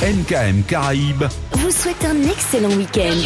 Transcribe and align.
MKM 0.00 0.62
Caraïbes 0.62 1.24
vous 1.54 1.72
souhaite 1.72 2.04
un 2.04 2.22
excellent 2.30 2.70
week-end. 2.70 3.18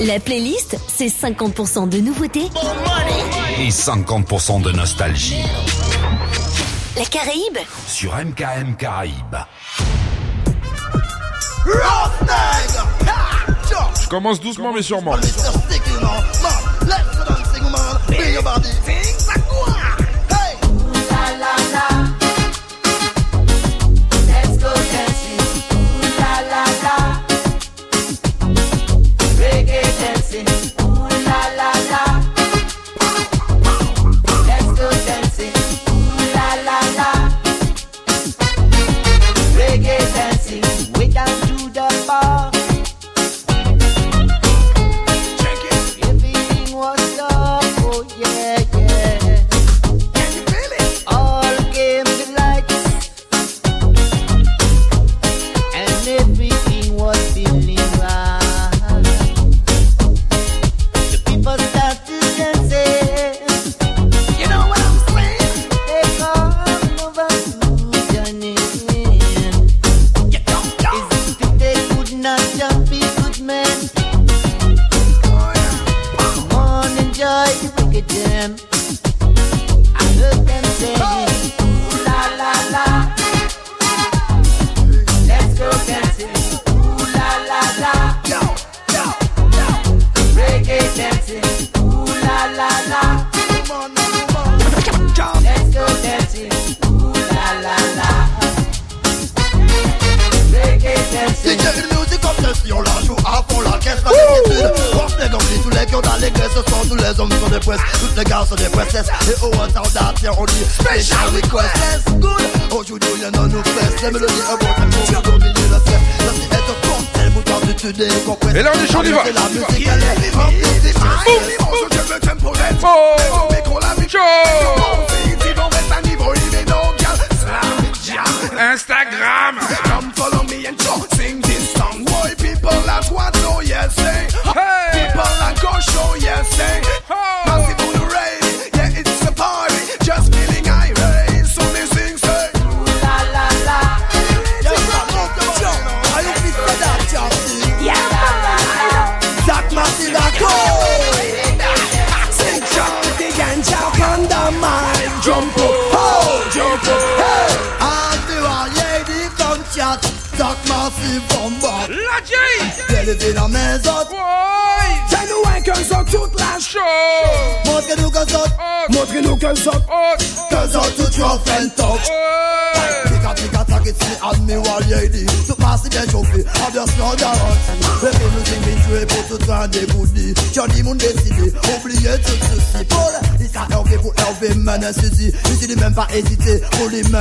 La 0.00 0.18
playlist, 0.18 0.78
c'est 0.88 1.08
50% 1.08 1.86
de 1.90 1.98
nouveautés 1.98 2.48
et 3.58 3.68
50% 3.68 4.62
de 4.62 4.72
nostalgie. 4.72 5.42
La 6.96 7.04
Caraïbe 7.04 7.58
Sur 7.86 8.16
MKM 8.16 8.74
Caraïbes. 8.78 9.36
Je 14.00 14.08
commence 14.08 14.40
doucement 14.40 14.72
mais 14.72 14.80
sûrement. 14.80 15.16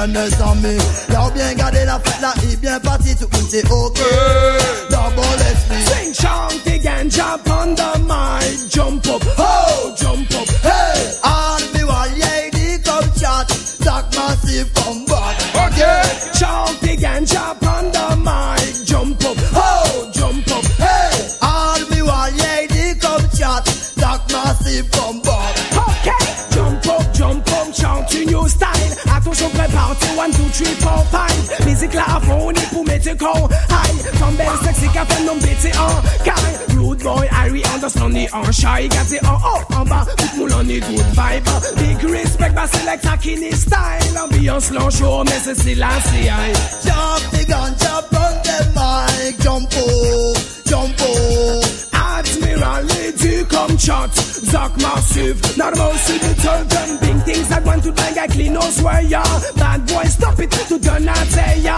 and 0.03 0.17
a 0.17 0.32
Not 55.57 55.73
a 55.73 55.77
mouse 55.77 56.09
in 56.09 56.19
the 56.19 56.33
turn, 56.41 57.02
Tout 57.83 57.91
bagay 57.91 58.27
clean 58.29 58.55
ou 58.55 58.71
soya 58.71 59.21
Bad 59.57 59.85
boy 59.87 60.07
stop 60.07 60.39
it, 60.39 60.49
tout 60.69 60.79
gun 60.79 61.07
a 61.07 61.13
teya 61.27 61.75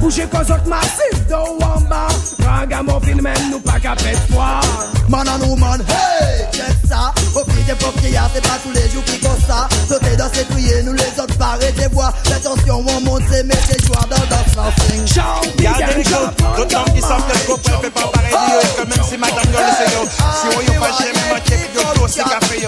Bouje 0.00 0.26
kozot 0.30 0.64
masif 0.70 1.26
do 1.28 1.58
wamba 1.58 2.06
Raga 2.38 2.82
mo 2.82 3.00
fin 3.00 3.20
men 3.20 3.50
nou 3.50 3.58
pa 3.58 3.80
ka 3.82 3.96
pet 3.98 4.16
fwa 4.30 4.60
Man 5.08 5.26
an 5.26 5.42
ou 5.42 5.56
man, 5.56 5.80
hey, 5.88 6.46
check 6.52 6.76
sa 6.86 7.12
Au 7.34 7.44
prix 7.44 7.64
des 7.64 7.74
pauvres 7.74 7.98
c'est 8.00 8.42
pas 8.42 8.58
tous 8.62 8.70
les 8.70 8.88
jours 8.90 9.02
qui 9.04 9.18
comme 9.18 9.40
ça 9.48 9.68
Sauter 9.88 10.16
dans 10.16 10.30
ses 10.32 10.44
douillets, 10.44 10.82
nous 10.84 10.92
les 10.92 11.20
autres 11.20 11.36
barrés 11.38 11.72
des 11.72 11.88
voix 11.88 12.12
L'attention, 12.30 12.84
on 12.86 13.00
monte, 13.00 13.22
c'est 13.30 13.42
mettre 13.42 13.84
joueurs 13.84 14.06
dans 14.06 14.16
Dance 14.16 14.54
Nothing 14.54 15.04
Gardez 15.60 15.94
les 15.96 16.04
choses, 16.04 16.30
d'autres 16.56 16.76
hommes 16.76 16.94
qui 16.94 17.00
sortent 17.00 17.24
les 17.82 17.90
pas 17.90 18.06
pareil, 18.12 18.32
yo, 18.32 18.60
et 18.60 18.74
que 18.76 18.88
même 18.88 19.04
si 19.08 19.16
madame 19.16 19.50
gueule, 19.50 19.74
c'est 19.78 19.92
yo 19.92 20.06
Si 20.34 20.46
on 20.56 20.60
y 20.60 20.78
café, 22.16 22.66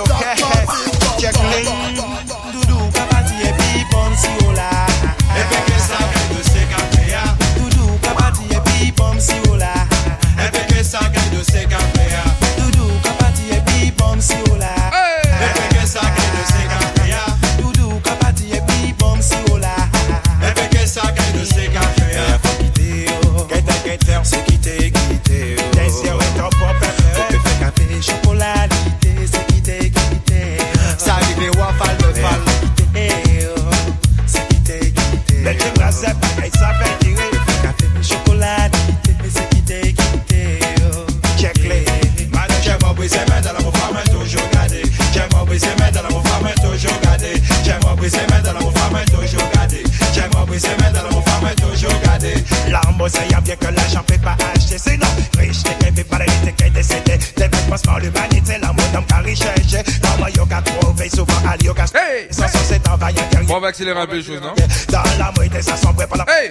on 63.60 63.62
va 63.62 63.68
accélérer 63.68 64.00
un 64.00 64.06
peu 64.06 64.16
les 64.16 64.22
choses, 64.22 64.40
non 64.40 64.54
Hey 66.28 66.28
Hey 66.28 66.50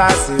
passe 0.00 0.39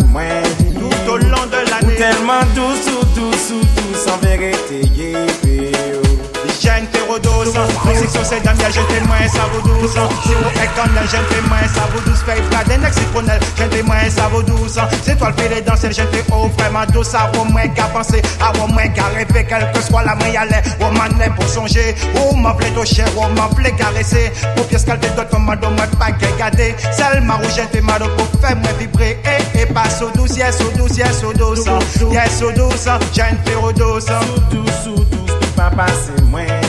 Six 8.00 8.18
ou 8.18 8.24
sept 8.24 8.42
dames, 8.42 8.56
j'ai 8.56 8.80
fait 8.80 9.06
moins, 9.06 9.28
ça 9.28 9.42
vaut 9.52 9.60
douze 9.60 9.98
ans. 9.98 10.08
Si 10.22 10.32
vous 10.32 10.48
faites 10.54 10.74
comme 10.74 10.94
l'un, 10.94 11.02
j'ai 11.02 11.18
fait 11.18 11.42
moins, 11.46 11.68
ça 11.68 11.82
vaut 11.92 12.00
douze. 12.00 12.22
Faites 12.24 12.48
pas 12.48 12.64
d'index, 12.64 12.96
c'est 12.96 13.12
trop 13.12 13.20
nul, 13.20 13.38
j'ai 13.58 13.76
fait 13.76 13.82
moins, 13.82 14.08
ça 14.08 14.28
vaut 14.28 14.42
douze. 14.42 14.80
C'est 15.02 15.18
toi 15.18 15.28
le 15.28 15.34
pire 15.34 15.50
des 15.54 15.60
danseurs, 15.60 15.92
j'ai 15.92 16.06
fait 16.06 16.24
haut, 16.32 16.46
oh, 16.46 16.50
vraiment 16.56 16.86
douze. 16.90 17.08
Ça 17.08 17.30
vaut 17.34 17.44
moins 17.44 17.68
qu'à 17.68 17.84
penser, 17.92 18.22
à 18.40 18.56
vaut 18.56 18.68
moins 18.68 18.88
qu'à 18.88 19.04
rêver, 19.14 19.44
quel 19.46 19.70
que 19.72 19.82
soit 19.82 20.02
la 20.02 20.14
main, 20.14 20.28
y'a 20.28 20.46
l'air. 20.46 20.62
Ou 20.80 20.84
m'en 20.84 21.34
pour 21.34 21.46
songer, 21.46 21.94
ou 22.16 22.36
m'appeler 22.36 22.70
ton 22.70 22.86
cher, 22.86 23.06
ou 23.18 23.34
m'appeler 23.34 23.72
caresser. 23.72 24.32
Pour 24.56 24.66
pièce 24.66 24.86
qu'elle 24.86 24.98
te 24.98 25.06
donne, 25.08 25.28
comme 25.30 25.44
moi, 25.44 25.56
moi, 25.56 25.86
pas 25.98 26.12
qu'égader. 26.12 26.74
Celle 26.92 27.20
ma 27.20 27.34
rouge, 27.34 27.52
j'ai 27.54 27.64
fait 27.64 27.82
mal 27.82 28.00
pour 28.16 28.40
faire 28.40 28.56
me 28.56 28.78
vibrer. 28.78 29.18
Et, 29.26 29.60
et 29.60 29.66
pas 29.66 29.90
sous 29.90 30.08
douze, 30.16 30.38
yes, 30.38 30.56
sous 30.56 30.70
douze, 30.74 30.96
yes, 30.96 31.20
sous 31.20 31.34
douze. 31.34 31.66
Yes, 32.10 32.38
sous 32.38 32.50
douze 32.52 32.88
ans, 32.88 32.98
j'ai 33.12 33.24
une 33.30 33.36
fait 33.44 33.74
douze. 33.74 34.06
Sous 34.06 34.56
douze, 34.56 34.72
sous 34.84 35.04
douze, 35.04 35.36
tout 35.38 35.50
pas 35.54 35.68
passer 35.68 36.22
moins. 36.30 36.59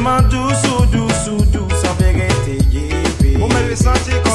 seulement 0.00 0.22
douce, 0.30 0.62
douce, 0.92 1.24
douce, 1.24 1.52
do, 1.52 1.60
en 1.88 1.94
vérité. 2.02 2.58
Vous 3.38 3.46
m'avez 3.48 3.76
senti 3.76 4.10
comme 4.22 4.29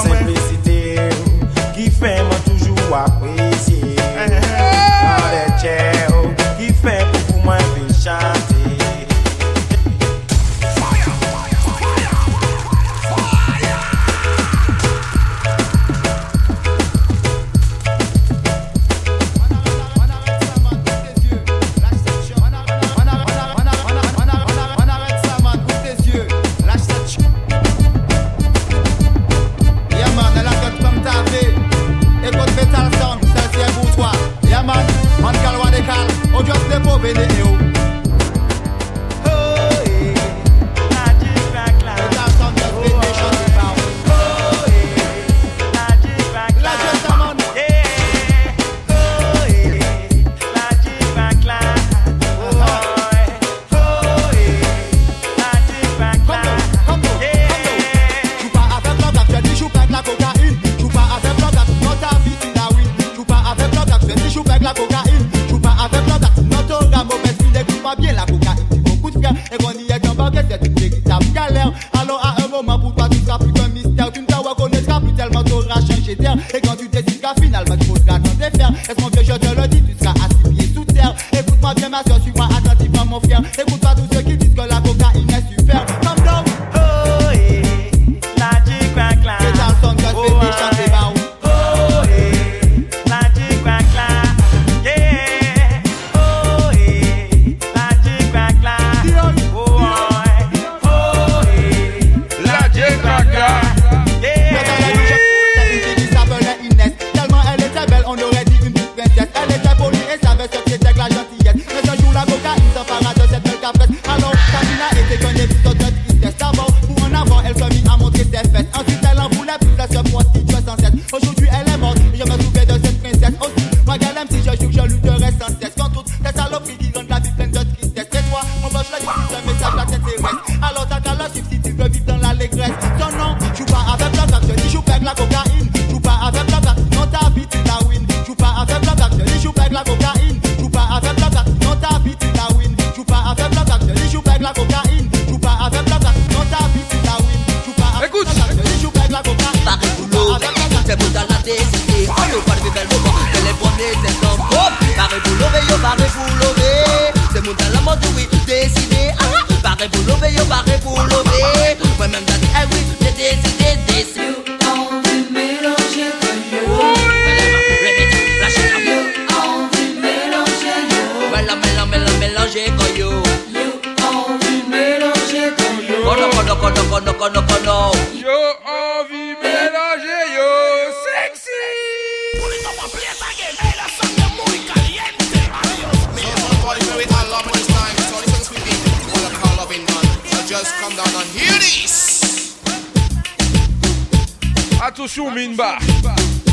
Attention, 194.81 195.27
on 195.27 195.31
met 195.31 195.45
une 195.45 195.55
barre. 195.55 195.79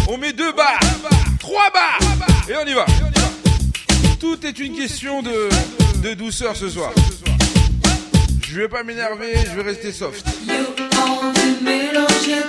On 0.08 0.16
met 0.18 0.32
deux 0.32 0.52
barres. 0.52 0.80
Trois 1.38 1.70
barres. 1.72 2.00
Et 2.48 2.54
on 2.56 2.66
y 2.66 2.74
va. 2.74 2.86
Tout 4.18 4.38
est 4.46 4.58
une 4.58 4.76
question 4.76 5.22
de, 5.22 5.48
de 6.02 6.14
douceur 6.14 6.56
ce 6.56 6.68
soir. 6.68 6.90
Je 8.48 8.60
vais 8.60 8.68
pas 8.68 8.82
m'énerver, 8.82 9.34
je 9.50 9.56
vais 9.56 9.62
rester 9.62 9.92
soft. 9.92 10.26
Mélanger 11.62 12.42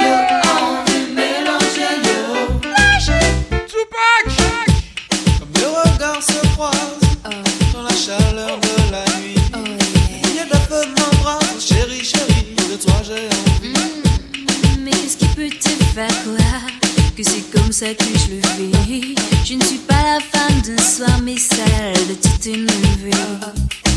Yo 0.00 0.14
envie 0.52 1.06
mélanger 1.14 1.94
yo. 2.06 2.18
Tupac! 3.70 4.26
Mes 5.54 5.64
regards 5.64 6.22
se 6.22 6.40
croisent 6.54 6.98
dans 7.72 7.82
la 7.82 7.94
chaleur 7.94 8.58
de 8.58 8.92
la 8.92 9.04
nuit. 9.20 9.40
Il 10.24 10.36
y 10.36 10.40
a 10.40 10.44
de 10.44 10.50
la 10.50 10.60
feu 10.60 10.82
m'embrasse, 10.96 11.60
chérie, 11.60 12.04
chérie, 12.04 12.56
de 12.68 12.76
toi 12.82 12.94
j'ai 13.04 13.28
envie. 13.38 13.74
Mais 14.80 14.90
qu'est-ce 14.90 15.16
qui 15.16 15.28
peut 15.28 15.48
te 15.48 15.68
faire 15.94 16.08
croire 16.24 16.66
que 17.16 17.22
c'est 17.22 17.48
comme 17.52 17.70
ça 17.70 17.94
que 17.94 18.04
je 18.04 18.34
le 18.34 18.40
vis 18.86 19.14
Je 19.44 19.54
ne 19.54 19.62
suis 19.62 19.78
pas 19.78 20.02
la 20.02 20.18
femme 20.20 20.60
d'un 20.62 20.82
soir, 20.82 21.20
mais 21.22 21.36
celle 21.36 22.08
de 22.08 22.14
toute 22.14 22.46
une 22.46 22.66
vie. 22.66 23.87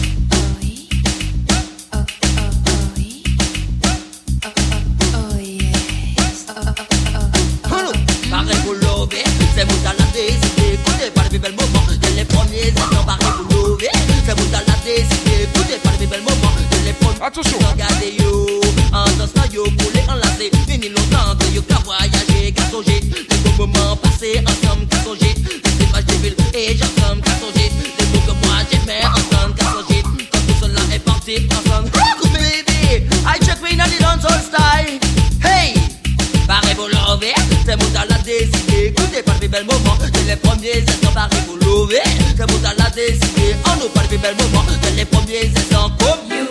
Les 17.32 17.40
Attention. 17.40 17.60
Regardez 17.72 18.16
yo, 18.20 18.62
en 18.94 19.06
dansant 19.18 19.52
yo, 19.54 19.64
coulé, 19.64 20.04
enlacé 20.10 20.52
Fini 20.68 20.90
longtemps 20.90 21.36
que 21.40 21.54
yo 21.56 21.62
qu'a 21.64 21.78
voyagé, 21.86 22.52
qu'a 22.52 22.70
songé 22.70 23.00
Les 23.02 23.38
beaux 23.38 23.68
moments 23.68 23.96
passés 23.98 24.44
ensemble, 24.46 24.88
qu'a 24.88 25.04
songé 25.04 25.34
Les 25.36 25.86
images 25.86 26.06
des 26.06 26.18
villes 26.18 26.36
et 26.54 26.78
j'ensemble, 26.78 27.22
qu'a 27.22 27.32
songé 27.40 27.72
Les 28.00 28.06
mots 28.08 28.26
que 28.26 28.46
moi 28.46 28.56
j'aimais 28.70 29.06
ensemble, 29.06 29.56
qu'a 29.56 29.66
songé 29.66 30.04
Quand 30.32 30.40
tout 30.40 30.56
cela 30.62 30.82
est 30.94 31.00
parti 31.00 31.48
ensemble. 31.52 31.90
Coucou 31.92 32.28
baby, 32.34 33.06
I 33.26 33.40
check 33.46 33.62
me 33.62 33.70
in 33.70 33.78
the 33.78 34.00
dancehall 34.00 34.42
style. 34.42 35.00
Hey. 35.44 35.76
Barré 36.48 36.76
pour 36.76 36.88
lever, 36.88 37.34
c'est 37.66 37.78
mon 37.78 37.88
la 37.94 38.18
décidé 38.20 38.88
Écoutez 38.88 39.24
par 39.24 39.36
les 39.40 39.48
belles 39.48 39.66
moments, 39.66 39.98
c'est 40.02 40.28
les 40.28 40.36
premiers 40.36 40.82
instants 40.82 41.12
Barré 41.16 41.38
pour 41.48 41.56
lever, 41.56 42.02
c'est 42.36 42.52
mon 42.52 42.62
la 42.62 42.90
décidé 42.90 43.56
On 43.66 43.84
nous 43.84 43.90
parle 43.90 44.08
des 44.08 44.18
belles 44.18 44.36
moments, 44.36 44.66
c'est 44.84 44.96
les 44.96 45.06
premiers 45.06 45.50
instants. 45.56 45.92
Comme 46.00 46.28
Yo 46.30 46.42
envie 46.42 46.51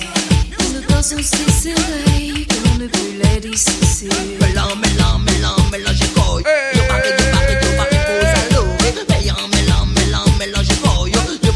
serrés 1.03 2.45
que 2.47 2.55
l'on 2.63 2.75
ne 2.77 2.87
peut 2.87 3.13
les 3.23 3.39
dissocier. 3.39 4.09
Mélange, 4.39 4.75
mélange, 4.77 5.21
mélange, 5.25 5.71
mélange, 5.71 6.05
koyo 6.13 6.45
Yo 6.75 6.83
barré, 6.87 7.09
yo 7.09 7.25
barré, 7.33 7.53
yo 7.61 7.69
barré 7.75 7.97
pour 8.05 8.21
ça 8.21 8.41
lever 8.51 8.93
Mélange, 10.39 10.69
Yo 11.09 11.17
yo 11.17 11.41
yo 11.41 11.51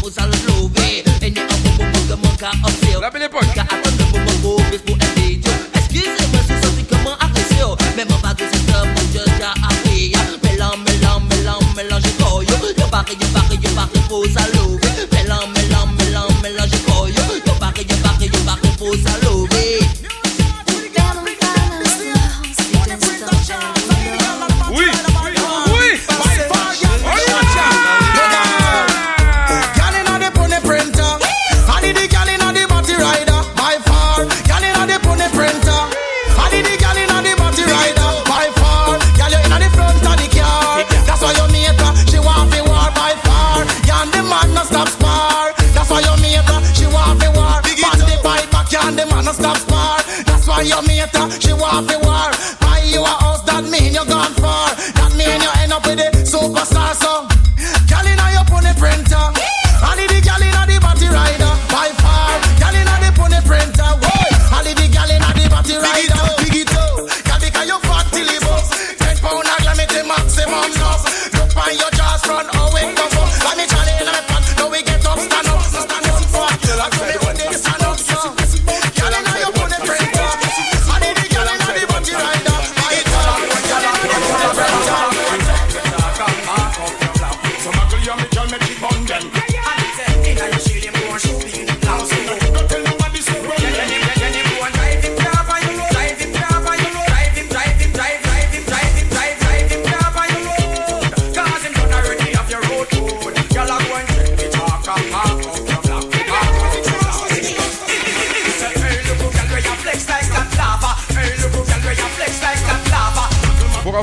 pour 0.00 0.10
ça 0.12 0.26
lever 0.26 1.02
Et 1.22 1.34
un 1.38 1.44
bon 1.76 1.84
moment 1.84 2.02
que 2.08 2.94
mon 2.94 3.00
La 3.00 3.10
belle 3.10 3.22
époque. 3.22 3.58
Attendre 3.58 4.06
pour 4.12 4.94
un 4.94 5.20
vidéo 5.20 5.52
Excusez-moi 5.74 6.40
comment 6.88 7.16
de 8.34 8.44
cette 8.52 9.44
appris 9.60 10.12
Mélange, 10.44 10.78
Yo 12.48 12.54
yo 12.54 12.82
yo 14.14 14.79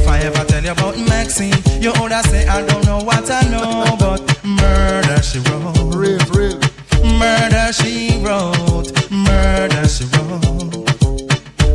If 0.00 0.08
I 0.08 0.18
ever 0.20 0.44
tell 0.44 0.64
you 0.64 0.72
about 0.72 0.96
Maxine, 0.98 1.52
you 1.80 1.92
older 2.00 2.22
say 2.24 2.46
I 2.46 2.64
don't 2.66 2.84
know 2.86 3.04
what 3.04 3.30
I 3.30 3.42
know, 3.52 3.84
but 4.00 4.22
murder 4.42 5.20
she 5.22 5.38
wrote. 5.40 5.76
Real, 5.94 6.18
real. 6.32 6.56
Murder 7.20 7.68
she 7.72 8.16
wrote. 8.24 8.88
Murder 9.10 9.84
she 9.88 10.04
wrote. 10.16 10.88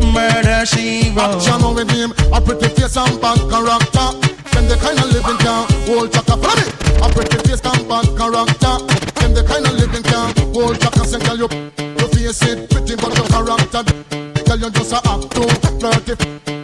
Murder 0.10 0.66
she 0.66 1.14
wrote. 1.14 1.38
Action 1.38 1.76
with 1.76 1.90
him, 1.92 2.12
a 2.34 2.42
pretty 2.42 2.68
face 2.74 2.98
and 2.98 3.22
bad 3.22 3.38
character. 3.46 4.10
Them 4.54 4.66
the 4.68 4.78
kind 4.82 4.98
of 4.98 5.08
living 5.14 5.38
can 5.38 5.70
hold 5.86 6.12
chaka. 6.12 6.36
Follow 6.42 6.66
me. 6.66 6.74
A 7.06 7.08
pretty 7.14 7.38
face 7.46 7.62
and 7.62 7.88
bad 7.88 8.10
character. 8.18 8.76
Them 9.22 9.32
the 9.38 9.46
kind 9.46 9.66
of 9.70 9.74
living 9.78 10.04
can 10.04 10.34
hold 10.54 10.82
chaka. 10.82 11.06
Say, 11.06 11.20
girl, 11.20 11.38
you, 11.38 11.48
your 11.78 12.10
face 12.10 12.42
it 12.42 12.70
pretty, 12.72 12.96
but 12.98 13.14
your 13.14 13.28
character. 13.30 13.86
Girl, 14.50 14.58
you 14.58 14.70
just 14.72 14.94
a 14.94 15.00
act 15.06 15.30
too 15.30 15.46
flirty. 15.78 16.14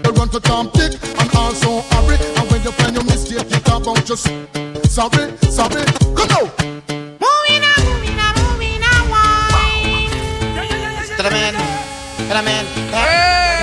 You 0.04 0.12
run 0.18 0.30
to 0.30 0.40
Tom 0.40 0.70
Dick 0.74 0.91
just 4.12 4.28
sorry, 4.92 5.32
sorry. 5.48 5.86
Come 6.12 6.28
now. 6.28 6.44
Moving 7.24 7.64
on, 7.64 7.80
moving 7.88 8.20
on, 8.20 8.34
moving 8.44 8.84
on, 8.84 9.04
wine. 9.08 10.12
To 11.16 11.24
the 11.24 11.32
man, 11.32 11.54
to 12.28 12.34
the 12.36 12.44
man. 12.44 12.66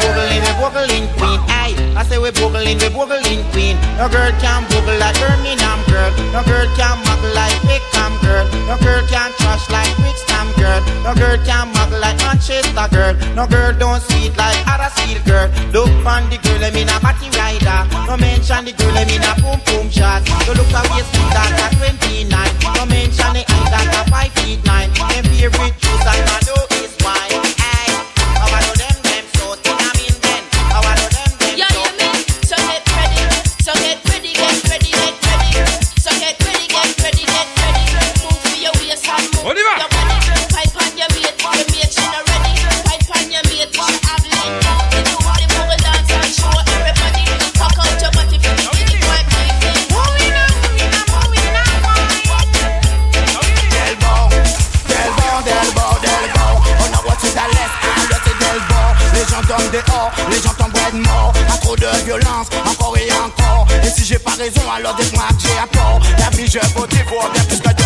Boogling, 0.01 0.41
we 0.41 0.53
boogling 0.57 1.07
queen. 1.19 1.41
Aye, 1.53 1.77
I 1.97 2.03
say 2.05 2.17
we 2.17 2.31
boogling, 2.31 2.81
we 2.81 2.89
boogling 2.89 3.45
queen. 3.53 3.77
No 3.99 4.09
girl 4.09 4.33
can 4.41 4.65
boogle 4.73 4.99
like 4.99 5.21
Birmingham 5.21 5.85
girl. 5.85 6.13
No 6.33 6.43
girl 6.45 6.67
can 6.77 6.97
muggle 7.05 7.35
like 7.35 7.63
Wickham 7.69 8.17
girl. 8.25 8.49
No 8.69 8.79
girl 8.79 9.05
can 9.07 9.31
trash 9.37 9.69
like 9.69 9.95
Brixton 9.97 10.28
girl. 10.69 10.81
No 11.05 11.15
girl 11.15 11.39
can 11.45 11.67
muggle 11.73 12.01
like 12.01 12.19
Manchester 12.19 12.89
girl. 12.93 13.15
No 13.35 13.47
girl 13.47 13.73
don't 13.73 14.01
sweet 14.03 14.37
like 14.37 14.61
Huddersfield 14.69 15.25
girl. 15.25 15.49
Look 15.73 15.91
on 16.05 16.29
the 16.31 16.39
girl, 16.45 16.65
I 16.65 16.71
mean 16.71 16.89
a 16.89 16.97
body 17.01 17.29
rider. 17.37 17.81
No 18.07 18.17
mention 18.17 18.65
the 18.67 18.73
girl, 18.73 18.97
I 18.97 19.05
mean 19.09 19.25
a 19.25 19.33
boom 19.41 19.59
boom 19.67 19.91
shot. 19.91 20.23
You 20.47 20.55
look 20.55 20.73
at 20.73 20.85
waist 20.93 21.13
that 21.35 21.53
at 21.65 21.73
29. 21.81 22.29
No 22.77 22.85
mention 22.87 23.33
the 23.37 23.43
that 23.73 23.89
at 23.97 24.07
5 24.11 24.33
feet 24.45 24.61
9. 24.65 24.91
Them 25.09 25.25
favorite 25.33 25.75
and 26.09 26.29
I 26.29 26.41
know 26.47 26.68
parle 64.83 64.97
de 64.97 65.17
moi, 65.17 65.25
tu 65.39 65.49
es 65.49 65.59
à. 65.59 65.69
La 66.19 66.37
vie, 66.37 66.47
je 66.47 66.59
vous 66.75 66.87
plus 66.87 67.78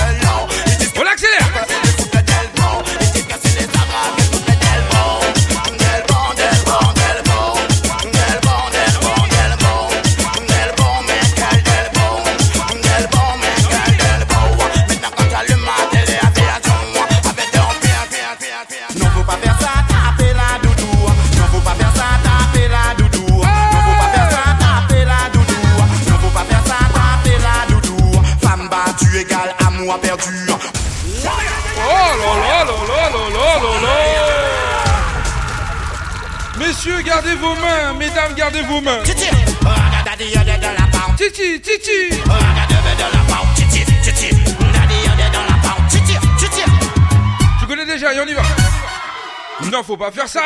gardez 37.13 37.35
vos 37.35 37.55
mains, 37.57 37.93
mesdames, 37.99 38.35
gardez 38.35 38.63
vos 38.63 38.81
mains. 38.81 39.03
Titi, 39.05 39.29
Titi, 41.19 42.23
Titi. 46.39 46.63
Tu 47.61 47.67
connais 47.67 47.85
déjà, 47.85 48.15
et 48.15 48.21
on 48.21 48.27
y 48.27 48.33
va. 48.33 48.43
Non, 49.71 49.83
faut 49.83 49.97
pas 49.97 50.11
faire 50.11 50.29
ça. 50.29 50.41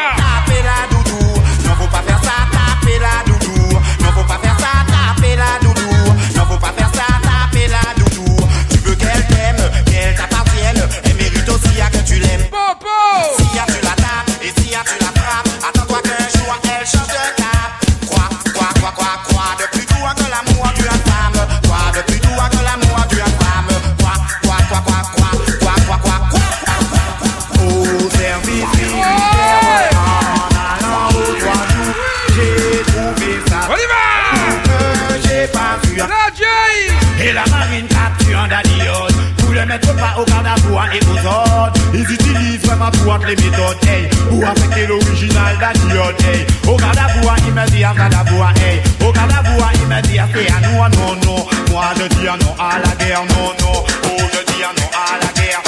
Dadiote 38.49 39.15
Pour 39.39 39.53
le 39.53 39.67
mettre 39.67 39.95
pas 39.97 40.15
au 40.19 40.25
garde 40.25 40.47
à 40.47 40.95
et 40.95 41.01
aux 41.07 41.27
autres. 41.27 41.81
Ils 41.95 42.11
utilisent 42.11 42.65
vraiment 42.65 42.91
pour 42.91 43.19
les 43.27 43.37
méthodes 43.37 43.85
hey, 43.89 44.09
Pour 44.29 44.47
affecter 44.47 44.87
l'original 44.87 45.57
dadiote 45.59 46.23
hey. 46.25 46.47
Au 46.69 46.77
garde 46.77 46.99
à 46.99 47.21
bois, 47.21 47.37
il 47.47 47.55
me 47.55 47.67
dit 47.71 47.85
à 47.85 47.95
garde 47.95 48.15
à 48.15 48.25
hey. 48.61 48.81
Au 49.07 49.13
garde 49.13 49.33
à 49.33 49.43
bois, 49.43 49.71
il 49.75 49.87
me 49.87 50.03
dit 50.03 50.19
à 50.19 50.29
c'est 50.33 50.51
à 50.51 50.61
nous, 50.61 50.97
non, 50.97 51.15
non 51.25 51.47
Moi 51.71 51.85
je 51.99 52.07
dis 52.17 52.29
un 52.29 52.37
non 52.37 52.55
à 52.59 52.79
la 52.79 53.05
guerre, 53.05 53.25
non, 53.25 53.53
non. 53.61 53.85
Oh, 54.05 54.17
je 54.19 54.53
dis 54.53 54.63
un 54.63 54.73
non 54.79 54.89
à 54.93 55.25
la 55.25 55.33
guerre. 55.41 55.63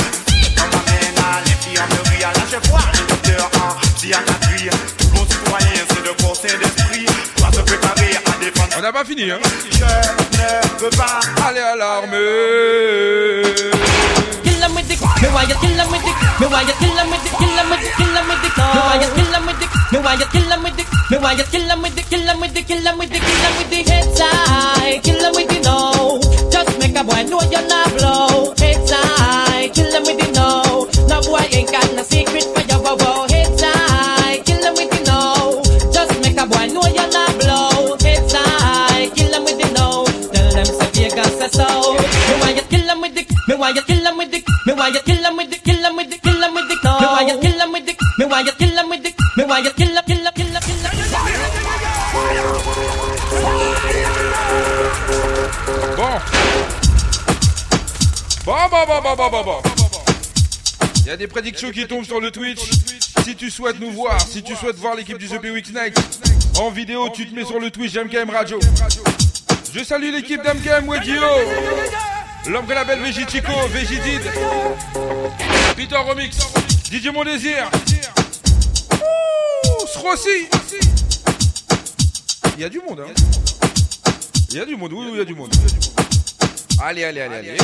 On 0.59 0.67
m'amène 0.75 1.19
à 1.19 1.41
l'infirmerie 1.41 2.25
à 2.25 2.33
la 2.33 2.45
chevoie 2.51 2.81
Le 2.93 3.07
docteur 3.09 3.51
en 3.63 3.95
psychiatrie 3.95 4.69
Tout 4.99 5.09
bon 5.15 5.27
citoyen, 5.29 5.85
c'est 5.89 6.03
de 6.03 6.55
et 6.55 6.59
d'esprit 6.59 6.88
On 8.79 8.81
n'a 8.81 8.93
pas 8.93 9.05
fini, 9.05 9.29
hein. 9.29 9.39
Je 9.73 9.79
ne 9.81 10.79
veux 10.79 10.91
pas 10.91 11.19
Allez 11.49 11.59
à 11.59 11.75
l'armée. 11.75 13.43
Kill 14.45 14.63
'em 14.63 14.73
with 14.77 14.87
the, 14.87 14.95
me 15.21 15.29
why 15.35 15.43
you 15.43 15.57
kill 15.61 15.81
'em 15.81 15.91
with 15.91 16.03
the, 16.07 16.13
me 16.39 16.47
why 16.47 16.63
you 16.63 16.73
kill 16.79 16.97
'em 16.97 17.11
with 17.11 17.23
the, 17.25 17.31
kill 17.39 17.59
'em 17.59 17.71
with 17.71 17.83
the, 17.83 17.91
kill 17.99 18.17
'em 18.17 18.29
with 18.29 18.39
the, 18.39 18.51
me 18.55 18.79
why 18.79 18.95
you 19.03 19.09
kill 19.17 19.35
'em 19.35 19.47
with 19.47 19.59
the, 19.59 19.67
me 19.91 19.99
why 19.99 20.15
you 20.15 20.27
kill 20.31 20.53
'em 20.53 20.63
with 20.63 20.77
the, 20.77 20.85
me 21.11 21.19
why 21.19 21.33
you 21.33 21.45
kill 21.51 21.71
'em 21.71 21.83
with 21.83 21.95
the, 21.97 22.03
kill 22.03 22.29
'em 22.29 22.39
with 22.41 22.55
the, 22.55 22.63
kill 22.63 22.87
'em 22.87 22.99
with 22.99 23.11
the, 23.11 23.19
kill 23.19 23.45
'em 23.45 23.55
with 23.59 23.71
the 23.71 23.83
heads 23.91 24.21
high, 24.21 25.01
kill 25.03 25.25
'em 25.25 25.33
with 25.35 25.49
the 25.49 25.59
no. 25.67 26.21
Just 26.53 26.79
make 26.79 26.95
a 26.97 27.03
boy 27.03 27.25
know 27.25 27.43
you're 27.51 27.67
not 27.67 27.91
blow. 27.99 28.58
Me 44.69 44.75
why 44.75 44.89
you 44.89 45.01
kill 45.01 45.37
with 45.37 45.51
the, 45.51 45.57
kill 45.65 45.97
with 45.97 46.11
the, 46.11 46.19
kill 46.19 46.53
with 46.53 46.69
the. 46.69 46.77
Me 47.01 47.07
why 47.07 47.23
you 47.23 47.41
kill 47.41 47.73
with 47.73 47.87
the, 47.87 47.95
me 48.19 48.25
why 48.27 48.41
you 48.41 48.53
kill 48.53 48.89
with 48.89 49.03
the, 49.03 49.11
me 49.37 49.45
why 49.45 49.61
you 49.61 49.71
kill 49.73 50.03
kill 50.03 50.31
kill 50.37 50.61
kill. 50.61 50.83
Bon. 55.97 56.21
Bon, 58.45 58.69
bon, 58.71 58.87
bon, 58.87 59.01
bon, 59.03 59.17
bon, 59.17 59.31
bon, 59.31 59.45
bon. 59.45 59.63
Il 60.97 61.07
y 61.07 61.11
a 61.11 61.17
des 61.17 61.29
prédictions 61.29 61.71
qui 61.71 61.87
tombent 61.87 62.05
sur 62.05 62.21
le 62.21 62.31
Twitch. 62.31 62.61
Si 63.25 63.37
tu 63.37 63.51
souhaites 63.51 63.81
nous 63.81 63.91
voir, 63.91 64.21
si 64.21 64.43
tu 64.43 64.55
souhaites 64.55 64.77
voir 64.77 64.95
l'équipe 64.95 65.17
du 65.17 65.29
The 65.29 65.43
Week 65.45 65.73
Night 65.73 65.99
en 66.61 66.71
vidéo, 66.71 67.09
tu 67.09 67.27
te 67.27 67.35
mets 67.35 67.45
sur 67.45 67.59
le 67.59 67.71
Twitch 67.71 67.95
MKM 67.95 68.29
Radio. 68.29 68.59
Je 69.75 69.83
salue 69.83 70.13
l'équipe 70.13 70.43
d'MKM 70.43 70.89
Radio. 70.91 71.23
L'homme 72.49 72.67
que 72.67 72.73
la 72.73 72.85
belle 72.85 73.03
Végitico, 73.03 73.53
Végidid. 73.69 74.23
Peter 75.77 75.97
Remix. 75.97 76.39
DJ 76.91 77.09
Mon 77.13 77.23
Désir. 77.23 77.71
Srossi. 79.87 80.49
Il 82.57 82.63
y 82.63 82.65
a 82.65 82.71
du 82.71 82.81
monde, 82.81 83.01
hein. 83.01 83.13
Il 84.51 84.57
y 84.57 84.61
a 84.61 84.65
du 84.65 84.77
monde, 84.77 84.93
oui, 84.95 85.05
oui, 85.05 85.11
il 85.13 85.19
y 85.19 85.21
a 85.21 85.25
du 85.27 85.35
monde. 85.35 85.53
Allez, 86.83 87.05
allez, 87.05 87.21
allez, 87.21 87.37
allez. 87.37 87.57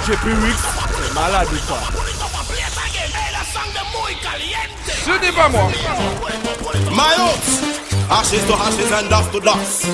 DJ 0.05 0.09
P-Wix, 0.09 0.55
c'est 0.57 1.13
malade 1.15 1.47
ou 1.51 1.57
pas 1.67 1.81
Ce 4.87 5.09
n'est 5.19 5.31
pas 5.31 5.49
moi. 5.49 5.71
My 6.91 7.15
oats, 7.17 8.11
ashes 8.11 8.45
to 8.45 8.53
ashes 8.53 8.91
and 8.93 9.09
dust 9.09 9.31
to 9.31 9.39
dust. 9.39 9.87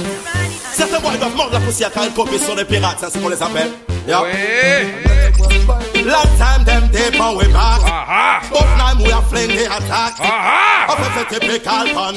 Certains 0.73 0.99
boys 0.99 1.17
doivent 1.17 1.35
mordre 1.37 1.53
la 1.53 1.61
poussière 1.61 1.91
quand 1.93 2.03
ils 2.03 2.11
copient 2.11 2.39
sur 2.39 2.55
les 2.55 2.65
pirates, 2.65 2.99
ça 2.99 3.07
c'est 3.09 3.21
qu'on 3.21 3.29
les 3.29 3.41
appelle. 3.41 3.71
Yeah. 4.05 5.20
Long 6.03 6.25
time 6.37 6.63
them 6.65 6.89
tape 6.91 7.19
on 7.21 7.37
we 7.37 7.45
back. 7.53 7.81
But 8.49 8.67
now 8.77 8.97
we 8.97 9.11
are 9.11 9.21
fling 9.21 9.49
the 9.49 9.65
attack. 9.65 10.17
Up 10.19 10.97
a 10.97 11.23
typical. 11.29 11.85
Oh, 11.93 12.11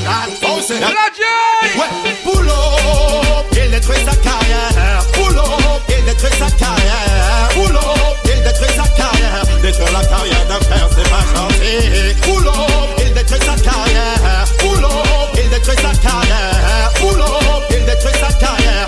Ouais, 1.77 1.89
pull 2.25 2.49
up, 2.49 3.47
il 3.53 3.71
détruit 3.71 3.99
sa 4.05 4.15
carrière. 4.17 5.05
Pull 5.13 5.37
up, 5.39 5.83
il 5.89 6.05
détruit 6.05 6.33
sa 6.39 6.51
carrière. 6.57 7.49
Pull 7.55 7.77
up, 7.77 8.17
il 8.25 8.43
détruit 8.43 8.69
sa 8.77 8.89
carrière. 8.97 9.43
Détruire 9.63 9.93
la 9.93 10.05
carrière 10.05 10.47
d'un 10.47 10.61
frère, 10.61 10.89
c'est 10.95 11.09
pas 11.11 11.25
gentil. 11.35 12.15
Pull 12.23 12.47
up, 12.49 13.01
il 13.05 13.13
détruit 13.15 13.41
sa 13.41 13.57
carrière. 13.57 14.45
Pull 14.59 14.85
up, 14.85 15.37
il 15.37 15.51
détruit 15.51 15.77
sa 15.77 15.93
carrière. 16.01 16.91
Pull 16.97 17.21
up, 17.21 17.65
il 17.71 17.85
détruit 17.85 18.15
sa 18.21 18.33
carrière. 18.35 18.87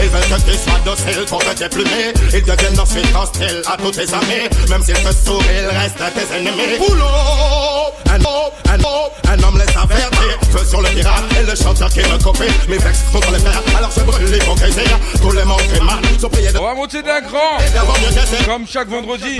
Ils 0.00 0.08
veulent 0.08 0.22
que 0.22 0.50
tu 0.50 0.56
sois 0.56 0.78
docile 0.84 1.24
pour 1.28 1.38
te 1.40 1.54
déplumer. 1.58 2.12
Ils 2.32 2.42
deviennent 2.42 2.78
ensuite 2.78 3.06
hostiles 3.14 3.62
à 3.66 3.76
tous 3.76 3.90
tes 3.90 4.12
amis. 4.14 4.48
Même 4.68 4.82
s'ils 4.82 4.94
te 4.94 5.12
sauvent, 5.12 5.42
ils 5.50 5.66
restent 5.76 6.02
tes 6.14 6.36
ennemis. 6.36 6.78
Up, 6.80 7.94
un 8.10 8.24
homme, 8.24 8.50
un 8.70 8.78
homme, 8.84 9.10
un 9.28 9.42
homme 9.42 9.58
les 9.58 9.76
avertit. 9.76 10.32
Feu 10.52 10.64
sur 10.64 10.80
le 10.80 10.88
pirate 10.90 11.24
et 11.40 11.44
le 11.44 11.54
chanteur 11.56 11.88
qui 11.90 12.00
me 12.00 12.22
copie. 12.22 12.52
Mes 12.68 12.78
vex 12.78 13.00
contre 13.12 13.32
les 13.32 13.38
frères, 13.38 13.62
alors 13.76 13.90
je 13.96 14.00
brûle 14.02 14.30
l'hypocrisie. 14.30 14.80
Tous 15.20 15.32
les 15.32 15.44
manques 15.44 15.60
et 15.74 15.80
mal 15.80 15.98
sont 16.20 16.28
payés 16.28 16.52
de. 16.52 16.58
On 16.58 16.64
va 16.64 16.74
monter 16.74 17.02
d'un 17.02 17.20
cran. 17.20 17.58
Comme 18.46 18.66
chaque 18.66 18.88
vendredi. 18.88 19.38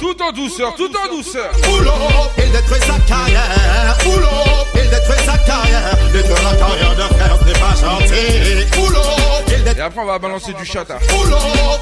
Tout 0.00 0.22
en 0.22 0.32
douceur, 0.32 0.74
tout 0.76 0.90
en 0.96 1.16
douceur. 1.16 1.50
Up, 1.50 2.30
il 2.38 2.52
détruit 2.52 2.80
sa 2.80 2.98
carrière. 3.06 3.98
Pull 4.02 4.83
détruire 4.94 5.20
sa 5.20 5.38
carrière, 5.38 5.96
détruire 6.12 6.42
la 6.42 6.56
carrière 6.56 6.94
de 6.94 7.14
frère, 7.14 7.38
ce 7.40 7.52
pas 7.58 7.74
gentil. 7.74 9.53
Et 9.66 9.80
après, 9.80 10.00
on 10.00 10.06
va 10.06 10.18
balancer 10.18 10.52
du 10.52 10.64
chat. 10.64 10.84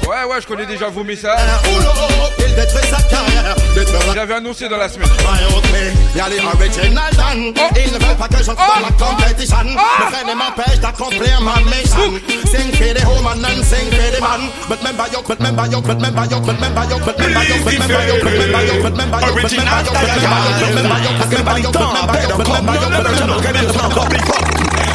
Ouais, 0.07 0.23
ouais, 0.29 0.41
je 0.41 0.47
connais 0.47 0.65
déjà 0.65 0.89
vos 0.89 1.03
messages. 1.03 1.39
J'avais 4.13 4.33
annoncé 4.35 4.69
dans 4.69 4.77
la 4.77 4.89
semaine. 4.89 5.09
Oh, 5.19 5.27
oh, 5.49 5.59
oh, 24.35 24.72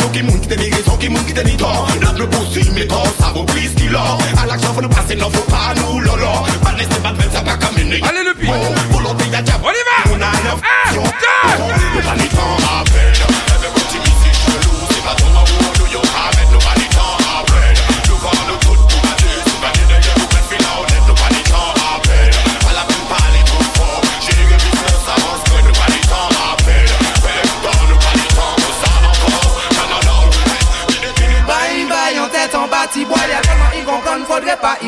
tjokke 0.00 0.22
munk, 0.28 0.48
den 0.50 0.60
egen 0.66 0.84
tjokke 0.88 1.10
munk, 1.10 1.32
den 1.36 1.48
i 1.48 1.56
tar 1.60 1.80
Navnet 2.02 2.30
på 2.34 2.44
symetar, 2.52 3.08
savon 3.20 3.46
blir 3.52 3.68
stiller 3.72 4.22
All 4.42 4.54
aksjon 4.54 4.76
for 4.76 4.82
noe 4.86 4.94
passe, 4.94 5.18
nå 5.20 5.30
får 5.34 5.48
pa 5.52 5.64
noe 5.80 6.04
lolo 6.06 6.32
Bare 6.64 6.76
neste 6.80 7.00
bad 7.04 7.20
vel, 7.20 7.32
så 7.34 7.44
pakka 7.48 7.72
munnen 7.78 8.06
Alle 8.10 8.28
lupi 8.30 8.52
Volonté, 8.92 9.32
jeg 9.32 9.50
jab, 9.50 9.68
Oliver 9.72 10.06
Hun 10.12 10.30
er 10.30 10.40
løft, 10.46 10.72
fjort, 10.92 11.26
fjort, 11.26 11.58
fjort, 11.58 12.06
fjort, 12.06 12.32
fjort, 12.38 12.65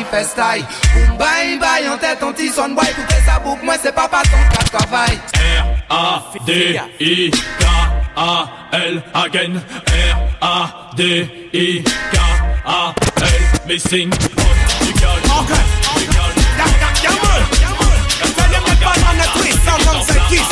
Boum 0.09 1.17
bye 1.17 1.59
bye 1.59 1.87
en 1.87 1.97
tête 1.97 2.23
en 2.23 2.33
tisson 2.33 2.69
boy 2.69 2.87
Coupez 2.95 3.21
sa 3.25 3.39
boucle 3.39 3.63
moi 3.63 3.75
c'est 3.81 3.93
papa 3.93 4.23
ton 4.23 4.77
travail. 4.77 5.19
R 5.35 5.93
A 5.93 6.23
D 6.47 6.79
I 6.99 7.29
K 7.29 7.65
A 8.15 8.47
L 8.71 9.03
again 9.13 9.61
R 9.87 10.17
A 10.41 10.91
D 10.95 11.49
I 11.53 11.83
K 11.83 12.17
A 12.65 12.93
L 13.17 13.25
missing. 13.67 14.09
You 14.81 14.93
girl 14.93 15.19
Tell 18.35 18.49
him 18.49 18.63
the 20.07 20.19
kiss. 20.29 20.49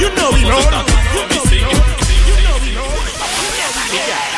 You 0.00 0.08
know 0.14 0.30
he 0.32 0.44
roll 0.48 0.62
You 0.62 1.22
know 1.28 1.42
he 1.50 1.58
roll. 1.64 1.74
You 2.28 2.34
know 2.44 2.78
roll. 2.80 4.31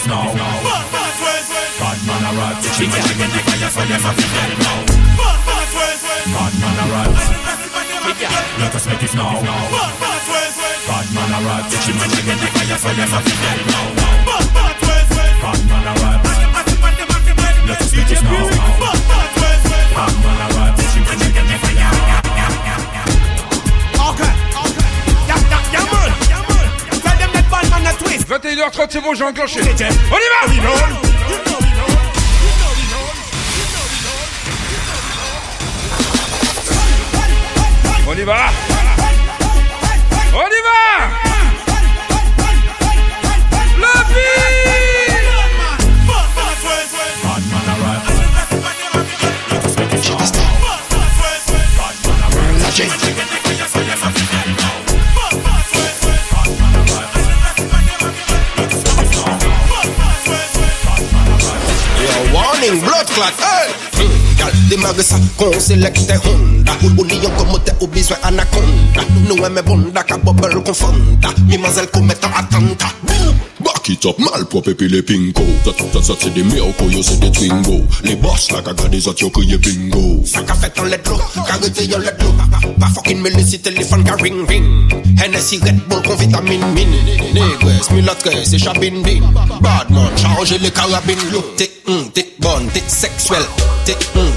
if 0.00 0.06
now. 0.08 0.32
Bad 0.32 0.86
man 0.92 1.12
twist. 1.20 1.52
Bad 1.80 1.98
man 2.08 2.24
a 2.24 2.30
rat. 2.38 2.56
She 2.76 2.84
make 2.88 3.04
me 3.20 3.26
the 3.28 3.40
fire 3.44 3.70
for 3.70 3.84
them 3.84 4.00
a 4.00 4.12
fi 4.16 4.24
hell 4.32 4.52
now. 4.64 4.80
Bad 5.20 5.40
man 5.46 5.64
twist. 5.72 6.04
Bad 6.32 6.54
man 6.60 6.80
a 6.80 6.84
rat. 6.92 7.12
Let 8.60 8.74
us 8.74 8.86
make 8.88 9.04
it 9.04 9.14
now. 9.14 9.40
Bad 9.40 9.94
man 10.00 10.18
twist. 10.26 10.56
Bad 10.88 11.06
man 11.14 11.32
a 11.36 11.38
rat. 11.44 11.64
She 11.84 11.92
make 11.92 12.16
me 12.16 12.34
the 12.40 12.48
fire 12.54 12.78
for 12.80 12.92
them 12.96 13.12
a 13.12 13.20
fi 13.20 13.34
hell 13.44 13.60
now. 13.68 13.86
Bad 14.28 14.46
man 14.56 14.72
twist. 14.80 15.12
Bad 15.42 15.60
man 15.68 15.88
a 15.90 15.92
rat. 16.00 16.20
Let 17.68 17.80
us 17.80 17.92
make 17.92 18.10
it 18.10 18.22
now. 18.24 18.48
Bad 19.96 20.14
man 20.24 20.40
a 20.40 20.48
rat. 20.56 20.79
21h30, 28.30 28.86
c'est 28.90 29.00
bon, 29.00 29.12
j'ai 29.12 29.24
enclenché. 29.24 29.60
On 29.60 29.66
y 29.66 29.72
va 29.72 30.46
On 38.06 38.14
y 38.14 38.22
va 38.22 38.36
On 40.32 40.46
y 40.46 40.60
va 40.62 40.80
Le 43.78 43.92
beat 44.14 44.50
Bad 53.16 53.39
Yo, 62.60 62.66
warning, 62.66 62.84
blood 62.84 63.06
clot, 63.06 63.32
hey! 63.40 63.72
Hmm, 63.94 64.36
gal, 64.36 64.52
démarre 64.68 65.00
ça, 65.00 65.16
qu'on 65.36 65.58
sélecte 65.58 66.12
Honda. 66.24 66.72
Ou 66.82 67.04
lion 67.04 67.30
comme 67.38 67.62
t'es 67.64 67.72
au 67.80 67.86
besoin 67.86 68.16
anaconda. 68.22 69.00
Nous 69.28 69.36
aimons 69.36 69.62
bonda, 69.62 70.02
ka 70.02 70.18
bubble 70.18 70.62
confonda 70.62 71.28
Mimazelle 71.46 71.86
commet 71.88 72.14
un 72.22 72.38
attentat 72.38 72.92
Back 73.64 73.88
it 73.88 74.06
up, 74.06 74.18
malpropre 74.18 74.74
puis 74.74 74.88
les 74.88 75.02
pinko. 75.02 75.42
Ça, 75.64 75.70
ça, 75.92 76.02
ça, 76.02 76.14
c'est 76.18 76.32
des 76.32 76.42
miracles, 76.42 76.92
yo, 76.92 77.02
c'est 77.02 77.20
des 77.20 77.30
twingo. 77.30 77.80
Les 78.04 78.16
boss, 78.16 78.50
là, 78.52 78.62
kaga 78.62 78.88
des 78.88 79.06
autres, 79.06 79.22
yo, 79.22 79.30
crié 79.30 79.58
bingo. 79.58 80.22
Ça 80.24 80.42
qu'a 80.42 80.54
fait 80.54 80.78
en 80.80 80.84
let 80.84 81.00
l'eau, 81.06 81.18
carité 81.46 81.84
yon 81.86 81.98
let 81.98 82.14
l'eau 82.20 82.32
Pas 82.78 82.86
fucking 82.86 83.20
me 83.20 83.30
laisser 83.30 83.58
téléphone 83.58 84.04
ka 84.04 84.14
ring 84.16 84.46
ring. 84.48 84.64
Hennessy 85.22 85.58
Red 85.58 85.76
Bull 85.88 86.02
con 86.02 86.16
vitamine 86.16 86.64
mine 86.74 86.88
Négresse, 87.34 87.90
mulâtre, 87.90 88.30
c'est 88.44 88.58
chabine 88.58 89.02
bin 89.02 89.20
Badman, 89.60 90.08
chargez 90.16 90.58
les 90.58 90.70
carabines 90.70 91.18
Yo, 91.32 91.42
t'es, 91.56 91.70
hum, 91.86 92.10
t'es 92.14 92.26
bonne, 92.38 92.66
t'es 92.72 92.82
sexuelle 92.86 93.44
T'es, 93.84 93.96
hum, 94.16 94.29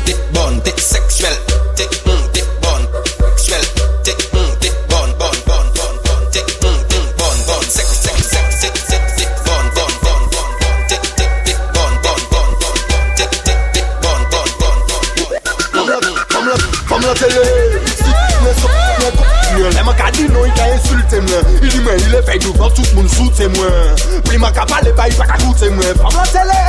koute 23.33 23.47
mwen 23.47 24.21
Pli 24.23 24.37
man 24.37 24.53
ka 24.53 24.65
pale 24.65 24.93
bayi 24.93 25.13
pa 25.17 25.25
ka 25.25 25.37
koute 25.37 25.69
mwen 25.69 25.95
Fam 25.97 26.13
la 26.15 26.25
tele, 26.31 26.59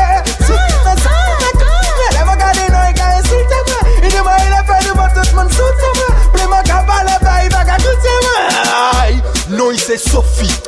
chiki 0.47 0.79
men 0.85 0.99
sa 0.99 1.13
mwen 1.41 1.55
koute 1.61 2.07
Le 2.17 2.25
man 2.25 2.39
gade 2.39 2.69
nan 2.73 2.89
e 2.89 2.95
ka 2.99 3.07
insulte 3.19 3.59
mwen 3.69 4.07
Ide 4.09 4.23
mwen 4.23 4.47
ile 4.47 4.61
fe 4.69 4.81
di 4.85 4.93
mwen 4.97 5.11
tout 5.15 5.35
mwen 5.35 5.51
soute 5.57 5.93
mwen 5.99 6.31
Pli 6.33 6.47
man 6.49 6.65
ka 6.69 6.83
pale 6.89 7.19
bayi 7.25 7.51
pa 7.51 7.65
ka 7.65 7.77
koute 7.85 8.15
mwen 8.25 9.23
Non, 9.49 9.77
se 9.79 9.99
Sophie 9.99 10.64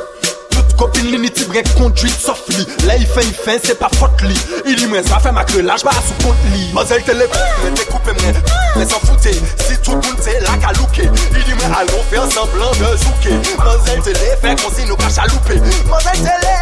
il 3.22 3.34
fait 3.34 3.60
c'est 3.64 3.78
pas 3.78 3.88
faute 3.98 4.10
Il 4.66 4.76
dit 4.76 4.86
moi 4.86 4.98
ça 5.06 5.18
fait 5.18 5.32
ma 5.32 5.44
sous 5.46 6.14
compte 6.24 6.36
li 6.52 6.72
mais 7.64 7.70
t'es 7.74 7.84
coupé 7.86 8.12
Si 9.68 9.78
tout 9.78 9.92
monde 9.92 10.20
c'est 10.20 10.38
qu'à 10.40 10.72
looker 10.78 11.10
Il 11.32 11.44
dit 11.44 11.54
allons 11.64 12.02
faire 12.10 12.30
semblant 12.30 12.72
de 12.72 12.96
zouker 12.96 13.40
Mazel 13.58 14.02
télé 14.02 14.18
fait 14.42 14.62
qu'on 14.62 14.70
s'y 14.70 14.84
nous 14.86 14.96
pas 14.96 15.08
chalouper 15.08 15.60
Mazel 15.88 16.12
télé 16.12 16.56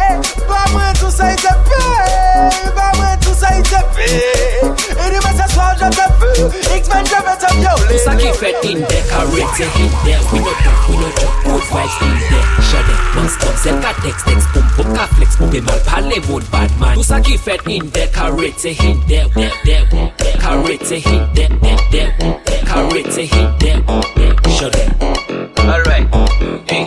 tout 0.99 1.11
ça 1.11 1.31
il 1.31 1.35
te 1.35 1.47
tout 3.21 3.35
ça 3.37 3.47
il 3.57 3.63
te 3.63 3.75
Il 4.07 5.11
dit 5.11 5.19
moi 5.21 5.31
ce 5.45 5.53
soir 5.53 5.75
je 5.75 5.89
te 5.89 5.95
veux 6.19 6.49
X-Men 6.77 7.05
je 7.05 7.11
vais 7.11 7.37
te 7.37 7.47
Tout 7.93 7.99
ça 8.03 8.15
qui 8.15 8.27
fait 8.37 8.55
in 8.63 8.77
in. 8.77 9.05
We 14.77 14.84
qu'à 14.93 15.07
flex, 15.15 15.37
boom, 15.37 15.63
mal 15.63 15.79
parler, 15.85 16.21
wood, 16.29 16.43
bad 16.51 16.69
man. 16.79 16.95
Tout 16.95 17.03
there, 23.59 24.33
shut 24.49 24.75
it. 24.75 24.89
Alright. 25.59 26.07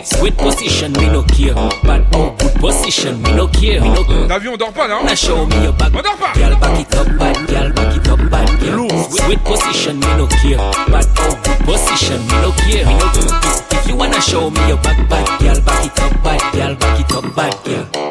Sweet 0.05 0.37
position, 0.37 0.91
me 0.93 1.07
no 1.07 1.23
care. 1.23 1.53
But 1.83 2.01
oh, 2.13 2.35
good 2.39 2.53
position, 2.59 3.21
me 3.21 3.33
no 3.35 3.47
care. 3.47 3.81
T'as 4.27 4.39
vu, 4.39 4.49
on 4.49 4.57
dort 4.57 4.73
pas, 4.73 4.87
non 4.87 5.03
Now 5.03 5.15
show 5.15 5.45
me 5.45 5.63
your 5.63 5.73
back. 5.73 5.93
On 5.93 6.01
dort 6.01 6.17
pas 6.17 6.33
Girl, 6.33 6.55
back 6.59 6.79
it 6.79 6.95
up, 6.95 7.07
bad 7.17 7.37
girl, 7.47 7.71
back 7.73 7.95
it 7.95 8.07
up, 8.07 8.19
bad 8.29 8.59
girl. 8.59 8.89
Sweet 9.11 9.39
position, 9.43 9.99
me 9.99 10.17
no 10.17 10.27
care. 10.27 10.57
But 10.87 11.07
oh, 11.19 11.35
good 11.43 11.65
position, 11.65 12.19
me 12.27 12.41
no 12.41 12.51
care. 12.51 12.85
Me 12.85 12.93
no 12.93 13.68
you 13.89 13.95
wanna 13.95 14.21
show 14.21 14.49
me 14.49 14.67
your 14.67 14.77
back, 14.77 15.09
bad 15.09 15.41
girl, 15.41 15.61
back 15.61 15.85
it 15.85 15.99
up, 15.99 16.23
bad 16.23 16.53
girl, 16.53 16.75
back 16.75 16.99
it 16.99 17.11
up, 17.11 17.35
bad 17.35 17.63
girl. 17.65 18.09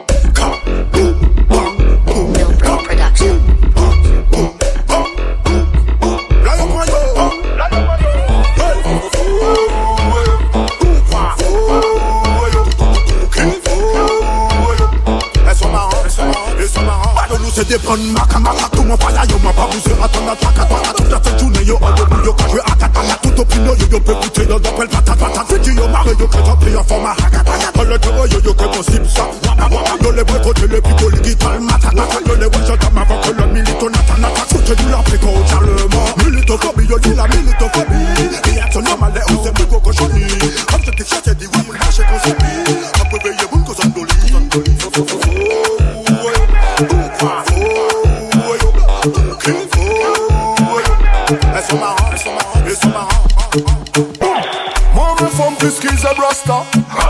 Elles 0.94 1.07
Pas 17.68 17.74
de 17.74 17.76
nous, 17.76 17.76
c'est 17.76 17.78
des 17.78 17.78
bonnes 17.78 18.12
maca, 18.12 18.38
maca. 18.38 18.68
Tout 18.72 18.82
mon 18.82 18.96
pala, 18.96 19.24
yo, 19.26 19.38
m'a 19.44 19.52
pas 19.52 19.66
bougé 19.66 19.94
à 20.02 20.08
ton 20.08 20.26
attaque, 20.26 20.58
attaque. 20.58 20.96
Toute 20.96 21.10
la 21.10 21.20
fête 21.20 21.38
journée, 21.38 21.64
yo, 21.64 21.76
en 21.82 21.90
debout, 21.92 22.24
yo, 22.24 22.32
quand 22.32 22.48
je 22.48 22.60
attaque, 22.60 22.96
attaque. 22.96 23.20
Tout 23.22 23.40
opinion, 23.40 23.74
yo, 23.74 23.86
yo, 23.90 24.00
peut 24.00 24.12
écouter, 24.12 24.46
yo, 24.48 24.58
d'appel, 24.58 24.88
patate, 24.88 25.18
patate. 25.18 25.46
Fais 25.48 25.74
yo, 25.74 25.88
marre, 25.88 26.08
yo, 26.18 26.26
que 26.26 26.38
t'en 26.38 26.56
pris 26.56 26.76
en 26.76 26.84
format, 26.84 27.12
hakata. 27.12 27.52
Dans 27.74 27.84
le 27.84 27.98
bureau, 27.98 28.26
yo, 28.26 28.40
yo, 28.40 28.54
que 28.54 28.64
possible, 28.64 29.08
ça. 29.08 29.22
Waka, 29.46 29.74
waka. 29.74 29.92
Yo, 30.02 30.12
les 30.12 30.22
vrais 30.22 30.40
côtés, 30.42 30.68
les 30.68 30.80
picots, 30.80 31.10
les 31.10 31.20
guitares, 31.20 31.60
mata, 31.60 31.90
mata. 31.94 32.18
Yo, 32.26 32.34
les 32.36 32.46
wesh, 32.46 32.66
j'entends 32.66 33.00
avant 33.00 33.20
que 33.20 33.30
le 33.30 33.46
milito, 33.52 33.90
nata, 33.90 34.16
nata. 34.18 34.42
Foutez 34.48 34.74
du 34.74 34.88
la 34.90 34.98
préco, 34.98 35.28
charlement. 35.48 36.08
Militophobie, 36.24 36.86
yo, 36.86 36.98
dis 36.98 37.14
la 37.14 37.28
militophobie. 37.28 37.94
Réaction 38.44 38.82
normale, 38.82 39.12
les 39.14 39.34
on 39.34 39.44
sait 39.44 39.52
plus 39.52 39.66
qu'au 39.66 39.80
cochonnerie. 39.80 40.38
Comme 40.70 40.82
je 40.84 40.90
t'ai 40.90 41.04
Me 55.60 55.70
femme 55.70 55.70
puisqu'ils 55.70 56.06
est 56.06 56.14
brasta. 56.14 56.64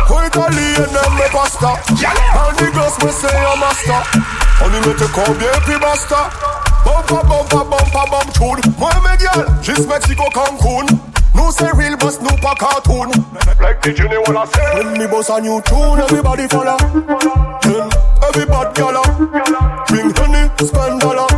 Au 0.09 0.27
italien, 0.27 0.59
aime 0.79 1.15
me 1.15 1.33
pasta. 1.33 1.69
And 1.89 2.57
the 2.57 2.73
girls 2.73 2.99
me 3.05 3.11
say 3.11 3.29
a 3.29 3.57
master. 3.59 4.03
On 4.63 4.69
y 4.69 4.87
mette 4.87 5.13
combien 5.13 5.49
puis 5.65 5.79
basta. 5.81 6.31
Bumpa, 6.85 7.23
bumpa, 7.25 7.65
bumpa, 7.65 8.05
bump 8.11 8.33
tune. 8.33 8.73
Moi, 8.79 8.91
mes 9.03 9.23
gars, 9.23 9.47
juste 9.63 9.89
Mexico, 9.89 10.25
Cancun. 10.33 10.87
Nous 11.35 11.53
c'est 11.53 11.71
real 11.77 11.97
boss, 11.97 12.19
nous 12.21 12.37
pas 12.39 12.55
cartoon. 12.59 13.11
Like 13.61 13.81
the 13.83 13.95
Jimmy 13.95 14.17
wanna 14.27 14.45
say. 14.47 14.83
When 14.83 14.99
me 14.99 15.07
boss 15.07 15.31
a 15.31 15.41
new 15.41 15.61
tune, 15.63 16.01
everybody 16.01 16.49
follow. 16.49 16.77
Then 17.63 17.89
everybody 18.27 18.81
gala. 18.81 19.03
Drink 19.87 20.19
honey, 20.19 20.51
spend 20.59 21.01
dollar. 21.01 21.29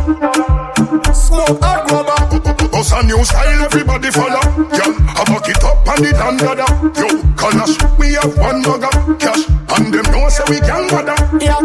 Smoke 1.13 1.61
hot 1.61 1.91
rubber. 1.91 2.67
Boss 2.69 2.91
a 2.93 3.03
new 3.03 3.23
style, 3.23 3.63
everybody 3.63 4.09
follow. 4.11 4.41
Girl, 4.71 4.95
I 5.91 5.95
back 5.95 6.07
it 6.07 6.15
up 6.15 6.31
and 6.31 6.39
it 6.39 6.39
and 6.39 6.39
dada. 6.39 6.65
Yo, 6.95 7.07
Kalash, 7.35 7.99
we 7.99 8.13
have 8.13 8.37
one 8.37 8.61
mugger. 8.61 9.15
Cash, 9.17 9.47
and 9.75 9.93
them 9.93 10.07
know 10.11 10.29
say 10.29 10.43
we 10.47 10.59
can 10.59 10.87
bother. 10.87 11.15
Yeah. 11.43 11.59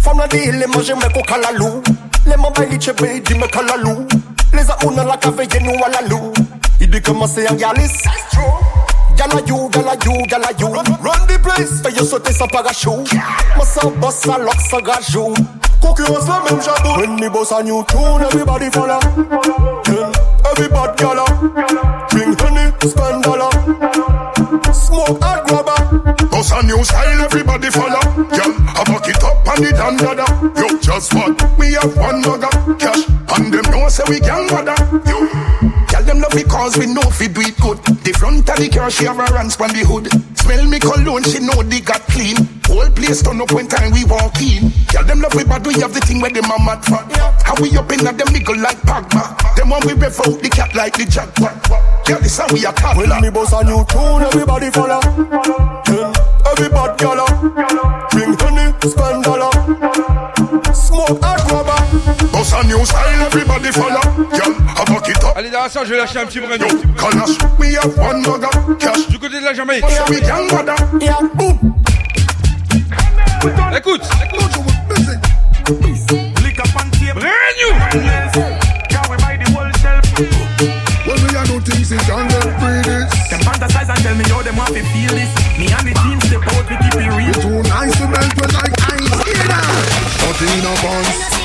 Femme 0.00 0.18
la 0.18 0.26
dit, 0.28 0.52
les 0.52 0.66
manger 0.66 0.94
me 0.94 1.12
ko 1.12 1.22
kalalou. 1.26 1.82
Les 2.26 2.36
mains 2.36 2.50
bailli 2.54 2.80
chebe, 2.80 3.22
dit 3.24 3.34
me 3.34 3.46
kalalou. 3.48 4.06
Les 4.52 4.70
a 4.70 4.76
una 4.86 5.04
la 5.04 5.16
cave 5.16 5.42
nous 5.62 5.84
à 5.84 5.88
la 5.88 6.08
lou. 6.08 6.32
Il 6.80 6.90
dit 6.90 7.02
comment 7.02 7.26
c'est 7.26 7.48
un 7.48 7.54
galis. 7.54 8.04
Gala 9.16 9.40
you, 9.46 9.68
gala 9.68 9.94
you, 10.04 10.26
gala 10.26 10.48
you. 10.58 10.68
Run, 10.68 10.84
run 11.02 11.26
the 11.26 11.38
place. 11.42 11.82
Fais 11.82 11.92
yo 11.92 12.04
sauter 12.04 12.32
sans 12.32 12.46
parachute. 12.46 13.12
Moi 13.56 13.66
sans 13.66 13.90
boss, 13.90 14.14
sans 14.14 14.38
lock, 14.38 14.60
sans 14.70 14.80
gajou. 14.80 15.34
Concurrence 15.80 16.26
la 16.26 16.40
même. 16.40 16.98
When 16.98 17.16
me 17.16 17.28
boss 17.28 17.52
a 17.52 17.62
new 17.62 17.84
tune, 17.88 18.22
everybody 18.22 18.70
follow. 18.70 19.00
Then 19.84 20.12
everybody 20.50 21.02
gala. 21.02 21.24
Drink 22.08 22.40
honey, 22.40 22.72
spend 22.88 23.22
dollar 23.22 23.39
and 25.16 25.50
rubber. 25.50 25.80
Cause 26.28 26.52
a 26.52 26.62
new 26.62 26.84
style 26.84 27.20
everybody 27.22 27.70
follow. 27.70 28.02
Yeah, 28.32 28.50
I 28.76 28.84
fuck 28.86 29.08
it 29.08 29.22
up 29.24 29.46
and 29.48 29.64
it 29.64 29.78
under. 29.78 30.60
Yo, 30.60 30.78
just 30.78 31.14
what? 31.14 31.34
We 31.58 31.72
have 31.74 31.96
one 31.96 32.20
mugger, 32.22 32.50
cash. 32.78 33.08
And 33.36 33.52
them 33.52 33.66
know 33.70 33.88
say 33.88 34.04
we 34.08 34.20
can't 34.20 34.50
bother. 34.50 34.76
You 35.06 35.29
them 36.30 36.42
because 36.42 36.76
we 36.78 36.86
know 36.86 37.02
fi 37.02 37.26
do 37.26 37.40
it 37.40 37.56
good. 37.58 37.78
The 38.04 38.12
front 38.12 38.48
of 38.48 38.56
the 38.56 38.68
car 38.68 38.90
she 38.90 39.04
have 39.04 39.16
her 39.16 39.36
hands 39.36 39.58
on 39.60 39.70
the 39.70 39.82
hood. 39.82 40.06
Smell 40.38 40.66
me 40.66 40.78
cologne, 40.78 41.22
she 41.24 41.40
know 41.40 41.62
they 41.62 41.80
got 41.80 42.02
clean. 42.06 42.36
Whole 42.66 42.90
place 42.90 43.22
turn 43.22 43.40
up 43.40 43.52
when 43.52 43.66
time 43.66 43.90
we 43.90 44.04
walk 44.04 44.38
in. 44.40 44.70
Tell 44.90 45.04
them 45.04 45.20
love 45.20 45.34
we 45.34 45.44
bad, 45.44 45.66
we 45.66 45.74
have 45.80 45.94
the 45.94 46.00
thing 46.00 46.20
where 46.20 46.30
them 46.30 46.46
a 46.46 46.56
mad 46.62 46.84
for. 46.84 47.02
How 47.42 47.54
we 47.60 47.74
up 47.76 47.90
in 47.90 48.04
them 48.04 48.16
nigga 48.30 48.54
like 48.62 48.78
Pagma. 48.86 49.34
Them 49.56 49.70
one 49.70 49.82
we 49.86 49.94
rev 49.94 50.18
out 50.20 50.38
the 50.38 50.50
cat 50.50 50.74
like 50.74 50.94
the 50.96 51.06
jackpot. 51.06 51.56
Girl, 52.06 52.20
this 52.20 52.38
how 52.38 52.46
we 52.52 52.64
a 52.64 52.72
cat. 52.72 52.96
When 52.96 53.10
me 53.10 53.30
boss 53.30 53.52
a 53.52 53.64
new 53.64 53.82
tune, 53.90 54.22
everybody 54.22 54.70
follow. 54.70 55.02
Yeah, 55.90 56.14
everybody 56.46 56.94
gala. 56.98 57.26
Drink 58.10 58.38
honey, 58.38 58.70
spend 58.86 59.24
dollar. 59.24 59.50
Smoke 60.74 61.18
hot 61.22 61.42
rubber. 61.50 61.80
Boss 62.30 62.54
a 62.54 62.62
new 62.66 62.84
style, 62.86 63.20
everybody 63.26 63.70
follow. 63.74 64.02
Girl, 64.30 64.52
Allez, 65.40 65.48
derrière 65.48 65.70
ça, 65.70 65.80
je 65.86 65.88
vais 65.88 65.96
lâcher 65.96 66.18
un 66.18 66.26
petit 66.26 66.38
brin. 66.38 66.58
Du 69.08 69.18
côté 69.18 69.40
de 69.40 69.44
la 69.46 69.54
Jamaïque. 69.54 69.86
Écoute. 73.74 74.02
Lick 76.44 76.60
up 76.60 76.66
on 76.76 76.90
table. 76.90 77.20
Brand 77.20 77.56
new. 77.56 77.72
Can 78.90 79.00
we 79.08 79.16
buy 79.16 79.38
the 79.38 79.48
whole 79.56 79.72
shelf? 79.80 80.04
When 81.06 81.16
we 81.24 81.34
are 81.34 81.46
do 81.46 81.58
things 81.60 81.90
in 81.90 82.00
jungle, 82.00 82.38
breathe 82.60 82.86
it. 82.86 83.08
Them 83.30 83.40
fantasize 83.40 83.88
and 83.88 84.02
tell 84.02 84.14
me 84.16 84.24
how 84.28 84.42
them 84.42 84.56
want 84.58 84.74
to 84.74 84.82
feel 84.92 85.08
this. 85.08 85.32
Me 85.56 85.72
and 85.72 85.88
the 85.88 85.94
team 86.04 86.20
step 86.20 86.44
out, 86.52 86.68
we 86.68 86.76
keep 86.76 87.00
it 87.00 87.08
We 87.16 87.24
real. 87.24 87.32
too 87.32 87.62
nice 87.66 87.96
to 87.96 88.06
melt 88.08 88.36
when 88.36 88.52
like 88.52 88.76
ice. 88.92 89.24
Hear 89.24 89.48
that? 89.48 89.64
Shut 90.20 90.42
in 90.44 90.68
a 90.68 90.74
buns. 90.84 91.40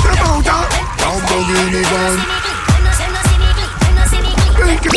Step 0.00 0.24
out, 0.24 0.87
ah. 1.08 1.16
Down 1.16 1.20
Bogini 1.26 1.82
van. 1.84 2.16
Make 4.66 4.84
it. 4.84 4.92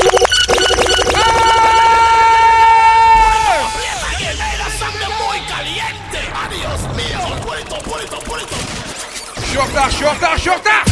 Je 9.38 9.58
suis 9.58 9.60
en 9.60 9.63
retard, 9.63 9.89
je 9.89 9.95
suis 9.95 10.06
en 10.06 10.13
retard, 10.13 10.36
je 10.36 10.41
suis 10.41 10.50
en 10.50 10.56
retard. 10.56 10.86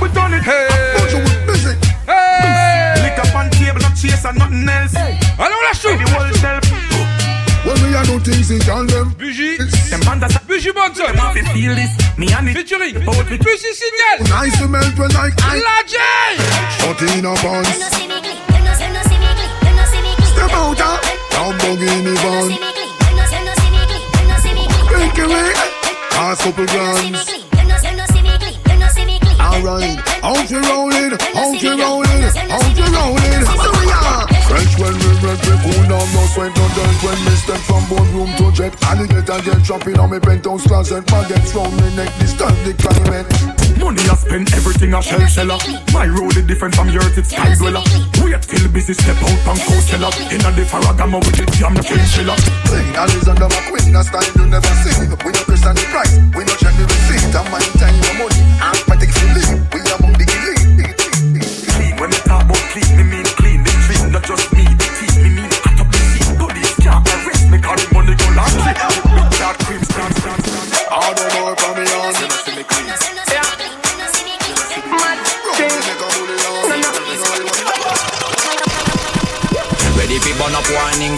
We 0.00 0.08
done 0.12 0.34
it. 0.34 0.42
Hey. 0.44 0.68
Busy. 1.46 1.68
Hey. 2.06 3.02
Lick 3.02 3.18
up 3.18 3.34
on 3.34 3.50
table, 3.50 3.80
not 3.80 3.94
chase 3.96 4.24
and 4.24 4.38
nothing 4.38 4.68
else. 4.68 4.94
Allons, 5.38 5.62
lâche 5.66 5.82
tout. 5.82 5.96
The 5.96 6.10
whole 6.12 6.32
shelf. 6.40 6.64
When 7.64 7.82
we 7.82 7.94
are 7.96 8.04
do 8.04 8.18
things 8.20 8.50
in 8.50 8.60
jungle. 8.60 9.06
Bugie. 9.18 9.58
Them 9.90 10.00
fantasize. 10.02 10.37
Bugie 10.58 10.72
Bonson. 10.72 11.06
Them 11.06 11.16
want 11.18 11.38
to 11.38 11.44
feel 11.54 11.74
this. 11.76 12.18
Me 12.18 12.32
and 12.32 12.48
the 12.48 12.52
Featuring. 12.52 12.90
step 12.90 13.08
out, 13.08 13.30
we 13.30 13.38
Bugie 13.38 13.72
Signal. 13.78 14.26
Nice 14.26 14.58
to 14.58 14.66
melt 14.66 14.98
when 14.98 15.10
like 15.14 15.34
ice. 15.38 15.62
La 15.62 15.82
J. 15.86 15.96
Shut 16.74 17.02
in 17.14 17.24
a 17.24 17.34
buns. 17.38 17.68
Step 20.34 20.50
out, 20.50 20.80
ah. 20.82 20.98
Down 21.30 21.54
Bogini 21.62 22.14
van. 22.18 22.48
Make 24.98 25.18
it 25.18 25.28
way. 25.30 25.52
Cost 26.10 26.42
couple 26.42 26.66
grams. 26.66 27.38
Alright, 29.38 29.98
out 30.24 30.50
you 30.50 30.60
rolling, 30.60 31.12
out 31.36 31.62
you 31.62 31.70
rolling, 31.78 32.24
out 32.50 32.76
you 32.76 32.86
rolling. 32.90 33.44
So 33.46 33.70
we 33.78 33.86
are. 33.92 34.37
French 34.48 34.72
when 34.80 34.96
we 34.96 35.12
red, 35.20 35.36
we 35.44 35.54
cool 35.60 35.84
down, 35.92 36.08
no 36.16 36.22
sweat, 36.32 36.48
no 36.56 36.64
dirt. 36.72 36.96
When 37.04 37.18
me 37.28 37.34
step 37.36 37.60
from 37.68 37.84
boardroom 37.84 38.32
to 38.40 38.48
jet, 38.56 38.72
alligator 38.88 39.38
get 39.44 39.60
chopping 39.60 40.00
on 40.00 40.08
me 40.10 40.18
penthouse 40.18 40.64
closet. 40.66 41.04
Baguettes 41.04 41.52
round 41.52 41.76
me 41.76 41.88
neck, 41.94 42.08
disturb 42.18 42.56
the 42.64 42.72
climate. 42.80 43.28
Money 43.76 44.00
I 44.08 44.16
spend 44.16 44.48
everything 44.56 44.94
I 44.94 45.00
shell 45.00 45.20
seller. 45.28 45.58
My 45.92 46.08
road 46.08 46.34
is 46.40 46.46
different 46.48 46.74
from 46.74 46.88
yours, 46.88 47.12
it's 47.18 47.28
sky 47.28 47.52
dweller. 47.60 47.84
Wait 48.24 48.40
till 48.40 48.64
busy 48.72 48.94
step 48.96 49.20
out 49.20 49.38
from 49.44 49.58
Coachella. 49.68 50.08
In 50.32 50.40
a 50.40 50.50
the 50.56 50.64
Farragamo 50.64 51.20
with 51.20 51.36
the 51.36 51.44
jam 51.52 51.76
chinchilla. 51.84 52.34
Queen 52.72 52.88
Alexander 52.96 53.52
McQueen, 53.52 54.00
a 54.00 54.02
style 54.02 54.32
you 54.32 54.46
never 54.48 54.74
seen. 54.80 55.12
We 55.12 55.30
no 55.30 55.42
question 55.44 55.76
the 55.76 55.84
price, 55.92 56.16
we 56.32 56.42
no 56.48 56.54
check 56.56 56.72
the 56.72 56.88
receipt. 56.88 57.36
And 57.36 57.48
my 57.52 57.60
time, 57.76 58.00
your 58.00 58.14
money, 58.16 58.37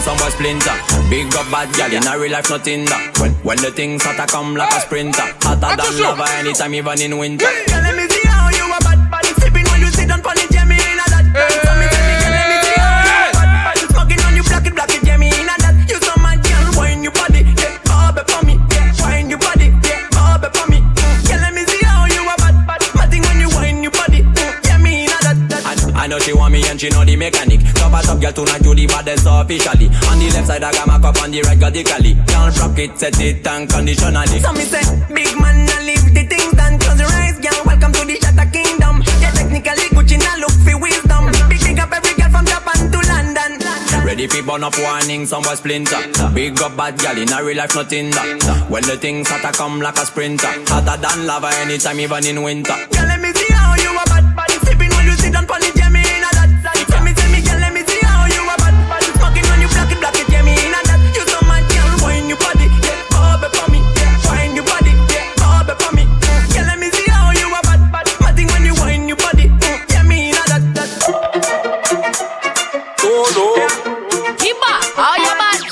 some 0.01 0.17
boy 0.17 0.29
splinter. 0.29 0.75
Big 1.09 1.29
up 1.35 1.45
bad 1.51 1.69
gal 1.77 1.93
in 1.93 2.05
a 2.07 2.17
real 2.17 2.31
life, 2.31 2.49
nothing 2.49 2.85
that. 2.85 3.17
When 3.19 3.31
when 3.45 3.57
the 3.61 3.71
things 3.71 4.03
hotter 4.03 4.25
come 4.25 4.55
like 4.55 4.73
a 4.73 4.81
sprinter, 4.81 5.27
hotter 5.41 5.77
than 5.77 5.93
lava 6.01 6.25
anytime, 6.41 6.73
even 6.73 7.01
in 7.01 7.17
winter. 7.17 7.45
Girl, 7.45 7.81
let 7.85 7.95
me 7.95 8.07
see 8.09 8.25
how 8.27 8.49
you 8.49 8.65
a 8.65 8.79
bad 8.81 8.99
bad. 9.11 9.25
Sipping 9.37 9.65
when 9.69 9.79
you 9.81 9.89
sit 9.93 10.09
down 10.09 10.21
pon 10.21 10.35
the 10.35 10.47
Jemmy 10.51 10.75
in 10.75 10.99
a 10.99 11.05
that. 11.13 11.25
So 11.29 11.71
me 11.77 11.85
tell 11.87 12.05
me, 12.09 12.15
girl, 12.17 12.33
let 12.33 12.47
me 12.49 12.57
see 12.65 12.77
how 12.81 12.97
you 13.05 13.29
a 13.29 13.33
bad 13.37 13.49
bad. 13.61 13.77
Smoking 13.93 14.21
on 14.25 14.33
you, 14.35 14.43
black 14.43 14.65
it, 14.65 14.73
black 14.73 14.91
it, 14.91 15.01
Jemmy 15.05 15.27
in 15.29 15.49
a 15.49 15.55
that. 15.61 15.75
You 15.85 15.97
so 16.01 16.13
mad, 16.17 16.41
girl, 16.41 16.65
wine 16.81 17.03
your 17.05 17.13
body, 17.13 17.45
yeah, 17.61 17.77
bob 17.85 18.17
it 18.17 18.25
for 18.25 18.41
me, 18.41 18.57
yeah, 18.73 18.89
wine 19.05 19.29
your 19.29 19.39
body, 19.39 19.69
yeah, 19.85 20.09
bob 20.09 20.41
it 20.41 20.51
for 20.57 20.65
me. 20.65 20.81
Mm. 20.81 21.29
Girl, 21.29 21.39
let 21.45 21.53
me 21.53 21.63
see 21.69 21.83
how 21.85 22.09
you 22.09 22.25
a 22.25 22.35
bad 22.41 22.57
bad. 22.65 22.81
Matting 22.97 23.21
when 23.21 23.37
you 23.37 23.49
wine 23.53 23.85
your 23.85 23.93
body, 23.93 24.25
mm. 24.25 24.65
yeah, 24.65 24.81
me 24.81 25.05
in 25.05 25.13
a 25.13 25.17
that. 25.29 25.37
that. 25.53 25.93
I, 25.93 26.03
I 26.03 26.07
know 26.09 26.17
she 26.17 26.33
want 26.33 26.53
me 26.53 26.65
and 26.65 26.81
she 26.81 26.89
know 26.89 27.05
the 27.05 27.15
mechanic. 27.15 27.60
Top 27.91 28.03
a 28.03 28.07
top 28.07 28.21
girl 28.21 28.31
tonight, 28.31 28.63
you 28.63 28.73
the 28.73 28.87
baddest 28.87 29.27
officially. 29.27 29.91
On 30.07 30.15
the 30.15 30.31
left 30.31 30.47
side, 30.47 30.63
I 30.63 30.71
got 30.71 30.87
my 30.87 30.95
cup 30.95 31.21
on 31.21 31.29
the 31.29 31.41
right, 31.43 31.59
got 31.59 31.73
the 31.73 31.83
cali. 31.83 32.15
Can't 32.23 32.55
rock 32.55 32.79
it, 32.79 32.95
set 32.97 33.19
it 33.19 33.45
unconditionally. 33.45 34.39
So 34.39 34.53
me 34.55 34.63
say, 34.63 34.79
big 35.11 35.35
man, 35.35 35.67
I 35.67 35.83
leave 35.83 36.07
the 36.15 36.23
things 36.23 36.55
done. 36.55 36.79
Close 36.79 37.03
your 37.03 37.11
eyes, 37.11 37.35
girl. 37.43 37.51
Welcome 37.67 37.91
to 37.91 38.07
the 38.07 38.15
Shatter 38.15 38.47
Kingdom. 38.47 39.03
Yeah, 39.19 39.35
technically 39.35 39.91
Gucci 39.91 40.15
now 40.23 40.39
look 40.39 40.55
for 40.63 40.79
wisdom. 40.79 41.35
Big 41.51 41.59
big 41.59 41.79
up 41.83 41.91
every 41.91 42.15
girl 42.15 42.31
from 42.31 42.47
Japan 42.47 42.79
to 42.95 42.99
London. 43.11 43.51
Ready 44.07 44.27
fi 44.31 44.39
burn 44.39 44.63
up 44.63 44.79
warning, 44.79 45.27
some 45.27 45.43
boy 45.43 45.59
splinter. 45.59 45.99
Big 46.31 46.55
up 46.63 46.79
bad 46.79 46.95
gal 46.95 47.19
in 47.19 47.27
a 47.27 47.43
real 47.43 47.59
life, 47.59 47.75
nothing 47.75 48.07
that. 48.15 48.71
When 48.71 48.87
the 48.87 48.95
things 48.95 49.27
hotter 49.27 49.51
come 49.51 49.83
like 49.83 49.99
a 49.99 50.07
sprinter, 50.07 50.47
hotter 50.71 50.95
than 50.95 51.27
lava 51.27 51.51
anytime, 51.59 51.99
even 51.99 52.23
in 52.23 52.39
winter. 52.39 52.71
Girl, 52.95 53.03
let 53.03 53.19
me 53.19 53.35
see 53.35 53.51
how 53.51 53.75
you 53.75 53.91
a 53.91 54.03
bad 54.07 54.31
bad. 54.31 54.51
Sipping 54.63 54.95
when 54.95 55.11
you 55.11 55.15
sit 55.19 55.35
down 55.35 55.43
pon 55.43 55.59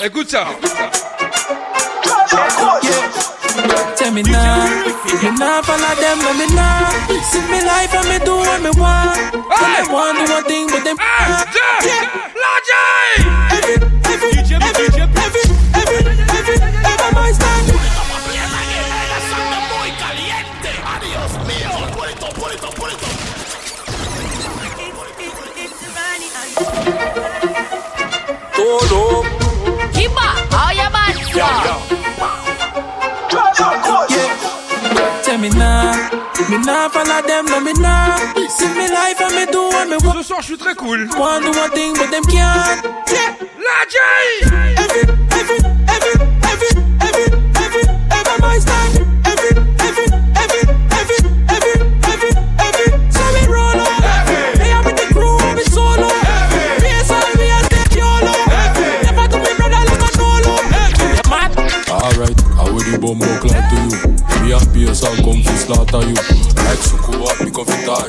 you 0.02 0.06
bad? 0.06 0.06
Écoute 0.06 0.30
ça. 0.30 0.48
Tell 3.96 4.12
me 4.14 4.24
now, 4.24 4.66
me 5.22 5.32
nah 5.38 5.62
follow 5.62 5.96
them, 6.00 6.20
but 6.20 6.36
me 6.38 6.48
nah. 6.56 6.90
See 7.32 7.42
me 7.52 7.62
life 7.66 7.94
and 7.94 8.08
me 8.08 8.20
do 8.26 8.36
what 8.36 8.62
me 8.62 8.70
want. 8.80 9.16
Tell 9.16 9.84
them 9.84 9.92
one 9.92 10.18
do 10.18 10.30
one 10.30 10.44
thing, 10.46 10.68
but 10.68 10.84
them 10.84 10.98
La 10.98 11.44
J. 11.52 11.60
every, 12.72 13.49
nah 36.80 36.90
follow 36.90 37.22
them, 37.28 37.46
no 37.46 37.60
me 37.60 37.74
nah. 37.74 38.16
See 38.48 38.68
me 38.78 38.88
life 38.90 39.20
and 39.22 39.36
me 39.36 39.46
do 39.52 39.64
what 39.74 39.88
me 39.90 39.98
want. 40.06 40.20
Ce 40.20 40.28
soir, 40.28 40.42
je 40.42 40.48
suis 40.48 40.58
très 40.58 40.76
cool. 40.76 41.00
One 41.18 41.44
do 41.44 41.52
one 41.52 41.72
thing, 41.72 41.94
but 41.94 42.10
them 42.12 42.24
can't. 42.24 42.84
La 43.68 43.80
J. 43.94 44.79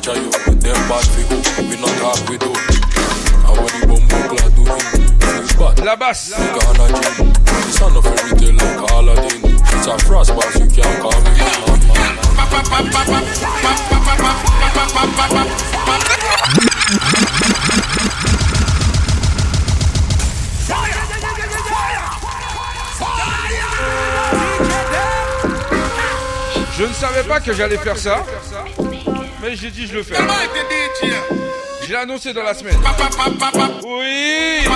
bad 0.01 1.05
for 1.05 1.21
who, 1.29 1.69
we 1.69 1.75
not 1.79 1.93
talk 1.99 2.29
with 2.29 2.41
who. 2.41 2.53
And 3.47 3.55
when 3.61 3.71
the 3.79 3.87
bumbo 3.87 4.17
clad 4.29 4.51
do 4.55 4.63
him, 4.65 4.81
feel 5.19 5.59
bad. 5.59 5.85
La 5.85 5.95
basse. 5.95 6.33
We 6.37 6.45
gonna 6.57 6.87
gym. 6.99 7.33
This 7.65 7.81
a 7.81 7.89
no 7.89 8.01
fairy 8.01 8.31
tale 8.39 8.55
like 8.55 8.91
Aladdin. 8.91 9.39
It's 9.45 9.87
a 9.87 9.97
frost 10.05 10.35
boss, 10.35 10.59
you 10.59 10.67
can't 10.67 10.99
call 11.01 11.21
me. 11.21 11.31
Je 26.77 26.87
ne 26.87 26.93
savais 26.93 27.23
pas 27.23 27.39
que 27.39 27.53
j'allais 27.53 27.77
faire 27.77 27.97
ça. 27.97 28.25
Mais 29.41 29.55
j'ai 29.55 29.71
dit 29.71 29.87
je 29.87 29.95
le 29.95 30.03
fais. 30.03 30.15
Je 31.83 31.89
l'ai 31.89 31.95
annoncé 31.95 32.31
dans 32.33 32.43
la 32.43 32.53
semaine. 32.53 32.77
Oui. 33.83 34.67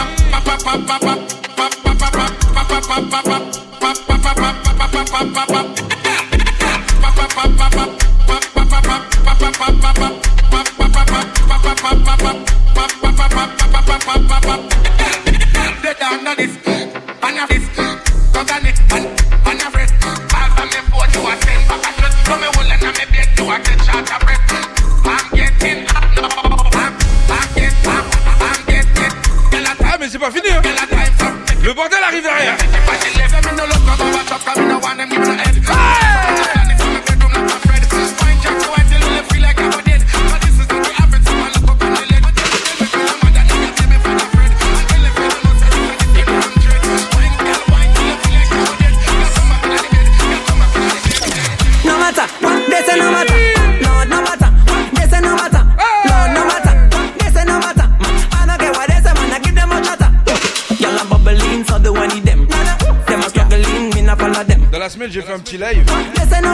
Semaine, 65.05 65.11
j'ai 65.11 65.21
fait 65.21 65.33
un 65.33 65.39
petit 65.39 65.57
live 65.57 65.85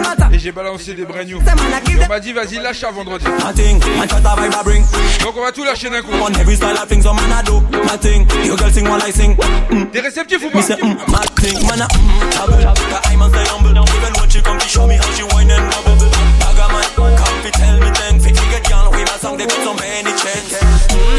matter. 0.01 0.35
et 0.35 0.39
j'ai 0.39 0.51
balancé 0.51 0.93
des 0.93 1.05
brand 1.05 1.25
new. 1.25 1.37
Et 1.37 2.03
on 2.03 2.07
m'a 2.07 2.19
dit, 2.19 2.33
vas-y, 2.33 2.55
lâche 2.55 2.83
à 2.83 2.91
vendredi. 2.91 3.25
Donc 5.23 5.37
on 5.37 5.41
va 5.41 5.51
tout 5.51 5.63
lâcher 5.63 5.89
d'un 5.89 6.01
coup. 6.01 6.11
On. 6.13 6.29
Mm. 9.75 9.85
Des 9.91 9.99
réceptifs 9.99 10.43
ou 10.43 10.49
pas 10.49 10.59
mm, 10.59 10.63
I 10.63 10.75
mm. 10.75 10.97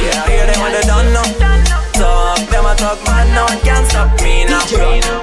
Yeah, 0.02 0.26
hear 0.26 0.46
them 0.46 0.60
when 0.62 0.72
they 0.72 0.82
done 0.82 1.12
now. 1.12 1.22
Talk, 1.92 2.48
them 2.50 2.66
a 2.66 2.74
talk 2.74 3.04
man, 3.06 3.34
no 3.34 3.44
one 3.44 3.60
can 3.60 3.84
stop 3.88 4.20
me 4.22 4.44
now. 4.44 5.21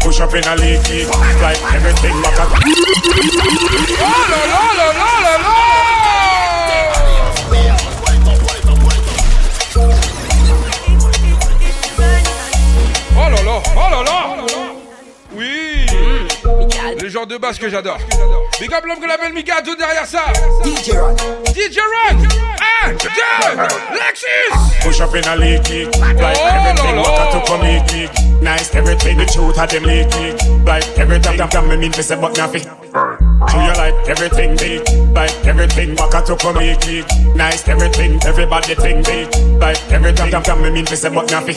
Push 0.00 0.20
up 0.20 0.34
in 0.34 0.44
a 0.44 0.54
leaky, 0.56 1.06
like 1.40 1.58
everything 1.74 2.20
back 2.20 2.38
up. 2.40 2.48
Oh 4.00 4.28
Oh 13.16 13.30
là 13.30 13.42
là 13.42 13.62
Oh 13.76 13.90
là 13.90 14.02
là. 14.02 14.18
Oui. 15.32 15.86
Le 17.00 17.08
genre 17.08 17.26
de 17.26 17.38
basse 17.38 17.58
que 17.58 17.70
j'adore. 17.70 17.98
Big 18.60 18.72
up 18.74 18.84
l'homme 18.84 19.00
que 19.00 19.06
l'appelle 19.06 19.32
Mika, 19.32 19.62
tout 19.62 19.76
derrière 19.76 20.06
ça. 20.06 20.24
DJ 20.64 20.90
Run 20.92 21.16
DJ 21.54 21.78
Run 21.78 22.57
Un, 22.88 22.94
deux, 22.94 23.08
Lexus 23.92 24.80
Push 24.80 25.00
up 25.00 25.14
in 25.14 25.24
a 25.24 25.36
leaky, 25.36 25.84
like 26.00 26.38
everything 26.38 26.96
back 26.96 27.20
up 27.20 27.32
to 27.32 27.46
come 27.46 27.60
leaky. 27.60 28.08
Nice 28.42 28.74
everything, 28.74 29.18
the 29.18 29.26
truth 29.26 29.58
of 29.58 29.68
them 29.68 29.82
leaky. 29.82 30.32
Like 30.64 30.86
every 30.98 31.20
time, 31.20 31.36
time, 31.36 31.50
time, 31.50 31.68
me 31.68 31.76
mean 31.76 31.92
to 31.92 32.02
say, 32.02 32.18
but 32.18 32.34
nothing. 32.38 32.62
Do 32.62 33.56
you 33.60 33.74
like 33.76 34.08
everything 34.08 34.56
big? 34.56 34.88
Like 35.14 35.34
everything 35.44 35.96
back 35.96 36.14
up 36.14 36.24
to 36.26 36.36
come 36.36 36.56
leaky. 36.56 37.04
Nice 37.34 37.68
everything, 37.68 38.20
everybody 38.24 38.74
think 38.74 39.04
big. 39.04 39.28
Like 39.60 39.80
every 39.92 40.14
time, 40.14 40.30
time, 40.30 40.42
time, 40.42 40.62
me 40.62 40.70
mean 40.70 40.86
to 40.86 40.96
say, 40.96 41.12
but 41.12 41.30
nothing. 41.30 41.56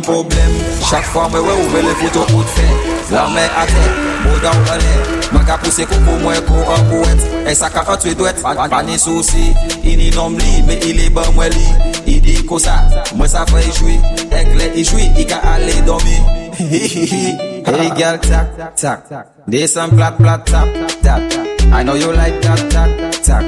Pani 0.00 0.24
problem. 0.24 0.50
Chaque 0.88 1.04
fois 1.04 1.28
moi 1.28 1.40
ouais 1.40 1.48
ouvre 1.48 1.78
les 1.78 1.94
photos 1.94 2.26
pour 2.30 2.44
te 2.44 2.50
faire 2.50 2.74
La 3.10 3.28
main 3.28 3.46
à 3.56 3.66
terre, 3.66 3.94
beau 4.24 4.38
dans 4.42 4.72
en 4.72 4.76
l'air 4.76 5.32
Moi 5.32 5.42
qu'a 5.46 5.58
poussé 5.58 5.84
coco 5.84 6.18
moi 6.20 6.34
ko 6.46 6.54
en 6.54 6.82
poète 6.84 7.48
Et 7.48 7.54
ça 7.54 7.70
qu'a 7.70 7.80
entre 7.90 8.12
douette. 8.14 8.42
Pani 8.70 8.98
souci, 8.98 9.52
il 9.84 9.98
n'y 9.98 10.10
nomme 10.10 10.38
li 10.38 10.62
Mais 10.66 10.78
il 10.86 11.00
est 11.00 11.10
bon 11.10 11.22
moi 11.34 11.48
li 11.48 11.66
Il 12.06 12.20
dit 12.20 12.44
que 12.44 12.58
ça, 12.58 12.84
moi 13.14 13.28
ça 13.28 13.44
fait 13.46 13.78
jouer 13.78 13.98
Éclair 14.26 14.70
il 14.74 14.84
jouit, 14.84 15.10
il 15.18 15.26
qu'a 15.26 15.38
aller 15.38 15.80
dormir. 15.82 16.20
Hey 17.70 17.92
girl 17.96 18.18
tac, 18.18 18.74
tac. 18.76 19.00
This 19.46 19.76
one 19.76 19.90
plat, 19.90 20.12
plat, 20.16 20.38
tap, 20.44 20.68
tap. 21.02 21.22
I 21.72 21.84
know 21.84 21.94
you 21.94 22.12
like 22.12 22.40
that, 22.42 22.68
tac, 22.68 23.22
tac 23.22 23.44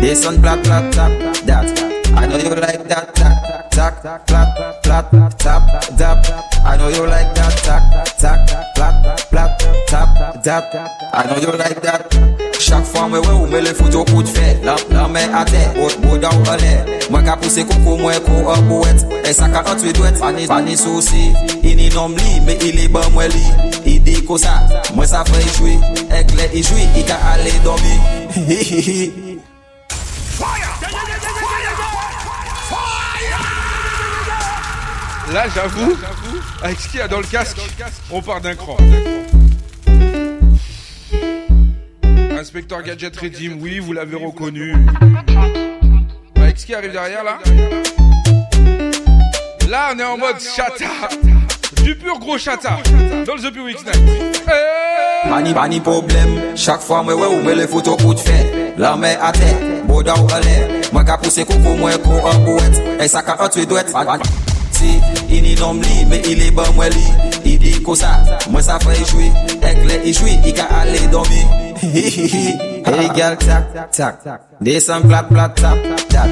This 0.00 0.24
one 0.24 0.40
plat, 0.40 0.62
plat, 0.62 0.90
tap, 0.90 1.10
that 1.44 1.66
I 2.16 2.26
know 2.26 2.38
you 2.38 2.54
like 2.54 2.88
that, 2.88 3.14
tac, 3.14 3.70
tac, 3.70 4.26
plat, 4.26 4.57
tap, 5.02 5.38
tap, 5.38 5.62
tap. 5.96 6.18
I 6.64 6.76
know 6.76 6.88
you 6.88 7.06
like 7.06 7.34
that, 7.34 7.54
tap, 7.62 8.18
tap, 8.18 8.74
plap, 8.74 9.30
plap, 9.30 9.58
tap, 9.86 10.42
tap. 10.42 10.64
I 11.14 11.26
know 11.26 11.38
you 11.38 11.56
like 11.56 11.80
that. 11.82 12.48
Chak 12.58 12.84
fwa 12.84 13.06
mwen 13.08 13.22
wè 13.22 13.32
ou 13.32 13.46
mè 13.48 13.60
le 13.62 13.70
fout 13.72 13.94
yo 13.94 14.02
kout 14.10 14.28
fè 14.28 14.48
Lan, 14.66 14.80
lan 14.90 15.12
mè 15.14 15.22
a 15.32 15.44
tè, 15.46 15.60
ot 15.80 15.94
bo 16.02 16.16
da 16.20 16.32
ou 16.34 16.48
alè 16.52 16.72
Mwen 17.08 17.22
ka 17.24 17.36
puse 17.38 17.62
koukou 17.64 17.96
mwen 18.00 18.18
kou 18.26 18.50
up 18.50 18.66
ou 18.66 18.82
wet 18.82 19.06
E 19.22 19.32
sa 19.32 19.46
ka 19.52 19.62
an 19.62 19.78
twi 19.78 19.94
dwet, 19.96 20.18
pani, 20.20 20.48
pani 20.50 20.74
souci. 20.76 21.30
Ini 21.62 21.88
nom 21.94 22.18
li, 22.18 22.42
me 22.44 22.58
ili 22.66 22.88
ban 22.92 23.06
mwen 23.14 23.30
li 23.32 23.46
I 23.94 23.96
di 24.02 24.18
ko 24.26 24.36
sa, 24.42 24.58
mwen 24.98 25.08
sa 25.08 25.22
fè 25.30 25.38
i 25.38 25.54
chwi 25.54 25.78
Ek 26.18 26.34
le 26.34 26.50
i 26.50 26.66
chwi, 26.66 26.90
i 26.98 27.06
ka 27.08 27.16
ale 27.30 27.54
domi 27.64 27.96
Hihihi 28.36 29.08
Là, 35.32 35.44
j'avoue, 35.54 35.94
avec 36.62 36.80
ce 36.80 36.88
qu'il 36.88 37.00
y 37.00 37.02
a 37.02 37.08
dans 37.08 37.18
le 37.18 37.26
casque, 37.26 37.58
on 38.10 38.22
part 38.22 38.40
d'un 38.40 38.54
cran. 38.54 38.78
Inspecteur 42.40 42.82
Gadget 42.82 43.14
Redeem, 43.14 43.60
oui, 43.60 43.78
vous 43.78 43.92
l'avez 43.92 44.16
reconnu. 44.16 44.74
Avec 46.36 46.58
ce 46.58 46.64
qui 46.64 46.74
arrive 46.74 46.92
derrière, 46.92 47.24
là. 47.24 47.38
Là, 49.68 49.90
on 49.94 49.98
est 49.98 50.04
en 50.04 50.16
mode 50.16 50.40
chata. 50.40 50.86
Du 51.82 51.94
pur 51.94 52.18
gros 52.18 52.38
chata. 52.38 52.78
Dans 53.26 53.34
le 53.34 53.50
The 53.50 53.56
Weeks 53.56 53.84
Night. 53.84 54.42
Pani, 55.28 55.52
pani 55.52 55.80
problem 55.80 56.54
Chaque 56.54 56.80
fois 56.80 57.02
moi 57.02 57.14
ouais 57.14 57.26
ou 57.26 57.42
me 57.42 57.52
les 57.52 57.66
photos 57.66 57.96
pour 57.96 58.14
te 58.14 58.20
faire 58.20 58.46
La 58.78 58.96
main 58.96 59.16
à 59.20 59.32
terre, 59.32 59.82
beau 59.84 60.00
dans 60.02 60.14
l'air 60.14 60.68
Moi 60.92 61.04
qu'a 61.04 61.18
poussé 61.18 61.44
coco, 61.44 61.74
moi 61.76 61.90
ko 61.98 62.10
en 62.24 62.40
poète 62.44 62.80
Et 63.00 63.08
ça 63.08 63.22
qu'a 63.22 63.42
entre 63.42 63.62
douette 63.64 63.92
Si, 64.78 65.00
il 65.28 65.42
n'y 65.42 65.56
nomme 65.56 65.82
li, 65.82 66.06
mais 66.08 66.22
il 66.30 66.40
est 66.40 66.52
bon 66.52 66.62
moi 66.76 66.88
li 66.88 67.04
Il 67.44 67.58
dit 67.58 67.82
que 67.82 67.94
ça, 67.96 68.22
moi 68.48 68.62
ça 68.62 68.78
fait 68.78 69.04
jouer. 69.10 69.32
Éclair 69.56 70.00
il 70.04 70.14
jouit, 70.14 70.38
il 70.46 70.52
qu'a 70.54 70.66
aller 70.66 71.04
dormir 71.10 71.46
Hey 71.82 73.10
girl, 73.14 73.36
tac, 73.38 73.90
tac 73.90 74.18
This 74.62 74.88
one 74.88 75.02
plat, 75.08 75.24
plat, 75.24 75.48
tap, 75.48 75.78
tap 76.08 76.28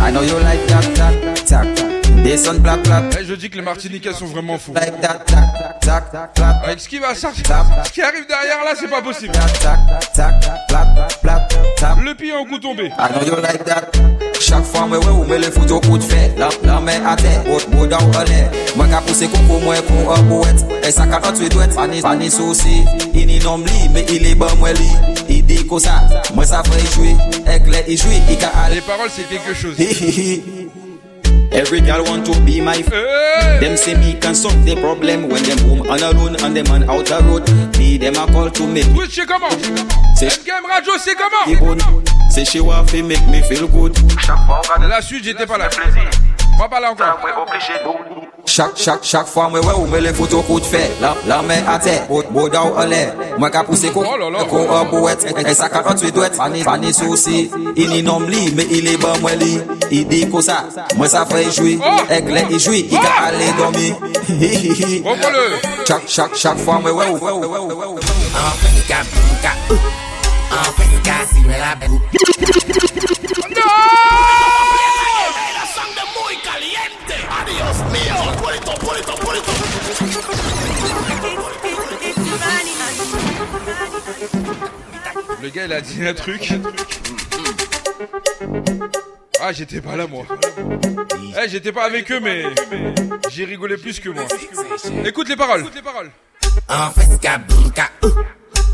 I 0.00 0.10
know 0.10 0.22
you 0.22 0.38
like 0.40 0.66
that, 0.66 0.94
tac, 0.94 1.44
tac 1.44 1.89
Descend 2.22 2.62
clap 2.62 2.82
clap. 2.82 3.14
Eh, 3.18 3.24
je 3.24 3.34
dis 3.34 3.50
que 3.50 3.56
les 3.56 3.62
Martiniquais 3.62 4.12
sont 4.12 4.26
vraiment 4.26 4.58
fous. 4.58 4.72
Tac, 4.72 5.00
tac, 5.00 5.24
tac. 5.24 6.38
Avec 6.64 6.80
ce 6.80 6.88
qui 6.88 6.98
va 6.98 7.14
sortir, 7.14 7.44
ce 7.84 7.90
qui 7.92 8.02
arrive 8.02 8.26
derrière 8.28 8.64
là, 8.64 8.72
c'est 8.78 8.88
pas 8.88 9.02
possible. 9.02 9.32
Tac, 9.32 9.78
tac. 10.14 10.50
Le 12.02 12.14
pied 12.14 12.32
en 12.32 12.44
coup 12.44 12.58
tombé. 12.58 12.86
I 12.98 13.12
know 13.12 13.24
you 13.24 13.36
like 13.40 13.64
that. 13.64 13.90
Chaque 14.40 14.64
fois, 14.64 14.86
moi, 14.86 14.98
ouais, 14.98 15.06
ou 15.06 15.24
me 15.24 15.36
le 15.36 15.44
fout 15.44 15.70
au 15.70 15.80
coup 15.80 15.98
de 15.98 16.02
fait. 16.02 16.34
La, 16.36 16.48
la 16.64 16.80
main 16.80 17.04
à 17.06 17.14
terre, 17.14 17.44
haute, 17.48 17.70
dans 17.70 18.24
l'air. 18.24 18.50
Moi, 18.74 18.86
qu'a 18.88 19.00
poussé 19.00 19.28
coco, 19.28 19.60
moi, 19.62 19.76
pour 19.82 20.12
un 20.12 20.22
bouette. 20.22 20.64
Et 20.82 20.90
ça, 20.90 21.06
qu'a 21.06 21.20
tu 21.32 21.48
douette, 21.48 21.74
pas 21.74 21.86
ni, 21.86 22.00
pas 22.00 22.16
ni 22.16 22.30
souci. 22.30 22.82
Il 23.14 23.26
n'y 23.26 23.38
nomme 23.38 23.64
li, 23.64 23.88
mais 23.92 24.04
il 24.10 24.26
est 24.26 24.34
bon, 24.34 24.46
moi, 24.58 24.72
li. 24.72 24.90
Il 25.28 25.44
dit 25.44 25.66
que 25.66 25.78
ça, 25.78 26.06
moi, 26.34 26.44
ça 26.44 26.62
fait 26.64 26.94
jouer. 26.94 27.14
Éclair, 27.54 27.84
il 27.86 27.96
joue, 27.96 28.08
il 28.28 28.38
ca 28.38 28.50
Les 28.72 28.80
paroles, 28.80 29.10
c'est 29.14 29.28
quelque 29.28 29.54
chose. 29.54 29.76
Every 31.52 31.80
girl 31.80 32.04
want 32.04 32.24
to 32.26 32.40
be 32.44 32.60
my 32.60 32.76
f- 32.76 33.60
Them 33.60 33.76
say 33.76 33.94
me 33.94 34.14
can 34.20 34.34
solve 34.34 34.64
the 34.64 34.76
problem 34.76 35.28
when 35.28 35.42
them 35.42 35.58
home 35.58 35.80
on 35.90 36.00
alone 36.02 36.36
and 36.42 36.56
them 36.56 36.66
on 36.70 36.84
out 36.88 37.06
the 37.06 37.18
road. 37.24 37.48
Me 37.78 37.98
them 37.98 38.14
a 38.14 38.26
call 38.32 38.50
to 38.50 38.66
make 38.66 38.86
Twitch, 38.94 39.14
c'est 39.16 39.26
comment 39.26 39.50
C'est 40.16 40.44
Game 40.44 40.64
Radio, 40.70 40.92
c'est 40.98 41.14
comment 41.16 41.46
me 41.46 41.56
good. 41.56 42.08
Say 42.30 42.44
she 42.44 42.60
want 42.60 42.86
to 42.88 43.02
make 43.02 43.26
me 43.26 43.42
feel 43.42 43.66
good. 43.68 43.96
La 44.88 45.02
suite, 45.02 45.24
j'étais 45.24 45.46
pas 45.46 45.58
là. 45.58 45.68
Mwen 46.60 46.70
pala 46.70 46.88
ankon. 46.88 47.06
Mwen 47.22 47.34
oblige 47.40 47.76
nou. 47.84 47.96
Chak, 48.44 48.74
chak, 48.76 49.02
chak 49.02 49.28
fwa 49.32 49.46
mwen 49.48 49.62
wè 49.64 49.72
ou 49.78 49.86
mwen 49.88 50.02
le 50.04 50.10
foto 50.12 50.42
kout 50.44 50.66
fè. 50.68 50.82
La, 51.00 51.14
la 51.24 51.38
mè 51.40 51.56
a 51.64 51.78
tè, 51.80 51.94
boda 52.34 52.66
ou 52.68 52.74
alè. 52.82 52.98
Mwen 53.40 53.52
ka 53.54 53.62
puse 53.64 53.88
kou, 53.94 54.04
oh, 54.04 54.44
kou 54.50 54.66
an 54.76 54.90
bouet. 54.90 55.24
E, 55.24 55.32
e 55.40 55.54
sa 55.56 55.70
ka 55.72 55.80
an 55.88 55.96
tweet 55.96 56.18
wet, 56.20 56.36
fani, 56.36 56.60
fani 56.66 56.92
sou 56.92 57.16
si 57.16 57.46
Ini 57.80 58.02
nom 58.04 58.26
li, 58.28 58.50
me 58.52 58.66
ili 58.76 58.98
ban 59.00 59.16
mwen 59.24 59.40
li. 59.40 59.54
I 59.88 60.02
di 60.10 60.20
ko 60.28 60.42
sa, 60.44 60.58
mwen 60.98 61.08
sa 61.08 61.24
fè 61.30 61.46
joui. 61.46 61.78
Oh! 61.80 62.02
Ek 62.12 62.28
lè 62.28 62.44
i 62.52 62.60
joui, 62.60 62.82
i 62.92 63.00
ka 63.00 63.14
ale 63.30 63.48
domi 63.56 63.88
bon, 65.06 65.16
bon, 65.16 65.40
Chak, 65.88 66.04
chak, 66.12 66.36
chak 66.36 66.60
fwa 66.60 66.76
mwen 66.84 66.92
wè 67.00 67.08
ou 67.08 67.24
An 67.24 68.52
fè 68.60 68.74
ni 68.76 68.84
ka, 68.90 69.00
mwen 69.14 69.40
ka 69.46 69.56
An 70.60 70.76
fè 70.76 70.92
ni 70.92 71.00
ka, 71.08 71.22
si 71.32 71.40
mwen 71.40 71.64
la 71.64 71.72
bè 71.80 71.88
No! 73.56 74.79
Le 85.42 85.48
gars, 85.48 85.64
il 85.64 85.72
a 85.72 85.80
dit 85.80 86.06
un 86.06 86.14
truc. 86.14 86.52
Ah, 89.40 89.52
j'étais 89.52 89.80
pas 89.80 89.96
là, 89.96 90.06
moi. 90.06 90.24
Eh, 91.42 91.48
j'étais 91.48 91.72
pas 91.72 91.84
avec 91.84 92.10
eux, 92.12 92.20
mais 92.20 92.44
j'ai 93.30 93.44
rigolé 93.44 93.76
plus 93.76 94.00
que 94.00 94.10
moi. 94.10 94.24
Écoute 95.04 95.28
les 95.28 95.36
paroles. 95.36 95.60
Écoute 95.60 95.74
les 95.76 95.82
paroles. 95.82 96.10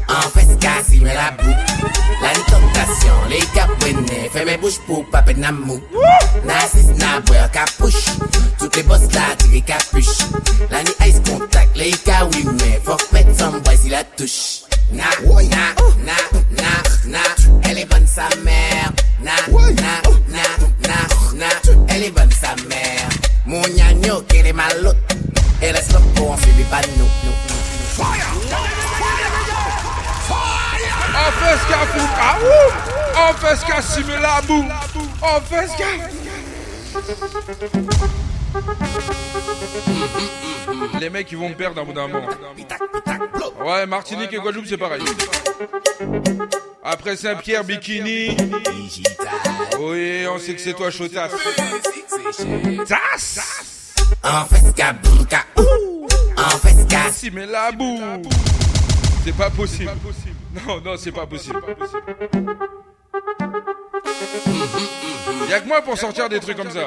En 0.08 0.20
fait, 0.30 0.46
ka, 0.58 0.68
ka, 0.68 0.70
euh. 0.70 0.78
En 0.78 0.78
fait, 0.80 0.84
ka, 0.84 0.84
si 0.88 1.00
me 1.00 1.06
la 1.06 1.30
bou. 1.32 1.50
La 2.22 2.32
tentation, 2.32 3.14
les 3.28 3.44
capouines, 3.54 4.06
fais 4.32 4.44
mes 4.44 4.56
bouches 4.56 4.78
pour 4.86 5.04
pas 5.10 5.22
peine 5.22 5.48
mou. 5.64 5.80
Narcisse, 6.44 6.94
na 6.96 7.20
boire, 7.20 7.50
capuche. 7.50 8.06
Toutes 8.58 8.76
les 8.76 8.82
bosses 8.82 9.12
là, 9.12 9.34
tirez 9.38 9.60
capuche. 9.60 10.18
La 10.70 10.82
ni 10.82 10.90
ice 11.08 11.20
contact, 11.28 11.76
les 11.76 11.90
cas, 11.90 12.26
oui, 12.32 12.46
mais 12.58 12.80
faut 12.84 12.96
mettre 13.12 13.38
son 13.38 13.58
boy 13.58 13.76
si 13.76 13.88
la 13.88 14.04
touche. 14.04 14.62
Na, 14.92 15.04
na, 15.26 15.74
na, 16.04 16.14
na, 16.56 16.68
na, 17.06 17.18
elle 17.68 17.78
est 17.78 17.86
bonne 17.86 18.06
sa 18.06 18.28
mère. 18.44 18.92
Na, 19.20 19.32
na, 19.50 19.62
na, 20.30 20.42
na, 20.88 21.38
na, 21.38 21.46
elle 21.88 22.04
est 22.04 22.10
bonne 22.10 22.30
sa 22.30 22.54
mère. 22.68 23.08
Mon 23.44 23.62
gnagno, 23.62 24.22
qu'elle 24.22 24.46
est 24.46 24.52
maloute. 24.52 24.96
Elle 25.60 25.74
le 25.74 25.98
pour 26.14 26.30
on 26.30 26.36
suivi 26.36 26.64
pas 26.64 26.80
nous. 26.98 27.08
En 27.98 28.85
fait, 31.46 31.58
ce 31.58 31.68
qu'a 31.68 31.86
fou. 31.86 32.00
Ouh. 32.42 32.72
En 33.18 33.32
fait, 33.34 33.56
ce 33.56 33.64
qu'a 33.66 33.82
simé 33.82 34.14
la 34.20 34.40
boue. 34.42 34.64
En 35.22 35.40
fait, 35.40 35.68
ce 35.68 35.76
qu'a. 35.76 35.86
Les 40.98 41.10
mecs, 41.10 41.30
ils 41.30 41.38
vont 41.38 41.48
me 41.48 41.54
perdre 41.54 41.80
un 41.80 41.84
bout 41.84 41.92
d'un 41.92 42.08
moment. 42.08 42.28
Ouais, 43.64 43.86
Martinique 43.86 44.32
et 44.32 44.38
Guadeloupe, 44.38 44.66
c'est 44.66 44.76
pareil. 44.76 45.02
Après 46.82 47.16
Saint-Pierre, 47.16 47.64
Bikini. 47.64 48.36
Oui, 49.80 50.26
on 50.28 50.38
sait 50.38 50.54
que 50.54 50.60
c'est 50.60 50.74
toi, 50.74 50.90
Chotas. 50.90 51.28
Tas 52.86 52.96
En 54.22 54.44
fait, 54.44 54.74
ka, 54.74 54.94
En 56.36 56.50
fait, 56.58 56.88
ka. 56.88 57.10
Si, 57.12 57.30
mais 57.30 57.46
la 57.46 57.72
boue. 57.72 58.22
C'est 59.24 59.36
pas 59.36 59.50
possible. 59.50 59.90
Non, 60.64 60.80
non, 60.80 60.96
c'est 60.96 61.12
pas 61.12 61.26
possible. 61.26 61.60
Y'a 65.48 65.60
que 65.60 65.68
moi 65.68 65.82
pour 65.82 65.98
sortir 65.98 66.28
des 66.28 66.40
trucs 66.40 66.56
comme 66.56 66.70
ça. 66.70 66.86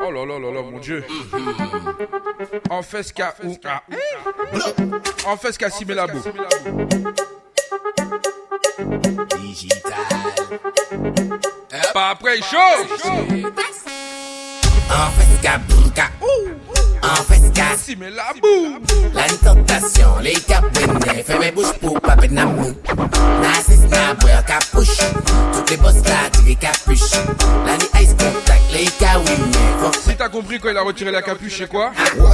Oh 0.00 0.10
là 0.10 0.24
là 0.26 0.38
là 0.38 0.50
là, 0.50 0.62
mon 0.62 0.78
dieu. 0.78 1.04
En 2.68 2.82
fait 2.82 3.02
ce 3.02 3.12
qu'a 3.12 3.34
ou. 3.44 3.56
En 5.26 5.36
fait 5.36 5.52
ce 5.52 5.58
qu'a 5.58 5.70
simé 5.70 5.94
la 5.94 6.06
boue. 6.06 6.22
Pas 11.92 12.10
après 12.10 12.40
chaud. 12.40 12.56
En 14.90 15.10
fait, 15.10 15.42
ka, 15.42 15.60
ka. 15.94 16.10
En 17.02 17.22
fait, 17.24 17.52
ka. 17.52 17.76
Si, 17.76 17.96
mais 17.96 18.10
la 18.10 18.32
boue. 18.40 18.78
La 19.14 19.24
tentation, 19.24 20.18
les 20.22 20.34
capouines, 20.34 21.00
fais 21.24 21.38
mes 21.38 21.50
bouches 21.50 21.72
pour 21.80 22.00
pas 22.00 22.16
peine 22.16 22.44
mou. 22.44 22.72
Narcisse, 23.42 23.88
na 23.90 24.14
boire, 24.14 24.44
capuche. 24.44 24.98
Toutes 25.52 25.70
les 25.70 25.76
bosses 25.76 26.04
là, 26.04 26.28
tirez 26.32 26.56
capuche. 26.56 27.12
La 27.66 27.76
ni 27.76 28.04
ice 28.04 28.10
contact, 28.10 28.62
les 28.72 28.86
faut 28.86 29.92
Si 30.08 30.16
t'as 30.16 30.28
compris 30.28 30.58
quand 30.60 30.68
il 30.70 30.76
a 30.76 30.82
retiré 30.82 31.10
la 31.10 31.22
capuche, 31.22 31.58
c'est 31.58 31.68
quoi? 31.68 31.90
Na, 32.16 32.26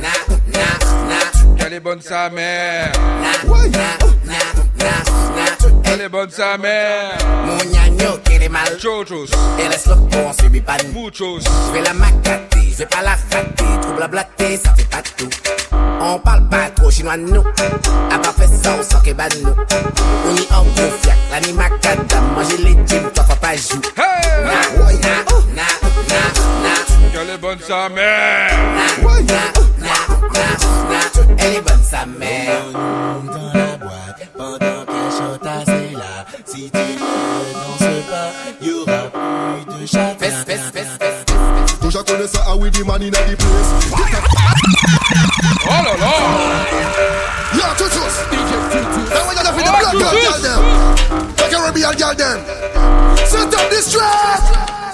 na, 0.00 0.08
na, 0.52 0.60
na. 1.08 1.64
Elle 1.64 1.74
est 1.74 1.80
bonne 1.80 2.00
sa 2.00 2.28
mère. 2.30 2.92
Na, 3.20 3.54
na, 3.68 3.78
na, 4.24 4.36
na. 4.78 5.31
Elle 5.84 6.00
est 6.02 6.08
bonne 6.08 6.30
sa 6.30 6.56
mère. 6.58 7.18
Mon 7.44 7.56
gnagno, 7.58 8.18
qu'elle 8.24 8.42
est 8.42 8.48
mal. 8.48 8.78
Chochos. 8.80 9.26
Elle 9.58 9.70
le 9.70 9.94
con, 9.94 10.28
on 10.28 10.32
subit 10.32 10.60
pas 10.60 10.76
nous. 10.84 11.02
Muchos. 11.02 11.40
Je 11.40 11.72
vais 11.72 11.82
la 11.82 11.94
macater, 11.94 12.70
je 12.70 12.78
vais 12.78 12.86
pas 12.86 13.02
la 13.02 13.10
rater. 13.10 13.80
Trop 13.82 13.92
blablater, 13.94 14.56
ça 14.56 14.72
fait 14.74 14.88
pas 14.88 15.02
tout. 15.16 15.28
On 16.00 16.18
parle 16.18 16.48
pas 16.48 16.70
trop 16.74 16.90
chinois 16.90 17.16
nous. 17.16 17.44
À 18.10 18.18
part 18.18 18.34
fait 18.34 18.48
ça, 18.48 18.74
on 18.78 18.82
sort 18.82 19.02
que 19.02 19.12
ban 19.12 19.24
nous. 19.42 19.54
On 20.26 20.34
y 20.34 20.46
en 20.52 20.62
gros 20.64 20.90
fiac, 21.02 21.16
la 21.30 21.40
ni. 21.40 21.52
Manger 21.52 22.56
les 22.58 22.76
jeans, 22.86 23.10
toi 23.14 23.24
faut 23.28 23.36
pas 23.36 23.54
jouer. 23.56 23.80
Na, 23.96 24.52
na, 24.78 25.12
na, 25.54 25.66
na, 26.08 26.20
na. 26.62 27.20
Elle 27.22 27.30
est 27.30 27.38
bonne 27.38 27.58
sa 27.60 27.88
mère. 27.88 28.50
Na, 28.74 28.86
na, 29.02 29.20
na, 29.20 29.34
na, 29.78 29.94
na. 30.90 30.98
Elle 31.38 31.54
est 31.56 31.60
bonne 31.60 31.82
sa 31.88 32.06
mère. 32.06 32.62
dans 32.72 33.52
la 33.58 33.76
boîte 33.76 34.28
pendant 34.36 34.91
c'est 35.64 35.92
là. 35.96 36.24
Si 36.44 36.70
tu 36.70 36.78
ne 36.78 36.82
danses 37.54 37.92
pas, 38.10 38.30
y'aura 38.60 39.02
plus 39.66 39.80
de 39.80 39.86
fes. 40.18 40.88
Déjà 41.80 42.02
connais 42.02 42.26
ça, 42.26 42.40
ah 42.46 42.56
oui, 42.56 42.70
the 42.70 42.84
man 42.84 43.02
in 43.02 43.10
the 43.10 43.36
place. 43.36 43.70
Oh 45.64 45.70
là 45.70 45.82
là. 45.82 46.12
Yo, 47.54 47.64
tutus. 47.76 48.16
Now 49.10 49.22
we 49.28 49.34
gotta 49.34 49.52
feed 49.52 49.66
the 49.66 49.70
black 49.70 49.92
girl, 49.92 50.12
girl 50.22 50.38
them. 50.42 50.62
The 51.36 51.44
Caribbean 51.50 51.94
girl 51.96 52.14
them. 52.14 52.38
Set 53.26 53.54
up 53.54 53.70
this 53.70 53.92
track. 53.92 54.91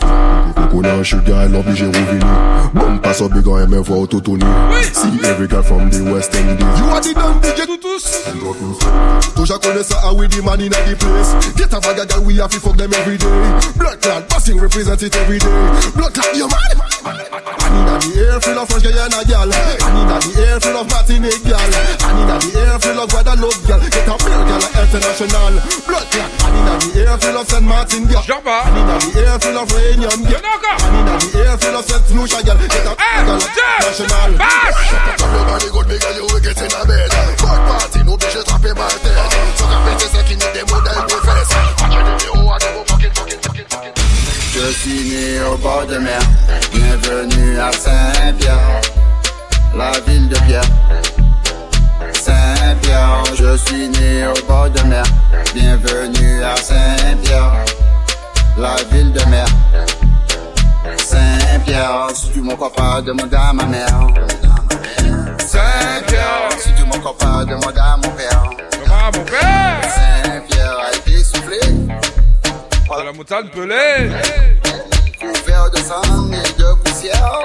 Qu'on 0.78 0.84
a 0.84 0.92
un 0.92 1.02
sugar, 1.02 1.42
elle 1.42 1.56
obligé 1.56 1.86
revenir. 1.86 2.26
Bon, 2.72 2.98
passe 2.98 3.20
au 3.20 3.28
big 3.28 3.48
on 3.48 3.82
voir 3.82 3.98
autotonie. 3.98 4.44
See 4.92 5.26
every 5.26 5.48
girl 5.48 5.64
from 5.64 5.90
the 5.90 6.08
West 6.12 6.32
Indies. 6.36 6.64
You 6.78 6.84
are 6.84 7.00
the 7.00 7.14
dumb 7.14 7.40
DJ. 7.40 7.66
Tutus. 7.66 8.22
Déjà 9.36 9.58
connais 9.58 9.82
ça, 9.82 9.96
ah 10.04 10.12
the 10.12 10.44
man 10.44 10.60
in 10.60 10.68
the 10.68 10.96
place. 10.96 11.34
Get 11.56 11.74
a 11.74 11.80
bag 11.80 11.98
of 11.98 12.08
girl, 12.08 12.24
we 12.24 12.38
have 12.38 12.50
to 12.50 12.60
fuck 12.60 12.76
them 12.76 12.92
every 12.94 13.16
day. 13.16 13.26
Blood 13.76 14.00
clot, 14.00 14.28
busting 14.28 14.60
represent 14.60 15.02
it 15.02 15.16
every 15.16 15.40
day. 15.40 15.46
Blood 15.96 16.14
clot, 16.14 16.36
you 16.36 16.46
mad? 16.46 16.87
And 17.04 17.74
inna 17.78 17.94
the 18.00 18.10
air 18.18 18.40
full 18.40 18.58
of 18.58 18.68
French 18.68 18.84
Guyana 18.84 19.20
gal. 19.24 19.50
And 19.52 19.98
inna 19.98 20.16
the 20.18 20.32
air 20.42 20.58
full 20.60 20.76
of 20.78 20.86
Martinique 20.90 21.44
gal. 21.44 21.60
And 21.60 22.18
inna 22.18 22.36
the 22.38 22.50
air 22.58 22.78
full 22.78 22.98
of 22.98 23.08
Guadeloupe 23.10 23.62
gal. 23.66 23.80
Get 23.80 24.08
a 24.08 24.14
real 24.18 24.42
gal 24.48 24.62
international. 24.78 25.54
Blood 25.86 26.06
clot. 26.10 26.34
And 26.44 26.56
inna 26.58 26.74
the 26.78 26.88
air 26.98 27.16
full 27.18 27.38
of 27.38 27.46
Saint 27.48 27.64
Martin 27.64 28.04
gal. 28.06 28.24
And 28.24 28.76
inna 28.78 28.96
the 28.98 29.20
air 29.20 29.38
full 29.38 29.58
of 29.58 29.68
Réunion 29.68 30.20
gal. 30.26 30.42
And 30.42 30.96
inna 30.98 31.14
the 31.18 31.38
air 31.38 31.56
full 31.58 31.76
of 31.76 31.84
Saint 31.84 32.06
Lucia 32.14 32.40
gal. 32.42 32.58
Get 32.58 32.86
a 32.86 32.94
gal 32.96 33.38
international. 33.38 34.38
Tell 35.18 35.32
your 35.32 35.44
body 35.46 35.68
good, 35.70 35.88
big 35.88 36.00
girl, 36.00 36.14
you 36.14 36.22
will 36.22 36.40
get 36.40 36.60
in 36.60 36.72
a 36.72 36.84
bed. 36.86 37.10
Fuck 37.38 37.60
party, 37.68 38.02
no 38.04 38.16
bitch, 38.16 38.36
attraper 38.36 38.74
ma 38.74 38.86
tête. 38.86 39.18
So 39.56 39.64
qu'à 39.66 39.78
péter, 39.84 40.08
c'est 40.12 40.24
qui 40.24 40.36
n'est 40.36 40.52
des 40.52 40.72
modèles 40.72 41.06
de 41.06 41.18
fesses. 41.26 41.54
Watch 41.80 41.94
it, 41.94 42.24
you 42.24 42.48
are 42.48 42.58
the 42.58 42.66
fucking, 42.66 42.74
fucking, 42.74 42.76
fucking, 42.76 42.76
fucking. 42.76 42.77
Je 44.58 44.72
suis 44.72 45.10
né 45.10 45.40
au 45.44 45.56
bord 45.58 45.86
de 45.86 45.98
mer, 45.98 46.18
bienvenue 46.72 47.60
à 47.60 47.70
Saint-Pierre, 47.70 48.80
la 49.76 49.92
ville 50.04 50.28
de 50.28 50.34
Pierre. 50.34 50.64
Saint-Pierre, 52.12 53.22
je 53.36 53.56
suis 53.56 53.88
né 53.88 54.26
au 54.26 54.46
bord 54.48 54.68
de 54.68 54.82
mer, 54.82 55.04
bienvenue 55.54 56.42
à 56.42 56.56
Saint-Pierre, 56.56 57.52
la 58.56 58.74
ville 58.90 59.12
de 59.12 59.24
mer. 59.26 59.46
Saint-Pierre, 60.96 62.08
si 62.14 62.30
tu 62.32 62.40
m'encore 62.40 62.72
pas, 62.72 63.00
demande 63.00 63.32
à 63.32 63.52
ma 63.52 63.64
mère. 63.64 64.08
Saint-Pierre, 65.38 66.48
si 66.58 66.74
tu 66.74 66.84
m'encore 66.84 67.16
pas, 67.16 67.44
demande 67.44 67.78
à 67.78 67.87
montagne 73.18 73.48
pelée 73.48 74.10
Couvert 75.20 75.70
de 75.72 75.78
sang 75.78 76.30
et 76.32 76.52
de 76.56 76.74
poussière. 76.84 77.42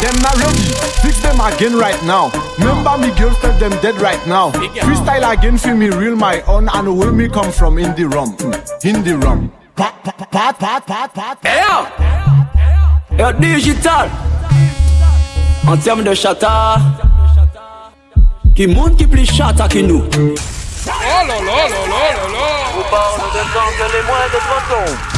Them 0.00 0.16
not 0.22 0.36
ready. 0.40 0.72
Fix 1.04 1.20
them 1.20 1.40
again 1.40 1.76
right 1.76 2.00
now. 2.04 2.30
Remember 2.58 2.96
me 2.96 3.14
girl 3.18 3.34
tell 3.40 3.56
them 3.58 3.70
dead 3.82 4.00
right 4.00 4.24
now. 4.26 4.50
Freestyle 4.50 5.30
again 5.36 5.58
feel 5.58 5.76
me 5.76 5.90
real 5.90 6.16
my 6.16 6.40
own 6.42 6.68
and 6.72 6.98
where 6.98 7.12
me 7.12 7.28
come 7.28 7.52
from 7.52 7.78
in 7.78 7.94
the 7.94 8.04
rum. 8.04 8.34
Mm, 8.38 8.84
In 8.84 9.04
the 9.04 9.16
rum. 9.18 9.52
Pat 9.80 9.94
pat 10.04 10.28
pat 10.30 10.58
pat 10.60 10.82
pat 10.86 11.08
pat. 11.14 11.36
Hey 11.42 11.62
yo! 11.64 11.76
Yo, 13.16 13.32
digital! 13.40 14.10
En 15.66 15.78
termes 15.78 16.04
de 16.04 16.12
chata, 16.12 16.76
qui 18.54 18.66
monte 18.66 18.98
qui 18.98 19.06
plus 19.06 19.24
chata 19.24 19.66
que 19.68 19.78
nous. 19.78 20.04
Oh 20.04 20.20
là 20.86 21.24
là 21.24 21.28
là 21.28 21.40
là 21.48 22.02
là 22.12 22.26
là 22.28 22.48
Vous 22.74 22.84
parlez 22.90 23.30
de 23.32 23.42
temps 23.54 23.72
que 23.78 23.86
les 23.96 24.02
moins 24.04 24.28
de 24.34 24.38
30 24.38 24.80
ans. 24.80 25.09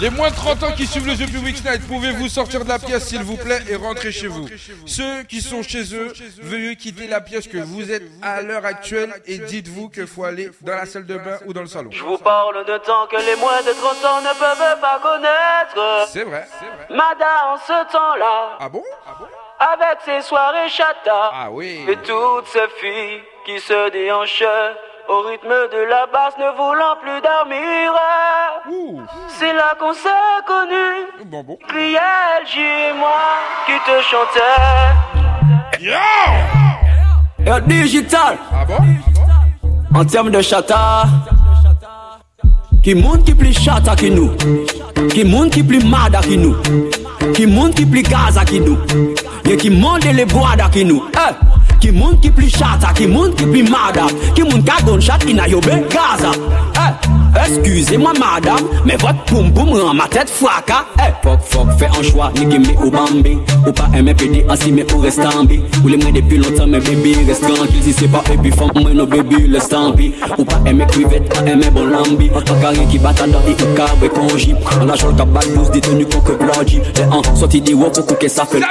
Les 0.00 0.10
moins 0.10 0.30
de 0.30 0.34
30 0.34 0.62
ans 0.64 0.72
qui 0.72 0.86
suivent 0.86 1.06
le 1.06 1.14
The 1.14 1.30
Public 1.30 1.64
Night, 1.64 1.86
pouvez-vous 1.86 2.26
sortir 2.28 2.64
de 2.64 2.68
la 2.68 2.78
pièce 2.78 3.06
s'il 3.08 3.22
vous 3.22 3.36
plaît 3.36 3.60
et 3.68 3.76
rentrer 3.76 4.10
chez 4.10 4.26
vous 4.26 4.48
Ceux 4.86 5.22
qui 5.24 5.40
sont 5.40 5.62
chez 5.62 5.94
eux, 5.94 6.12
veuillez 6.42 6.76
quitter 6.76 7.06
la 7.06 7.20
pièce 7.20 7.46
que 7.46 7.58
vous 7.58 7.90
êtes 7.90 8.02
à 8.22 8.42
l'heure 8.42 8.64
actuelle 8.64 9.12
et 9.26 9.38
dites-vous 9.38 9.90
qu'il 9.90 10.06
faut 10.06 10.24
aller 10.24 10.50
dans 10.62 10.74
la 10.74 10.86
salle 10.86 11.06
de 11.06 11.16
bain 11.16 11.38
ou 11.46 11.52
dans 11.52 11.60
le 11.60 11.66
salon. 11.66 11.90
Je 11.92 12.02
vous 12.02 12.18
parle 12.18 12.64
de 12.64 12.78
temps 12.78 13.06
que 13.06 13.16
les 13.16 13.36
moins 13.36 13.60
de 13.62 13.72
30 13.72 14.04
ans 14.04 14.20
ne 14.22 14.38
peuvent 14.38 14.80
pas 14.80 14.98
connaître. 15.00 16.08
C'est 16.08 16.24
vrai, 16.24 16.46
c'est 16.58 16.64
vrai. 16.66 16.86
Madame, 16.90 17.28
en 17.52 17.56
ce 17.58 17.92
temps-là. 17.92 18.56
Ah 18.60 18.68
bon? 18.68 18.82
Avec 19.60 19.98
ses 20.04 20.22
soirées 20.22 20.68
chata. 20.68 21.30
Ah 21.32 21.48
oui. 21.50 21.84
Et 21.86 21.96
toutes 21.98 22.46
ces 22.48 22.66
filles 22.80 23.20
qui 23.44 23.60
se 23.60 23.90
déhanchent 23.90 24.42
au 25.08 25.20
rythme 25.28 25.48
de 25.48 25.88
la 25.88 26.06
basse 26.06 26.34
ne 26.38 26.50
voulant 26.56 26.96
plus 27.00 27.20
dormir. 27.20 27.92
C'est 29.28 29.52
là 29.52 29.74
qu'on 29.78 29.92
s'est 29.92 30.08
connus. 30.46 31.26
Bon, 31.26 31.42
bon. 31.42 31.58
Criel, 31.68 32.44
et 32.56 32.92
moi 32.98 33.10
qui 33.66 33.72
te 33.88 34.00
chantais. 34.02 34.40
Yo! 35.80 37.60
digital. 37.66 38.38
Ah 38.52 38.64
bon? 38.64 38.76
En 39.94 40.04
termes 40.04 40.30
de 40.30 40.40
chata, 40.40 41.04
qui 42.82 42.94
monte 42.94 43.24
qui 43.24 43.34
plus 43.34 43.52
chata 43.52 43.94
que 43.94 44.06
nous, 44.06 44.30
qui 45.08 45.24
monte 45.24 45.50
qui 45.50 45.62
plus 45.62 45.84
mada 45.84 46.20
que 46.20 46.34
nous, 46.34 46.56
qui 47.34 47.46
monte 47.46 47.74
qui 47.74 47.84
plus 47.84 48.02
gaza 48.02 48.44
que 48.44 48.56
nous, 48.56 48.78
et 49.50 49.56
qui 49.56 49.70
monte 49.70 50.04
les 50.04 50.24
bois 50.24 50.56
que 50.72 50.82
nous. 50.82 51.04
Eh! 51.14 51.61
Qui 51.82 51.90
monte 51.90 52.20
qui 52.20 52.30
plus 52.30 52.48
chata, 52.48 52.92
qui 52.94 53.08
monte 53.08 53.34
qui 53.34 53.44
plus 53.44 53.64
mada, 53.64 54.06
qui 54.36 54.42
monte 54.42 54.64
qui 54.64 54.84
donne 54.84 55.00
chat 55.00 55.14
a 55.14 55.48
gaza. 55.48 56.30
Eh! 56.76 57.12
Excusez-moi 57.44 58.12
madame, 58.12 58.68
mais 58.84 58.96
votre 58.96 59.24
poum 59.24 59.52
poum 59.52 59.70
rend 59.70 59.92
ma 59.92 60.06
tête 60.06 60.30
fracas. 60.30 60.84
Eh! 60.98 61.12
Fuck 61.22 61.40
fuck, 61.42 61.68
fais 61.78 61.86
un 61.86 62.02
choix, 62.02 62.30
ni 62.36 62.50
gimme 62.50 62.76
ou 62.84 62.90
bambi, 62.90 63.38
ou 63.66 63.72
pas 63.72 63.88
aimer 63.96 64.14
PD 64.14 64.44
ainsi 64.48 64.70
mais 64.70 64.86
ou 64.92 64.98
reste 64.98 65.20
en 65.20 65.44
bi. 65.44 65.60
Ou 65.82 65.88
les 65.88 65.96
mains 65.96 66.12
depuis 66.12 66.38
longtemps, 66.38 66.66
mais 66.68 66.78
baby 66.78 67.16
reste 67.26 67.42
tranquille, 67.42 67.82
si 67.82 67.92
c'est 67.92 68.08
pas 68.08 68.22
baby 68.28 68.50
femme, 68.50 68.70
moi 68.74 68.92
no 68.94 69.06
baby 69.06 69.48
laisse 69.48 69.68
tampi. 69.68 70.14
Ou 70.38 70.44
pas 70.44 70.60
aimer 70.66 70.86
crevette, 70.86 71.28
pas 71.34 71.50
aimer 71.50 71.70
bon 71.70 71.86
lambi. 71.86 72.30
En 72.34 72.60
carré 72.60 72.86
qui 72.90 72.98
bat 72.98 73.12
dans 73.12 73.26
les 73.46 73.54
carré 73.74 74.08
conji. 74.08 74.54
On 74.80 74.88
a 74.88 74.94
joué 74.94 75.10
le 75.10 75.16
cabal 75.16 75.44
12 75.54 75.70
détenu 75.70 76.06
qu'on 76.06 76.20
que 76.20 76.32
blodgy. 76.32 76.80
Les 76.96 77.04
en 77.04 77.22
sorti 77.34 77.60
des 77.60 77.74
wop 77.74 77.94
pour 78.06 78.18
que 78.18 78.28
ça 78.28 78.44
fait 78.44 78.58
le. 78.58 78.64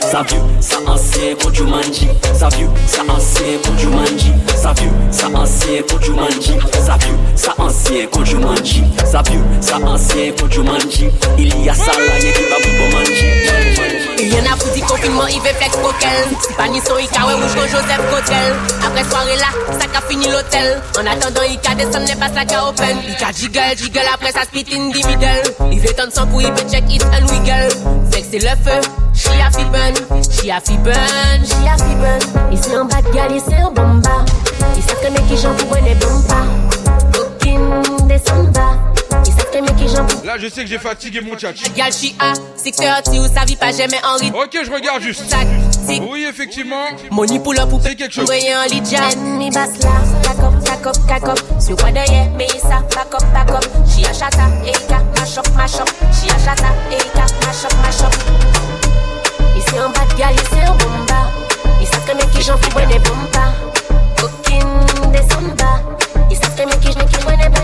Ça 0.00 0.22
vieux, 0.28 0.40
ça 0.60 0.76
ancien 0.86 1.34
contre 1.42 1.54
Jumanji. 1.54 2.08
Ça 2.34 2.48
ça 2.86 3.02
ancien 3.08 3.58
contre 3.64 3.78
Jumanji. 3.78 4.32
Ça 4.56 4.72
vieux, 4.74 4.90
ça 5.10 5.26
ancien 5.34 5.82
contre 5.82 6.02
Jumanji. 6.02 6.58
Ça 6.84 6.96
vieux, 7.00 7.16
ça 7.36 7.54
ancien 7.58 8.06
contre 8.06 8.26
Jumanji. 8.26 8.84
Ça 9.04 9.22
vieux, 9.28 9.42
ça 9.60 9.76
ancien 9.76 10.32
contre 10.32 10.52
Jumanji. 10.52 11.08
Il 11.38 11.64
y 11.64 11.68
a 11.68 11.74
ça 11.74 11.92
là, 11.92 12.18
y'a 12.18 12.32
qui 12.32 12.42
va 12.42 12.56
vous 12.62 12.76
bon 12.78 12.98
Il 14.18 14.28
y 14.28 14.34
en 14.34 14.52
a 14.52 14.56
pour 14.56 14.68
dire 14.72 14.86
confinement, 14.86 15.26
il 15.26 15.40
veut 15.40 15.54
flex 15.58 15.76
coquel. 15.76 16.24
Si 16.40 16.52
pas 16.54 16.68
ni 16.68 16.80
son 16.80 16.98
Ika, 16.98 17.26
ouais, 17.26 17.34
rouge 17.34 17.54
comme 17.54 17.68
Joseph 17.68 18.02
Cotel. 18.10 18.52
Après 18.86 19.04
soirée 19.04 19.36
là, 19.36 19.78
ça 19.78 19.86
qu'a 19.86 20.00
fini 20.08 20.26
l'hôtel. 20.28 20.80
En 20.98 21.06
attendant, 21.06 21.42
Ika 21.42 21.74
descend, 21.74 22.06
n'est 22.06 22.16
pas 22.16 22.28
ça 22.28 22.44
qu'a 22.44 22.68
open. 22.68 22.98
Ika 23.08 23.32
jiggle, 23.32 23.76
jiggle, 23.76 24.00
après 24.12 24.32
ça 24.32 24.42
split 24.42 24.66
in 24.72 24.90
the 24.90 25.06
middle. 25.06 25.72
Il 25.72 25.80
veut 25.80 25.94
tendre 25.94 26.12
son 26.14 26.26
pour, 26.26 26.40
il 26.42 26.48
veut 26.48 26.70
check 26.70 26.84
it 26.90 27.02
and 27.04 27.26
wiggle. 27.26 27.70
Flex 28.10 28.28
c'est 28.30 28.38
le 28.38 28.48
feu, 28.48 28.80
she 29.14 29.30
a 29.40 29.50
fi 29.50 29.64
burn, 29.70 29.94
she 30.30 30.50
a 30.50 30.60
fi 30.60 30.76
burn, 30.78 31.44
she 31.44 31.66
a 31.66 31.76
fi 31.78 31.94
burn. 31.96 32.52
Ici 32.52 32.76
en 32.76 32.84
bas 32.86 33.02
de 33.02 33.10
gal, 33.12 33.32
en 33.64 33.72
bomba. 33.72 34.24
Il 34.76 34.82
sait 34.82 34.94
que 35.02 35.12
mes 35.12 35.22
qui 35.28 35.36
j'en 35.36 35.54
pour 35.54 35.76
les 35.76 35.94
bomba. 35.94 36.44
Aucune 37.18 38.06
descend 38.08 38.50
bas. 38.52 38.78
Il 39.26 39.32
sait 39.32 39.46
que 39.52 39.60
mes 39.60 39.74
qui 39.74 39.88
j'en 39.88 40.04
pour 40.04 40.24
Là, 40.24 40.36
je 40.38 40.48
sais 40.48 40.62
que 40.62 40.68
j'ai 40.68 40.78
fatigué 40.78 41.20
mon 41.20 41.36
chat. 41.38 41.52
Gal, 41.76 41.92
she 41.92 42.14
a 42.18 42.34
630 42.56 43.18
ou 43.18 43.34
sa 43.34 43.44
vie 43.44 43.56
pas 43.56 43.72
jamais 43.72 44.00
en 44.04 44.16
rythme. 44.16 44.36
Ok, 44.36 44.58
je 44.64 44.70
regarde 44.70 45.02
juste. 45.02 45.34
Oui, 46.10 46.24
effectivement. 46.28 46.84
Money 47.10 47.38
pull 47.38 47.58
up 47.58 47.72
ou 47.72 47.80
C'est 47.82 47.94
quelque 47.94 48.14
chose. 48.14 48.26
Voyez 48.26 48.52
un 48.52 48.66
lit. 48.66 48.82
Mi 49.38 49.50
back 49.50 49.70
up, 50.86 50.96
back 51.06 51.28
up. 51.28 51.38
Sur 51.60 51.76
quoi 51.76 51.90
d'ailleurs, 51.90 52.28
mais 52.36 52.48
ça, 52.48 52.80
back 52.94 53.14
up, 53.14 53.24
back 53.32 53.50
up. 53.50 53.64
She 53.86 54.04
a 54.04 54.12
chata. 54.12 54.48
She 55.24 56.28
chata, 56.44 56.68
mash 57.82 58.02
up, 58.02 58.61
mash 59.72 59.78
up. 59.78 59.78
Ici 59.78 59.80
en 59.80 59.90
bas 59.90 60.04
de 60.04 60.16
gal, 60.16 60.34
ici 60.34 60.68
en 60.68 60.76
bomba. 60.76 61.30
Ils 61.80 61.86
savent 61.86 62.04
que 62.04 62.12
mes 62.12 62.30
qui 62.30 62.42
j'en 62.42 62.58
fous, 62.58 62.76
ouais, 62.76 62.86
des 62.86 62.98
bomba. 62.98 63.54
Aucune 64.22 65.12
descend 65.12 65.56
bas. 65.56 65.80
Ils 66.30 66.36
savent 66.36 66.54
que 66.54 66.64
mes 66.64 66.78
qui 66.78 66.92
j'en 66.92 67.06
fous, 67.08 67.26
ouais, 67.26 67.36
des 67.38 67.48
bonnes, 67.48 67.62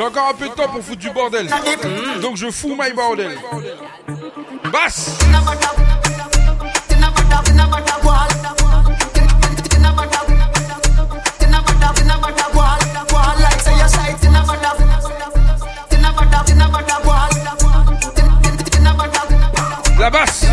J'ai 0.00 0.06
encore 0.06 0.28
un 0.28 0.32
peu 0.32 0.48
de 0.48 0.54
temps 0.54 0.66
pour 0.66 0.82
foutre 0.82 0.96
du 0.96 1.10
bordel. 1.10 1.46
Donc 2.22 2.38
je 2.38 2.50
fous 2.50 2.74
my 2.74 2.90
bordel. 2.94 3.36
Basse. 4.72 5.18
La 19.98 20.08
basse. 20.08 20.46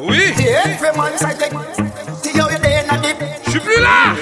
Oui 0.00 0.34
Je 3.74 3.80
suis 3.80 3.82
plus 3.82 3.82
là 3.82 4.14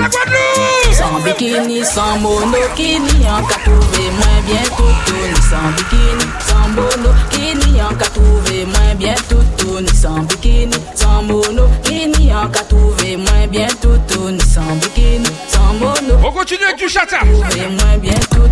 La 0.00 0.08
Guadeloupe 0.08 0.54
Sans 0.92 1.20
bikini, 1.20 1.84
sans 1.84 2.18
monokini, 2.18 3.26
en 3.28 3.42
qu'a 3.44 3.56
trouvé 3.56 4.10
moins 4.10 4.40
bien 4.46 4.62
tout 4.76 4.94
ni 5.22 5.42
sans 5.42 5.70
bikini, 5.76 6.24
sans 6.40 6.68
monokini, 6.70 7.82
en 7.82 7.94
qu'a 7.94 8.06
trouvé 8.06 8.64
moins 8.64 8.94
bien 8.96 9.14
tout 9.28 9.80
ni 9.80 9.88
sans 9.88 10.20
bikini, 10.20 10.76
sans 10.94 11.22
monokini, 11.22 12.34
en 12.34 12.44
en 12.44 12.48
qu'à 12.48 12.60
trouver 12.60 13.16
moins 13.16 13.46
bien 13.50 13.66
tout 13.82 14.30
ni 14.30 14.40
sans 14.40 14.76
bikini, 14.76 15.28
sans 15.48 15.74
mono. 15.74 16.14
On 16.24 16.32
continue 16.32 16.64
avec 16.64 16.78
du 16.78 16.88
chata. 16.88 17.24
Moins 17.24 17.98
bien 17.98 18.14
tout 18.30 18.44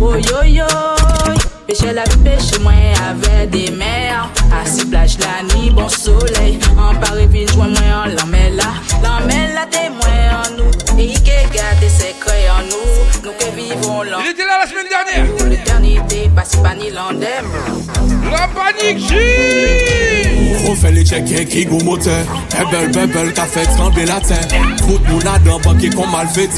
oh 0.00 0.14
yo 0.16 0.42
yo. 0.44 1.25
Pêcher 1.66 1.92
la 1.92 2.04
vie, 2.04 2.16
pêcher 2.18 2.58
moins 2.60 2.72
avec 3.10 3.50
des 3.50 3.72
mers. 3.72 4.30
Assis 4.62 4.86
plage 4.86 5.18
la 5.18 5.42
nuit, 5.54 5.70
bon 5.70 5.88
soleil. 5.88 6.58
En 6.78 6.94
Paris, 6.94 7.26
ville, 7.26 7.48
joint 7.50 7.66
moins 7.66 8.04
en 8.04 8.06
l'emmène 8.06 8.56
là. 8.56 8.72
L'emmène 9.02 9.52
là, 9.54 9.66
témoin 9.68 10.44
en 10.44 10.56
nous. 10.56 10.70
Et 11.00 11.12
qui 11.12 11.24
garde 11.24 11.80
des 11.80 11.88
secrets 11.88 12.48
en 12.50 12.62
nous. 12.62 13.24
Nous 13.24 13.32
que 13.32 13.50
vivons 13.56 14.02
l'en. 14.04 14.20
Il 14.20 14.30
était 14.30 14.44
là 14.44 14.60
la 14.62 14.70
semaine 14.70 14.86
dernière. 14.88 15.48
L'éternité, 15.48 16.25
pas 16.36 16.44
si 16.44 16.58
pas 16.58 16.74
ni 16.74 16.90
l'endem. 16.90 17.46
La 18.30 18.46
panique 18.48 18.98
J! 18.98 19.14
On 20.68 20.74
fait 20.74 20.92
les 20.92 21.04
check 21.04 21.24
qui 21.48 21.64
go 21.64 21.78
moteur. 21.82 22.24
Bebel 22.70 22.90
bebel 22.90 23.32
qu'a 23.32 23.44
fait 23.44 23.64
trembler 23.64 24.04
la 24.04 24.20
terre. 24.20 24.46
Tout 24.78 25.00
moun 25.08 25.26
a 25.26 25.38
dans 25.38 25.58
banque 25.60 25.94
qu'on 25.94 26.06
mal 26.06 26.28
fait 26.28 26.50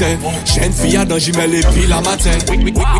Jeune 0.45 0.73
fille 0.73 0.97
a 0.97 1.05
dans 1.05 1.17
j'y 1.17 1.31
les 1.31 1.61
piles 1.61 1.89
la 1.89 2.01
matin. 2.01 2.31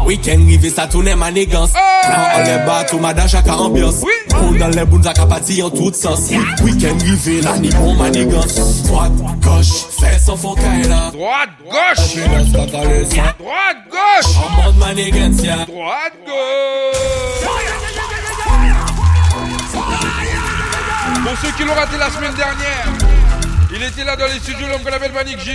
Week-end 0.05 0.37
rivé 0.47 0.69
ça 0.69 0.87
tourne 0.87 1.13
manigance. 1.15 1.71
Plan 1.71 2.41
en 2.41 2.43
les 2.45 2.65
bateaux 2.65 2.99
madame 2.99 3.27
chaque 3.27 3.49
ambiance. 3.49 4.03
On 4.41 4.51
dans 4.53 4.67
les 4.67 4.85
bounes 4.85 5.05
à 5.07 5.13
capati 5.13 5.61
en 5.61 5.69
tout 5.69 5.91
sens. 5.93 6.29
Week-end 6.63 6.97
rivé 7.03 7.41
la 7.41 7.57
ni 7.57 7.69
bon 7.69 7.95
manigance. 7.95 8.83
Droite, 8.83 9.11
gauche, 9.41 9.85
fait 9.99 10.19
sans 10.19 10.37
fond 10.37 10.55
là 10.55 11.11
Droite, 11.11 11.49
gauche! 11.63 12.15
Droite, 12.51 13.77
gauche! 13.89 14.35
En 14.37 14.63
mode 14.63 14.77
manigance 14.77 15.43
ya 15.43 15.65
Droite, 15.65 16.13
gauche 16.25 16.68
Pour 21.23 21.37
ceux 21.37 21.51
qui 21.57 21.63
l'ont 21.63 21.73
raté 21.73 21.97
la 21.97 22.09
semaine 22.09 22.33
dernière, 22.33 22.87
il 23.73 23.83
était 23.83 24.03
là 24.03 24.15
dans 24.15 24.25
les 24.25 24.39
studios, 24.39 24.67
l'homme 24.67 24.81
qu'on 24.81 24.91
appelle 24.91 25.11
Panic 25.11 25.39
J. 25.39 25.51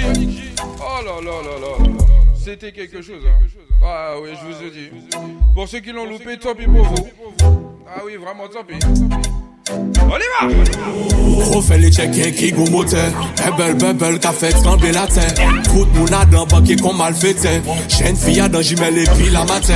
Oh 0.61 1.03
là 1.05 1.21
là 1.21 1.43
là 1.43 1.59
là. 1.61 1.93
C'était 2.35 2.73
quelque 2.73 3.03
chose, 3.03 3.25
hein. 3.27 3.39
Ah 3.83 4.15
oui, 4.21 4.31
je 4.41 4.47
vous 4.47 4.63
ai 4.63 4.71
dit. 4.71 4.91
Pour 5.55 5.69
ceux 5.69 5.81
qui 5.81 5.93
l'ont 5.93 6.07
loupé, 6.09 6.39
tant 6.39 6.55
pis 6.55 6.67
pour 6.67 6.85
vous. 6.85 7.09
Ah 7.89 8.03
oui, 8.05 8.17
vraiment, 8.17 8.49
tant 8.49 8.65
pis. 8.65 8.79
On 9.71 10.19
y 10.19 10.51
va. 10.51 10.55
On 11.57 11.63
fait 11.63 11.79
les 11.79 11.91
check 11.91 12.11
qui 12.11 12.53
go 12.53 12.65
moteur. 12.71 13.11
Bebel 13.57 13.75
bebel 13.75 14.19
qu'a 14.19 14.33
fait 14.33 14.51
trembler 14.51 14.93
la 14.93 15.07
terre. 15.07 15.33
Tout 15.65 15.87
moun 15.95 16.13
a 16.13 16.25
dans 16.27 16.45
banque 16.45 16.77
qu'on 16.83 16.93
mal 16.93 17.15
fait 17.15 17.37
Jeune 17.89 18.17
fille 18.17 18.43
dans 18.51 18.61
j'y 18.61 18.75
les 18.75 19.05
piles 19.05 19.33
la 19.33 19.45
matin. 19.45 19.75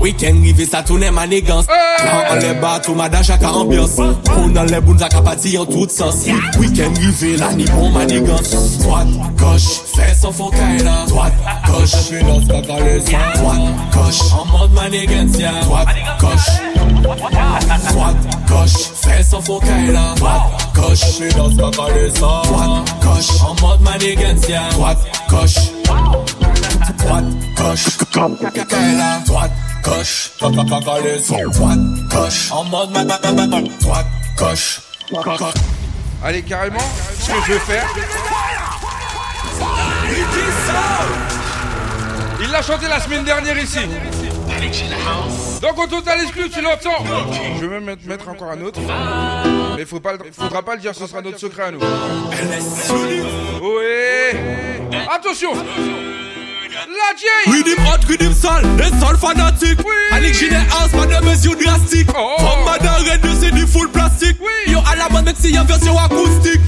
Week-end 0.00 0.34
rivé 0.42 0.66
ça 0.66 0.82
tourne 0.82 1.08
manigance 1.10 1.66
Plan 1.66 2.24
en 2.30 2.34
les 2.34 2.54
bateaux 2.54 2.94
madame 2.94 3.24
chaque 3.24 3.42
ambiance 3.42 3.98
On 4.36 4.48
dans 4.48 4.64
les 4.64 4.80
bounes 4.80 5.02
à 5.02 5.08
capati 5.08 5.56
en 5.56 5.64
tout 5.64 5.88
sens. 5.88 6.26
Week-end 6.58 6.92
rivé 7.00 7.36
la 7.36 7.52
ni 7.54 7.64
bon 7.64 7.90
manigance 7.90 8.78
Droite, 8.78 9.08
gauche, 9.38 9.80
fait 9.94 10.14
sans 10.14 10.32
fond 10.32 10.50
là 10.84 11.06
Droite, 11.08 11.32
gauche, 11.66 12.10
Droite, 12.10 13.60
gauche, 13.92 14.32
en 14.32 14.58
mode 14.58 14.72
manigance 14.72 15.38
Droite, 15.62 15.88
gauche 16.20 16.85
Droite, 17.02 18.16
gauche, 18.48 18.90
fait 19.02 19.22
sans 19.22 19.40
faux 19.40 19.60
là 19.92 20.14
Droite, 20.16 20.42
gauche, 20.74 21.00
je 21.00 21.06
suis 21.06 21.34
dans 21.34 21.50
ce 21.50 21.56
Droite, 21.56 22.98
gauche, 23.02 23.42
en 23.42 23.54
mode 23.60 23.80
manigance 23.80 24.48
ya 24.48 24.68
Droite, 24.70 24.98
gauche. 25.28 25.56
Droite, 26.98 27.24
gauche, 27.56 27.96
Kaila 28.68 29.20
Droite, 29.26 29.52
gauche, 29.82 30.30
Droite, 30.40 31.78
gauche, 32.10 32.50
en 32.50 32.64
mode 32.64 32.90
manigance 32.90 33.70
Droite, 33.80 34.06
gauche. 34.38 34.80
Allez, 36.24 36.42
carrément, 36.42 36.78
ce 37.20 37.26
que 37.26 37.32
je 37.46 37.52
vais 37.52 37.58
faire. 37.58 37.86
Il 42.40 42.50
l'a 42.50 42.62
chanté 42.62 42.88
la 42.88 43.00
semaine 43.00 43.24
dernière 43.24 43.58
ici. 43.58 43.78
Donc 45.60 45.78
au 45.78 45.86
total 45.86 46.20
exclu, 46.22 46.48
tu 46.50 46.60
l'entends. 46.60 47.04
Je 47.56 47.60
vais 47.60 47.68
même 47.68 47.84
mettre, 47.84 48.06
mettre 48.06 48.28
encore 48.28 48.50
un 48.50 48.60
autre. 48.62 48.80
Mais 49.76 49.84
faut 49.84 50.00
pas, 50.00 50.14
faudra 50.32 50.62
pas 50.62 50.74
le 50.74 50.80
dire, 50.80 50.94
ce 50.94 51.06
sera 51.06 51.22
notre 51.22 51.38
secret 51.38 51.64
à 51.64 51.70
nous. 51.70 51.80
Oui. 53.62 54.38
Attention. 55.12 55.52
La 56.86 57.16
J. 57.16 57.24
Rhythm 57.50 57.82
hot, 57.86 58.06
rhythm 58.06 58.32
sale, 58.32 58.76
des 58.76 58.90
sales 59.00 59.16
fanatiques 59.16 59.80
Annick 60.12 60.34
Ginet 60.34 60.56
House, 60.70 60.90
pas 60.92 61.06
de 61.06 61.24
mesures 61.24 61.56
drastiques 61.56 62.10
From 62.10 62.64
Madame 62.64 63.02
Red, 63.02 63.26
c'est 63.40 63.50
du 63.50 63.66
full 63.66 63.90
plastique 63.90 64.36
Yo 64.66 64.78
à 64.90 64.94
la 64.94 65.08
mode, 65.08 65.24
mec, 65.24 65.36
c'est 65.38 65.58
en 65.58 65.64
version 65.64 65.98
acoustique 65.98 66.60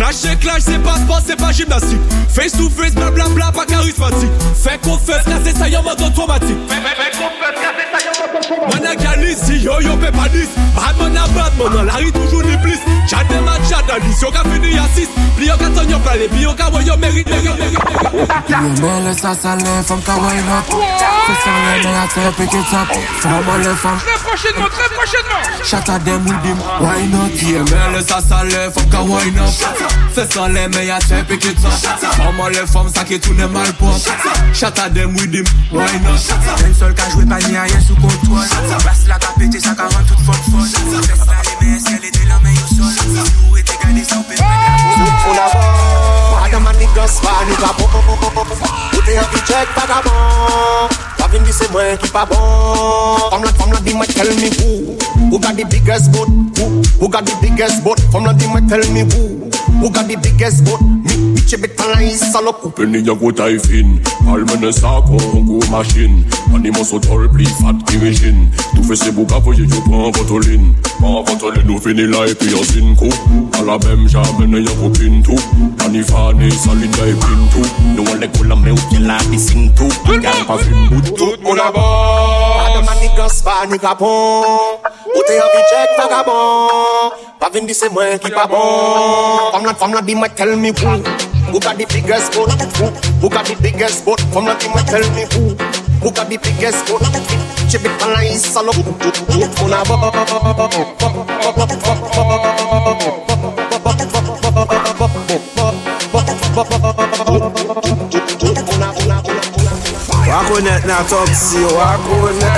Clash, 0.00 0.14
c'est 0.14 0.40
clash, 0.40 0.62
c'est 0.62 0.82
pas 0.82 0.96
sport, 0.96 1.20
c'est 1.26 1.36
pas 1.36 1.52
gymnastique. 1.52 2.00
Face 2.30 2.52
to 2.52 2.70
face, 2.70 2.94
blablabla, 2.94 3.52
pas 3.52 3.66
charismatique 3.66 4.30
Fait 4.54 4.80
qu'on 4.80 4.96
fait 4.96 5.22
casser 5.24 5.54
ça, 5.54 5.68
y'a 5.68 5.82
mode 5.82 6.00
automatique 6.00 6.56
Man 8.72 8.86
a 8.86 8.96
galis, 8.96 9.36
si 9.44 9.58
yo 9.58 9.78
yo 9.80 9.96
panis 9.96 10.48
Batman 10.74 11.16
a 11.18 11.28
Batman, 11.28 11.84
la 11.84 11.94
ri 11.94 12.10
toujours 12.12 12.42
ni 12.44 12.56
plus 12.58 12.78
Chad 13.08 13.28
dem 13.28 13.46
a 13.46 13.58
chad 13.68 13.90
a 13.90 13.98
lis, 13.98 14.20
yo 14.22 14.30
ka 14.30 14.42
fini 14.44 14.78
a 14.78 14.88
6 14.94 15.08
Pli 15.36 15.46
yo 15.48 15.56
ka 15.58 15.66
ton 15.66 15.82
yo 15.82 15.98
yo 16.40 16.54
ka 16.54 16.70
yo 16.80 16.96
mérite, 16.96 17.28
mérite, 17.28 17.58
mérite, 18.80 19.18
ça 19.20 19.34
salé, 19.34 19.64
femme 19.86 20.00
ka 20.02 20.12
Fais 20.12 21.34
ça 21.44 21.50
les 21.76 21.88
mais 21.88 21.96
à 21.96 22.06
terre, 22.14 22.32
Femme 23.20 23.42
les 23.58 23.74
femmes. 23.74 23.98
Très 23.98 24.18
prochainement, 24.24 24.70
très 24.70 24.88
prochainement. 24.94 25.42
Why 26.80 27.06
not? 27.06 27.30
Ça 29.60 29.68
ka 29.78 29.89
Fesan 30.14 30.52
le 30.52 30.68
me 30.68 30.86
ya 30.86 30.98
chepe 31.00 31.38
ki 31.38 31.54
ton 31.54 31.70
Forman 32.16 32.50
le 32.50 32.66
form 32.66 32.88
sa 32.88 33.04
ki 33.04 33.20
toune 33.20 33.46
malpon 33.52 33.92
Chata 34.52 34.88
dem 34.92 35.14
with 35.14 35.32
him, 35.34 35.44
why 35.70 35.86
not? 36.02 36.20
Den 36.62 36.74
sol 36.74 36.94
ka 36.94 37.08
jwe 37.14 37.26
pa 37.26 37.38
ni 37.46 37.56
a 37.56 37.66
yen 37.66 37.82
sou 37.82 37.94
kontrol 37.96 38.46
Bas 38.84 39.06
la 39.08 39.18
ka 39.18 39.32
pete 39.38 39.60
sa 39.60 39.74
ka 39.74 39.88
ran 39.88 40.04
tout 40.08 40.20
fok 40.26 40.42
fol 40.50 40.66
Fesan 41.06 41.38
le 41.46 41.54
me 41.60 41.76
esye 41.76 41.98
le 42.02 42.10
de 42.10 42.28
la 42.28 42.38
me 42.40 42.50
yo 42.54 42.66
sol. 42.74 42.94
Si 42.94 43.20
ou 43.50 43.56
ete 43.56 43.76
gade 43.82 44.04
sa 44.04 44.18
ou 44.18 44.24
pe 44.28 44.34
pa 44.40 44.50
la 44.50 44.78
Sou 44.96 45.12
pou 45.24 45.36
la 45.38 45.46
bon 45.54 46.44
Adam 46.44 46.66
an 46.66 46.74
niggas 46.80 47.20
pa 47.22 47.36
ni 47.46 47.54
pa 47.62 47.70
bon 47.78 47.88
Ote 48.98 49.14
yon 49.14 49.30
ki 49.34 49.46
chek 49.46 49.78
pa 49.78 49.86
ka 49.86 50.02
bon 50.08 51.00
La 51.20 51.26
vin 51.28 51.44
di 51.44 51.52
se 51.52 51.68
mwen 51.70 51.98
ki 52.00 52.08
pa 52.10 52.24
bon. 52.24 52.40
Fom 53.30 53.42
la 53.44 53.52
fom 53.52 53.72
la 53.72 53.80
di 53.84 53.92
me 53.94 54.06
tell 54.06 54.30
me 54.40 54.48
who. 54.56 54.96
Who 55.30 55.38
got 55.38 55.54
the 55.54 55.64
biggest 55.68 56.10
boat? 56.12 56.28
Who, 56.58 56.82
who 56.98 57.08
got 57.08 57.26
the 57.26 57.36
biggest 57.42 57.84
boat? 57.84 58.00
Fom 58.10 58.24
la 58.24 58.32
di 58.32 58.46
me 58.48 58.60
tell 58.66 58.82
me 58.90 59.04
who. 59.04 59.59
Who 59.80 59.88
got 59.90 60.08
the 60.08 60.16
biggest 60.16 60.64
boat? 60.64 60.80
Mi, 60.84 61.16
mi 61.32 61.40
chebet 61.48 61.72
pan 61.76 61.88
la 61.88 62.00
is 62.04 62.20
salope 62.20 62.76
Penny 62.76 63.00
ya 63.00 63.14
go 63.14 63.32
taille 63.32 63.58
fine 63.58 63.96
Palmen 64.26 64.72
sa 64.72 65.00
kon 65.00 65.46
go 65.48 65.56
machine. 65.72 66.20
Animo 66.52 66.84
so 66.84 66.98
tol 66.98 67.24
pli 67.32 67.46
fat 67.58 67.80
ki 67.88 67.96
rejine 68.04 68.50
Tout 68.74 68.84
fait 68.84 68.96
c'est 68.96 69.12
bouka 69.12 69.38
voye 69.38 69.64
yo 69.64 69.80
pran 69.86 70.10
votoline 70.12 70.74
Pran 70.98 71.22
votoline 71.24 71.64
nou 71.64 71.78
fini 71.80 72.04
la 72.12 72.26
e 72.28 72.34
pi 72.34 72.50
yon 72.52 72.64
sin 72.64 72.92
kou 73.00 73.08
A 73.56 73.64
la 73.64 73.78
bem 73.78 74.04
jamene 74.06 74.60
ya 74.60 74.74
go 74.82 74.90
pin 74.92 75.22
tou 75.24 75.38
Ani 75.86 76.02
fane 76.04 76.50
salin 76.60 76.92
ya 77.00 77.08
e 77.08 77.16
pin 77.24 77.40
tou 77.54 77.64
Nou 77.96 78.04
an 78.12 78.20
le 78.20 78.28
kou 78.36 78.44
la 78.44 78.56
me 78.60 78.76
ou 78.76 78.88
ki 78.90 79.00
la 79.06 79.16
piscine 79.30 79.72
tou 79.78 79.88
Gal 80.20 80.44
pa 80.44 80.58
fin 80.60 80.88
bout 80.90 81.08
Tout 81.16 81.40
moun 81.40 81.58
a 81.58 81.70
bon 81.72 81.80
Adam 82.66 82.84
and 82.84 83.00
niggas, 83.00 83.40
pas 83.42 83.66
ni 83.70 83.78
kapon 83.78 84.44
Ou 85.16 85.22
t'es 85.26 85.38
un 85.38 85.48
petit 85.54 85.70
check 85.70 85.90
vagabond 85.96 87.16
Pas 87.38 87.48
vin 87.48 87.64
di 87.64 87.72
c'est 87.72 87.88
moi 87.88 88.18
qui 88.18 88.30
pas 88.30 88.46
bon 88.46 89.56
Femme 89.70 89.78
la, 89.78 89.78
femme 89.78 89.94
la, 89.94 90.02
dis-moi, 90.02 90.28
tell 90.30 90.56
me 90.56 90.70
who 90.70 90.88
Who 91.52 91.60
got 91.60 91.76
the 91.78 91.86
biggest 91.86 92.34
boat? 92.34 92.50
Who, 92.78 92.86
who 93.20 93.28
got 93.28 93.46
the 93.46 93.54
biggest 93.62 94.04
boat? 94.04 94.20
Femme 94.32 94.46
la, 94.46 94.54
dis-moi, 94.54 94.82
tell 94.82 95.00
me 95.14 95.24
who 95.32 95.54
Who 96.02 96.10
got 96.10 96.28
the 96.28 96.38
biggest 96.38 96.86
boat? 96.88 97.02
Chebet 97.68 97.92
pan 98.00 98.10
la 98.10 98.20
is 98.24 98.42
salope 98.42 98.82
Tout 98.98 99.14
moun 99.30 99.72
a 99.72 99.84
bon 106.64 107.09
Wakonet 110.30 110.86
nan 110.86 111.06
top 111.10 111.28
si, 111.34 111.58
wakonet. 111.58 112.54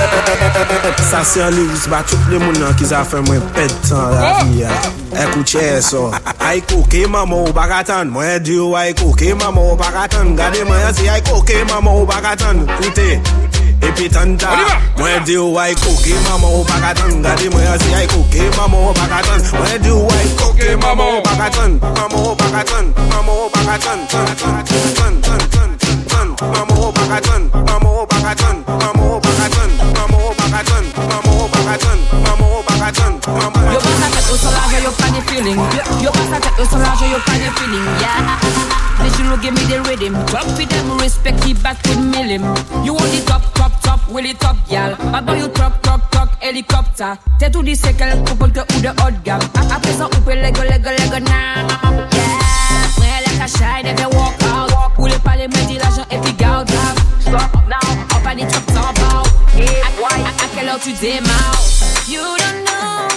Sa 1.09 1.23
se 1.23 1.41
an 1.41 1.51
liris 1.51 1.87
ba 1.89 2.03
tout 2.07 2.21
le 2.29 2.37
moun 2.39 2.53
nan 2.59 2.75
ki 2.77 2.85
za 2.85 3.01
zafen 3.01 3.25
mwen 3.25 3.41
ped 3.55 3.73
tan 3.89 4.13
la 4.13 4.43
vi 4.43 4.61
ya. 4.61 4.69
Ekou 5.23 5.43
che 5.43 5.81
so. 5.81 6.11
Aiko 6.39 6.83
ke 6.89 7.07
mama 7.07 7.35
ou 7.35 7.53
bagatan 7.53 8.09
Mwen 8.13 8.43
diyo 8.43 8.75
aiko 8.75 9.13
ke 9.17 9.33
mama 9.33 9.61
ou 9.61 9.75
bagatan 9.77 10.35
Gade 10.35 10.63
mwen 10.65 10.93
si 10.93 11.09
aiko 11.09 11.41
ke 11.41 11.63
mama 11.69 11.91
ou 11.91 12.05
bagatan 12.05 12.65
Koute. 12.77 13.21
Epi 13.83 14.09
tanda, 14.09 14.49
mwen 14.97 15.23
di 15.25 15.37
woy 15.37 15.73
koke 15.75 16.13
mama 16.29 16.47
ou 16.47 16.63
pakatan 16.63 17.21
Gade 17.21 17.49
mwen 17.49 17.79
si 17.79 17.93
ay 17.93 18.07
koke 18.07 18.49
mama 18.57 18.77
ou 18.77 18.93
pakatan 18.93 19.41
Mwen 19.59 19.81
di 19.81 19.91
woy 19.91 20.25
koke 20.39 20.75
mama 20.81 21.03
ou 21.03 21.21
pakatan 21.21 21.79
Mama 21.81 22.17
ou 22.17 22.35
pakatan, 22.35 22.93
mama 23.09 23.31
ou 23.31 23.49
pakatan 23.49 24.07
Tan, 24.07 24.35
tan, 24.35 24.63
tan, 24.65 25.21
tan, 25.21 25.49
tan. 25.49 25.72
Tan 26.23 26.47
Mama 26.47 26.73
ou 26.79 26.91
bakatan 26.91 27.41
Mama 27.67 27.89
ou 27.89 28.05
bakatan 28.07 28.55
Mama 28.67 29.03
ou 29.03 29.19
bakatan 29.19 29.69
Mama 29.93 30.17
ou 30.17 30.33
bakatan 30.35 30.83
Mama 31.09 31.33
ou 31.35 31.47
bakatan 31.49 31.97
Mama 32.23 32.45
ou 32.47 32.63
bakatan 32.63 33.11
Mama 33.27 33.59
Yo 33.73 33.79
pas 33.79 33.95
sa 33.99 34.07
tête, 34.09 34.31
ou 34.31 34.37
sur 34.37 34.51
la 34.51 34.67
veille, 34.69 34.83
yo 34.83 34.91
planifié 34.91 35.37
feeling. 35.37 35.59
You 36.01 36.11
pass 36.11 36.31
a 36.31 36.39
tête, 36.39 36.69
so 36.69 36.77
large, 36.77 37.01
you 37.01 37.19
find 37.25 37.41
your 37.43 37.53
feeling, 37.53 37.85
yeah. 37.99 38.39
Vision 39.01 39.29
will 39.31 39.37
give 39.37 39.53
me 39.53 39.63
the 39.65 39.79
rhythm. 39.87 40.13
Drop 40.27 40.45
with 40.57 40.69
them, 40.69 40.97
respect 40.99 41.41
the 41.41 41.53
back 41.63 41.77
with 41.87 41.97
millim. 41.99 42.43
You 42.85 42.93
want 42.93 43.11
the 43.11 43.23
top, 43.25 43.41
top, 43.55 43.71
top, 43.81 43.99
will 44.09 44.25
it 44.25 44.39
top, 44.39 44.55
gal. 44.69 44.95
Bad 45.11 45.25
boy, 45.25 45.37
you 45.39 45.47
truck, 45.49 45.81
truck, 45.81 46.09
truck, 46.11 46.29
helicopter. 46.41 47.13
T'es 47.39 47.49
tout 47.49 47.63
dit, 47.63 47.75
c'est 47.75 47.93
quel 47.93 48.23
couple 48.23 48.51
que 48.51 48.59
ou 48.59 48.81
de 48.81 48.89
haut 48.89 49.11
de 49.11 49.17
gamme. 49.23 49.41
A- 49.55 49.75
Après 49.75 49.93
ça, 49.93 50.05
on 50.05 50.21
peut 50.21 50.35
lego, 50.35 50.61
lego, 50.61 50.89
lego, 50.89 51.19
now. 51.19 51.63
Yeah. 52.11 52.99
Ouais, 52.99 53.23
like 53.25 53.41
a 53.41 53.47
shy, 53.47 53.81
they 53.83 53.93
can 53.95 54.09
walk 54.15 54.33
out. 54.43 54.72
Ou 54.97 55.07
me 55.47 55.67
dit 55.67 55.77
l'argent 55.77 56.05
et 56.11 56.17
puis 56.17 56.33
garde 56.33 56.69
là. 56.69 56.93
Stop 57.19 57.55
now, 57.67 57.77
des 58.35 58.47
trucs 58.47 58.69
sans 58.71 58.93
pau. 58.93 59.29
À, 59.55 60.13
à, 60.13 60.17
à 60.17 60.47
quelle 60.55 60.69
heure 60.69 60.79
tu? 60.79 60.93
You 62.09 62.19
don't 62.21 62.63
know, 62.65 63.07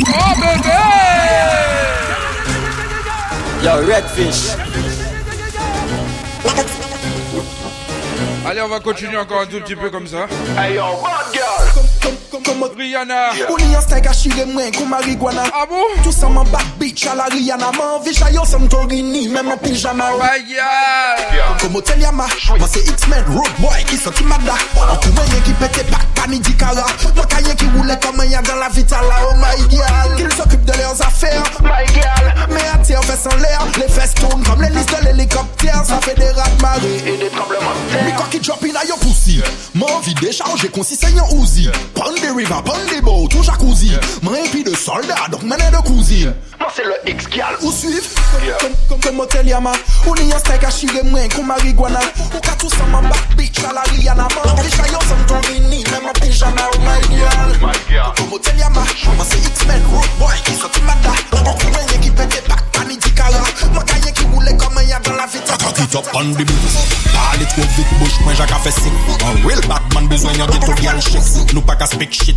Oh 0.00 0.34
bébé 0.40 0.78
Yo, 3.62 3.72
Redfish. 3.86 4.56
Allez, 8.44 8.60
on 8.62 8.68
va 8.68 8.80
continuer 8.80 9.18
encore 9.18 9.42
un 9.42 9.46
tout 9.46 9.60
petit 9.60 9.76
peu 9.76 9.90
comme 9.90 10.06
ça. 10.06 10.26
Hey 10.58 10.74
yo, 10.74 10.84
bad 11.02 11.32
girl? 11.32 12.16
Comme, 12.32 12.64
Rihanna. 12.78 13.30
On 13.50 13.58
y 13.58 13.76
en 13.76 13.80
steak 13.82 14.06
à 14.06 14.12
chire 14.12 14.46
moins 14.46 14.70
comme 14.70 14.88
marijuana. 14.88 15.42
Ah 15.52 15.66
bon? 15.68 15.76
Tout 16.02 16.12
ça 16.12 16.28
m'en 16.28 16.44
back 16.44 16.64
bitch 16.80 17.06
à 17.06 17.14
la 17.14 17.24
Rihanna. 17.24 17.72
M'en 17.76 18.00
vie 18.00 18.14
chaillot 18.14 18.44
sans 18.46 18.66
torini, 18.68 19.28
même 19.28 19.50
en 19.50 19.58
pyjama. 19.58 20.12
My 20.12 20.46
girl. 20.48 21.58
Comme 21.60 21.72
Motel 21.72 22.00
Yama, 22.00 22.26
moi 22.58 22.68
c'est 22.72 22.88
X-Men, 22.88 23.24
Road 23.28 23.50
Boy 23.58 23.84
qui 23.86 23.98
sorti 23.98 24.24
Mada. 24.24 24.54
En 24.76 24.96
tout 24.96 25.12
moyen 25.12 25.40
qui 25.44 25.52
pète 25.52 25.90
pas, 25.90 25.98
pas 26.14 26.26
ni 26.26 26.40
dikara. 26.40 26.86
Moi 27.14 27.26
cahier 27.26 27.54
qui 27.54 27.66
roulait 27.76 27.98
comme 28.00 28.20
un 28.20 28.24
y'a 28.24 28.40
dans 28.40 28.56
la 28.56 28.70
vitala. 28.70 29.14
Oh 29.30 29.34
my 29.36 29.70
girl. 29.70 30.16
Qu'ils 30.16 30.32
s'occupent 30.32 30.64
de 30.64 30.78
leurs 30.78 31.02
affaires. 31.02 31.42
My 31.62 31.86
girl. 31.92 32.34
Mais 32.48 32.66
à 32.72 32.78
terre, 32.78 33.04
fesses 33.04 33.26
en 33.26 33.36
l'air. 33.36 33.60
Les 33.76 33.88
fesses 33.88 34.14
tournent 34.14 34.42
comme 34.42 34.62
les 34.62 34.70
listes 34.70 34.98
de 34.98 35.04
l'hélicoptère. 35.04 35.84
Ça 35.86 36.00
fait 36.00 36.14
des 36.14 36.30
rats 36.30 36.48
de 36.48 36.62
marée 36.62 37.02
et 37.06 37.18
des 37.18 37.28
tremblements 37.28 37.74
de 37.86 37.92
terre. 37.92 38.04
Mais 38.06 38.12
quoi 38.12 38.26
qui 38.30 38.40
drop 38.40 38.64
in 38.64 38.74
à 38.74 38.84
yo 38.86 38.96
pussy. 38.96 39.42
M'en 39.74 40.00
vie 40.00 40.14
déchargé, 40.14 40.68
concis 40.68 40.96
saignant 40.96 41.28
Uzi. 41.30 41.68
Pon 41.94 42.12
des 42.22 42.30
river, 42.30 42.54
pon 42.64 42.72
des 42.88 43.00
boats, 43.00 43.28
tout 43.28 43.42
jacuzzi. 43.42 43.92
M'en 44.22 44.34
épi 44.34 44.64
de 44.64 44.74
soldats, 44.74 45.26
donc 45.30 45.42
mené 45.42 45.64
de 45.70 45.88
cousine. 45.88 46.34
Moi 46.58 46.70
c'est 46.74 46.84
le 46.84 46.94
X-Gal. 47.06 47.56
Ou 47.62 47.72
suivre. 47.72 48.08
Comme, 48.60 48.70
comme, 48.88 49.00
comme 49.00 49.16
Motel 49.16 49.46
Yama. 49.46 49.72
Ou 50.06 50.14
ni 50.14 50.32
un 50.32 50.38
steak 50.38 50.64
à 50.64 50.70
chire 50.70 51.04
moins 51.04 51.28
comme 51.28 51.46
marijuana. 51.46 52.00
Ou 52.34 52.38
qu'à 52.38 52.52
tout 52.52 52.70
ça 52.70 52.84
m'en 52.90 53.02
back 53.02 53.36
bitch 53.36 53.58
à 53.68 53.72
la 53.72 53.82
Rihanna. 53.82 54.28
M'en 54.44 54.62
vie 54.62 54.70
chaillot 54.70 54.98
sans 55.08 55.26
torini, 55.26 55.84
même 55.90 56.06
en 56.08 56.12
pyjama. 56.12 56.62
Oh 56.74 56.78
my 56.78 57.16
girl. 57.16 58.14
Comme 58.16 58.28
Motel 58.30 58.58
Yama. 58.58 58.82
Moi 59.16 59.26
c'est 59.28 59.38
X-Men, 59.38 59.82
Road 59.92 60.08
Boy 60.18 60.34
qui 60.44 60.54
sorti 60.54 60.80
Mada. 60.82 61.10
En 61.32 61.54
tout 61.54 61.68
moyen 61.68 61.98
qui 62.00 62.10
pète 62.10 62.44
pas, 62.46 62.56
pas 62.72 62.84
roulait 64.32 64.56
comme 64.56 64.78
un 64.78 64.82
y'a 64.82 64.98
dans 65.00 65.14
la 65.14 65.26
vitale. 65.26 65.58
Cock 65.58 65.78
it 65.78 65.94
up 65.94 66.06
on 66.14 66.32
the 66.32 66.38
beat 66.38 66.48
Parle 67.12 67.46
trop 67.46 67.62
vite, 67.76 67.86
bouche 67.98 68.20
moi 68.24 68.34
Jacques 68.34 68.50
a 68.52 68.70
sick 68.70 68.92
Un 69.24 69.46
real 69.46 69.60
besoin 70.08 70.32
yon 70.32 70.46
ghetto 70.46 70.72
shit, 72.12 72.36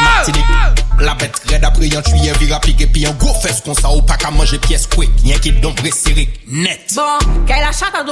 la 0.00 0.24
ti 0.24 0.32
La 1.00 1.14
yon 1.86 2.02
tuyé 2.02 2.32
vira 2.38 2.60
pique 2.60 2.92
Puis 2.92 3.06
un 3.06 3.12
gros 3.12 3.34
fesse 3.34 3.60
qu'on 3.60 3.74
ça 3.74 3.90
ou 3.90 4.02
pas 4.02 4.16
qu'à 4.16 4.30
manger 4.30 4.58
pièce 4.58 4.86
quick 4.86 5.10
Y'en 5.24 5.38
qui 5.38 5.52
don 5.52 5.74
serré, 5.92 6.28
net 6.46 6.92
Bon, 6.94 7.18
qu'elle 7.46 7.64
a 7.64 7.72
chata. 7.72 8.04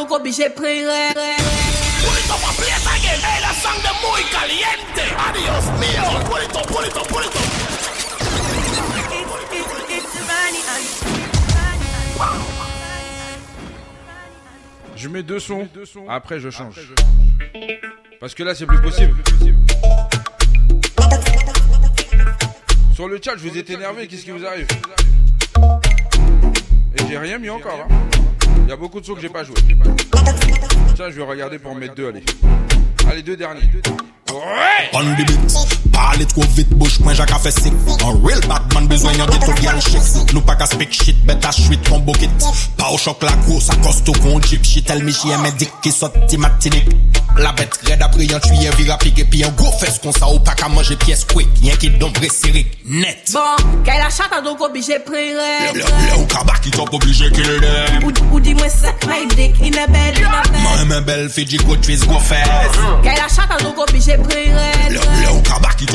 Pulito 2.02 2.34
pa 2.34 2.50
play 2.58 2.66
it 2.66 2.82
again, 2.82 3.20
hey, 3.22 3.38
la 3.40 3.54
song 3.62 3.78
de 3.78 3.92
muy 4.02 4.24
caliente 4.34 5.06
Adios 5.22 5.66
mío, 5.78 6.02
pulito, 6.26 6.60
pulito, 6.62 7.02
pulito 7.04 7.41
Je 15.02 15.08
mets 15.08 15.24
deux 15.24 15.40
sons, 15.40 15.66
après 16.08 16.38
je 16.38 16.48
change. 16.48 16.76
Parce 18.20 18.36
que 18.36 18.44
là 18.44 18.54
c'est 18.54 18.66
plus 18.66 18.80
possible. 18.80 19.16
Sur 22.94 23.08
le 23.08 23.18
chat, 23.20 23.32
je 23.36 23.48
vous 23.48 23.58
ai 23.58 23.72
énervé, 23.72 24.06
qu'est-ce 24.06 24.24
qui 24.24 24.30
vous 24.30 24.46
arrive 24.46 24.68
Et 26.94 27.06
j'ai 27.08 27.18
rien 27.18 27.38
mis 27.38 27.50
encore. 27.50 27.84
hein. 27.90 27.94
Il 28.64 28.68
y 28.68 28.72
a 28.72 28.76
beaucoup 28.76 29.00
de 29.00 29.04
sons 29.04 29.16
que 29.16 29.20
j'ai 29.20 29.28
pas 29.28 29.42
joué. 29.42 29.56
Tiens, 30.94 31.10
je 31.10 31.16
vais 31.16 31.24
regarder 31.24 31.58
pour 31.58 31.72
en 31.72 31.74
mettre 31.74 31.96
deux, 31.96 32.06
allez. 32.06 32.22
Allez, 33.10 33.22
deux 33.24 33.36
derniers. 33.36 33.62
On 34.32 35.04
the 35.16 35.24
beat 35.28 35.92
Parle 35.92 36.24
tro 36.24 36.42
vit, 36.54 36.68
bouche 36.80 37.02
mwen 37.04 37.16
jak 37.16 37.30
a 37.30 37.38
fe 37.38 37.50
sik 37.52 37.74
An 38.06 38.16
real 38.24 38.40
badman, 38.48 38.88
bezwen 38.88 39.18
yon 39.18 39.28
git 39.28 39.44
ou 39.44 39.56
gyal 39.60 39.80
chik 39.84 40.32
Nou 40.32 40.40
pa 40.48 40.56
ka 40.56 40.68
spek 40.70 40.94
shit, 40.96 41.18
bet 41.28 41.44
a 41.44 41.52
chwit 41.52 41.82
kon 41.88 42.00
bokit 42.06 42.46
Pa 42.78 42.88
ou 42.94 43.00
chok 43.00 43.24
la 43.26 43.34
kous, 43.44 43.68
a 43.68 43.76
kosto 43.84 44.14
kon 44.22 44.40
jip 44.40 44.64
Shit 44.64 44.88
el 44.94 45.04
mi 45.04 45.12
jye 45.12 45.36
men 45.42 45.52
dik 45.60 45.74
ki 45.84 45.92
sot 45.92 46.16
ti 46.30 46.40
matinik 46.40 46.88
La 47.40 47.52
bet 47.56 47.76
red 47.88 48.00
apre 48.04 48.24
yon 48.28 48.40
tuye 48.44 48.72
vira 48.78 48.96
pig 49.02 49.20
Epi 49.20 49.42
yon 49.42 49.52
go 49.60 49.68
fes 49.82 49.98
kon 50.00 50.16
sa 50.16 50.30
ou 50.32 50.40
pa 50.44 50.56
ka 50.56 50.70
manje 50.72 50.96
piyes 51.04 51.26
kwek 51.28 51.52
Yon 51.66 51.76
ki 51.82 51.92
dombre 52.00 52.32
sirik, 52.32 52.72
net. 52.88 53.28
Bon, 53.36 53.68
kay 53.84 54.00
la 54.00 54.08
chata 54.12 54.40
donk 54.44 54.64
obije 54.64 54.98
pre 55.04 55.26
rep 55.36 55.76
Le 55.76 56.16
ou 56.16 56.26
kabak 56.32 56.62
ki 56.64 56.72
top 56.76 56.96
obije 56.96 57.28
ki 57.36 57.46
le 57.50 57.60
dem 57.64 58.08
Ou 58.32 58.40
di 58.40 58.56
mwen 58.56 58.72
sek 58.72 59.04
may 59.10 59.28
dik, 59.36 59.60
in 59.60 59.76
e 59.76 59.86
bel, 59.92 60.16
in 60.16 60.24
e 60.24 60.42
bel 60.48 60.60
Mwen 60.62 60.90
men 60.94 61.08
bel 61.08 61.28
fi 61.32 61.44
di 61.48 61.60
go 61.66 61.76
tris 61.84 62.04
go 62.08 62.20
fes 62.24 62.80
Kay 63.04 63.16
la 63.20 63.28
chata 63.28 63.60
donk 63.60 63.80
obije 63.84 64.21
prier. 64.22 64.52
Le, 64.90 64.94
le 64.94 65.32
ou 65.32 65.42
qu'il 65.76 65.86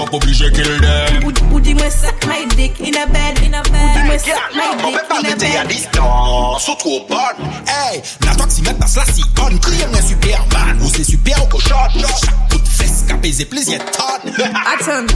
dis-moi 1.59 1.89
ça, 1.89 2.07
my 2.27 2.45
dick 2.55 2.73
in 2.81 3.01
a 3.01 3.05
bed, 3.05 3.39
in 3.43 3.53
a 3.53 3.61
bed. 3.63 3.73
Ou 3.73 3.99
dis-moi 3.99 4.17
ça, 4.19 4.31
my 4.53 4.75
dick 4.77 4.95
in 5.11 5.31
a 5.31 5.35
bed. 5.35 5.67
distance, 5.67 6.67
ou 6.67 6.75
trop 6.75 7.05
bonne. 7.07 7.47
Hey, 7.67 8.01
la 8.25 8.33
met 8.61 8.73
dans 8.73 8.87
la 8.95 9.05
si 9.05 9.23
bonne, 9.35 9.59
Superman, 10.01 10.77
ou 10.81 10.89
c'est 10.93 11.03
super 11.03 11.43
ou 11.43 11.47
cochon. 11.47 11.75
Chaque 11.95 12.49
coup 12.49 12.59
de 12.59 12.67
fesse 12.67 13.05
qu'a 13.07 13.15
pesé 13.15 13.45
plaisir 13.45 13.79
tonne. 13.91 14.33
Attends. 14.39 15.13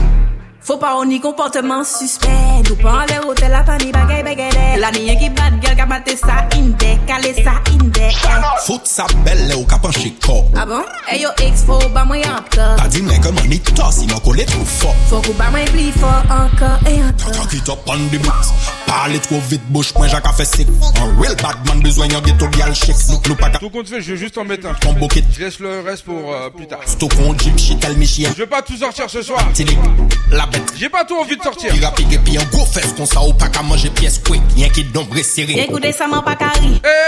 Faut 0.64 0.76
pas 0.76 0.96
on 0.96 1.10
y 1.10 1.20
comportement 1.20 1.82
suspect. 1.82 2.28
Nous 2.68 2.76
pas 2.76 2.92
en 2.92 3.06
l'air 3.06 3.26
hôtel 3.26 3.52
à 3.52 3.64
pani 3.64 3.90
bagay 3.90 4.22
bagay. 4.22 4.78
La 4.78 4.92
niye 4.92 5.18
qui 5.18 5.28
bad 5.30 5.54
girl 5.60 5.76
qui 5.76 5.86
maté 5.88 6.16
ça 6.16 6.46
inde, 6.54 6.98
calé 7.06 7.34
ça 7.42 7.54
inde. 7.72 7.98
Fout 8.64 8.82
sa 8.84 9.06
belle 9.24 9.52
ou 9.56 9.64
qu'a 9.64 9.78
penché 9.78 10.14
corps. 10.24 10.46
Ah 10.56 10.64
bon? 10.64 10.82
Eh 11.12 11.20
yo 11.20 11.30
ex 11.42 11.64
faut 11.64 11.88
ba 11.88 12.04
moi 12.04 12.16
encore. 12.18 12.76
T'as 12.76 12.88
dit 12.88 13.02
mais 13.02 13.18
comment 13.20 13.42
ni 13.48 13.58
toi 13.58 13.90
si 13.90 14.06
m'en 14.06 14.20
collé 14.20 14.44
trop 14.44 14.64
fort. 14.64 14.94
Faut 15.08 15.20
qu'on 15.20 15.32
ba 15.32 15.50
moi 15.50 15.60
plus 15.66 15.90
fort 15.92 16.22
encore 16.30 16.78
et 16.88 17.02
encore. 17.02 17.42
Cock 17.42 17.52
it 17.54 17.68
up 17.68 17.78
on 17.88 17.96
the 17.96 18.10
beat. 18.12 18.32
Parle 18.86 19.18
trop 19.20 19.40
vite, 19.48 19.62
bouche 19.70 19.92
moi 19.96 20.06
Jacques 20.06 20.26
a 20.26 20.32
fait 20.32 20.44
sick. 20.44 20.68
Un 21.00 21.20
real 21.20 21.34
Batman 21.42 21.80
besoin 21.82 22.06
yon 22.06 22.20
ghetto 22.20 22.46
gal 22.56 22.72
chic. 22.72 22.94
Nous 23.08 23.20
nous 23.26 23.34
pas 23.34 23.50
qu'à 23.50 23.58
Tout 23.58 23.70
compte 23.70 23.88
fait, 23.88 24.00
je 24.00 24.12
vais 24.12 24.16
juste 24.18 24.38
en 24.38 24.44
mettre 24.44 24.68
un. 24.68 24.74
ton 24.74 24.92
bucket. 24.92 25.24
Je 25.32 25.44
laisse 25.44 25.58
le 25.58 25.80
reste 25.80 26.04
pour 26.04 26.32
euh, 26.32 26.50
plus 26.50 26.68
tard. 26.68 26.80
Sto 26.86 27.08
qu'on 27.08 27.36
jeep, 27.36 27.54
me 27.98 28.04
she 28.06 28.20
aime 28.20 28.32
Je 28.36 28.42
vais 28.42 28.46
pas 28.46 28.62
tout 28.62 28.76
sortir 28.76 29.10
ce 29.10 29.22
soir. 29.22 29.42
Martinique. 29.44 29.78
La 30.30 30.46
J'ai 30.76 30.88
pas 30.88 31.04
tout 31.04 31.16
envie 31.16 31.36
de 31.36 31.42
sortir. 31.42 31.72
Pira 31.72 31.92
pique 31.92 32.22
puis 32.24 32.38
un 32.38 32.44
gros 32.44 32.66
fesse 32.66 32.92
qu'on 32.92 33.06
ça 33.06 33.22
ou 33.22 33.32
pas 33.32 33.48
qu'à 33.48 33.62
manger 33.62 33.90
pièce 33.90 34.18
quick. 34.18 34.42
Y'en 34.56 34.68
qui 34.68 34.84
don 34.84 35.06
serré. 35.22 35.60
Écoutez 35.60 35.92
ça 35.92 36.06
m'en 36.06 36.22
pas 36.22 36.36
carré. 36.36 36.60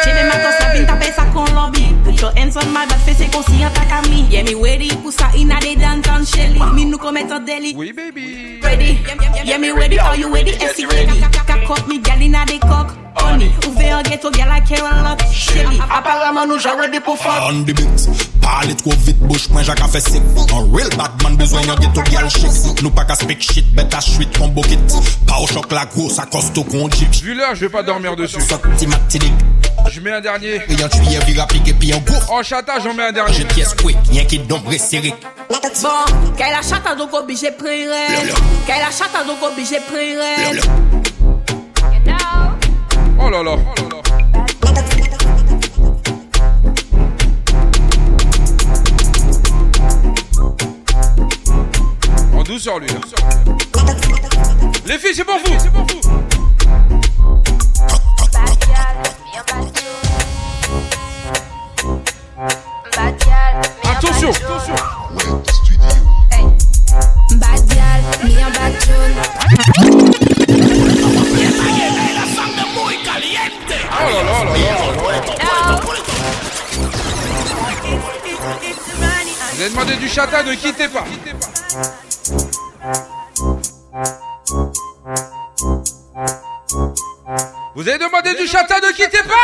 J'ai 0.04 0.12
même 0.12 0.28
ma 0.28 0.36
tosse 0.36 0.60
la 0.60 0.74
vin 0.74 0.84
taper 0.84 1.12
ça 1.12 1.24
con 1.32 1.44
lobby. 1.54 1.86
Put 2.04 2.20
your 2.20 2.30
hands 2.36 2.56
on 2.56 2.66
my 2.68 2.86
back, 2.88 2.98
fait 3.04 3.14
c'est 3.16 3.30
conscient 3.34 3.70
ta 3.74 3.84
cami. 3.86 4.26
Yeah 4.30 4.44
me 4.44 4.54
ready 4.54 4.88
pour 5.02 5.12
ça 5.12 5.28
in 5.36 5.50
a 5.50 5.60
day 5.60 5.76
downtown 5.76 6.24
Shelly. 6.26 6.58
Me 6.58 6.90
nous 6.90 6.98
commettre 6.98 7.34
en 7.34 7.40
délit. 7.40 7.74
Oui 7.76 7.92
baby. 7.92 8.60
Ready? 8.62 8.98
Yeah 9.44 9.58
me 9.58 9.72
ready, 9.72 9.98
are 9.98 10.16
you 10.16 10.32
ready? 10.32 10.50
Est 10.50 10.84
ready? 10.86 11.20
Gal 12.02 12.22
a 12.22 12.44
the 12.46 13.03
Honey, 13.24 13.50
ouvert 13.66 13.96
un 13.98 14.02
ghetto 14.02 14.30
gal 14.30 14.48
I 14.48 14.60
care 14.68 14.84
a 14.84 15.02
lot. 15.02 15.18
Shelly, 15.32 15.80
apparemment 15.90 16.46
nous 16.46 16.58
j'ai 16.58 16.70
ready 16.70 17.00
pour 17.00 17.16
fuck. 17.16 17.32
On 17.48 17.62
the 17.62 17.72
beat, 17.72 18.08
parle 18.40 18.74
trop 18.76 18.92
vite, 19.04 19.18
bouche 19.20 19.48
moi 19.50 19.62
a 19.62 19.88
fait 19.88 20.00
sick. 20.00 20.22
Un 20.52 20.76
real 20.76 20.88
Batman 20.96 21.36
besoin 21.36 21.62
yon 21.62 21.74
ghetto 21.76 22.02
gal 22.10 22.28
chic. 22.28 22.82
Nous 22.82 22.90
pas 22.90 23.04
qu'à 23.04 23.14
speak 23.14 23.40
shit, 23.40 23.74
bête 23.74 23.94
à 23.94 24.00
chuit 24.00 24.26
ton 24.26 24.48
bucket. 24.48 24.78
Pas 25.26 25.38
au 25.38 25.46
choc 25.46 25.72
la 25.72 25.86
grosse, 25.86 26.18
à 26.18 26.26
costo 26.26 26.64
qu'on 26.64 26.90
jeep. 26.90 27.10
Vu 27.22 27.34
l'heure, 27.34 27.54
je 27.54 27.60
vais 27.60 27.68
pas 27.68 27.82
dormir 27.82 28.14
dessus. 28.16 28.40
Sorti. 28.40 28.88
Je 29.90 30.00
mets 30.00 30.12
un 30.12 30.20
dernier. 30.20 30.62
Et 30.68 30.82
un 30.82 30.88
tuyau 30.88 31.20
vire 31.26 31.42
appliqué 31.42 31.72
puis 31.74 31.92
un 31.92 31.98
gouffre. 31.98 32.32
En 32.32 32.42
chata, 32.42 32.78
j'en 32.82 32.94
mets 32.94 33.04
un 33.04 33.12
dernier. 33.12 33.34
J'ai 33.34 33.44
pièce 33.44 33.74
quick, 33.74 33.96
rien 34.10 34.24
qui 34.24 34.38
dombre 34.38 34.72
serré. 34.78 35.14
Bon, 35.48 35.56
qu'elle 36.36 36.54
a 36.54 36.62
chata 36.62 36.94
donc 36.94 37.12
obligé 37.12 37.50
prier. 37.50 37.88
Qu'elle 38.66 38.82
a 38.82 38.90
chata 38.90 39.24
donc 39.24 39.42
obligé 39.42 39.78
prier. 39.80 40.60
Oh 43.26 43.30
là 43.30 43.42
là. 43.42 43.56
En 52.34 52.42
douceur 52.42 52.78
lui. 52.78 52.88
hein. 52.90 53.00
Les 54.86 54.98
filles, 54.98 55.14
c'est 55.14 55.24
pour 55.24 55.38
vous. 55.38 55.58
C'est 55.58 55.72
pour 55.72 55.86
vous. 55.86 56.00
Attention. 63.84 64.30
Attention. 64.30 64.74
Vous 79.52 79.60
avez 79.60 79.70
demandé 79.70 79.96
du 79.96 80.08
chata, 80.08 80.42
ne 80.42 80.54
quittez 80.54 80.88
pas. 80.88 81.04
Vous 87.74 87.88
avez 87.88 87.98
demandé 87.98 88.34
du 88.34 88.46
chata, 88.46 88.80
ne 88.80 88.92
quittez 88.92 89.22
pas. 89.22 89.34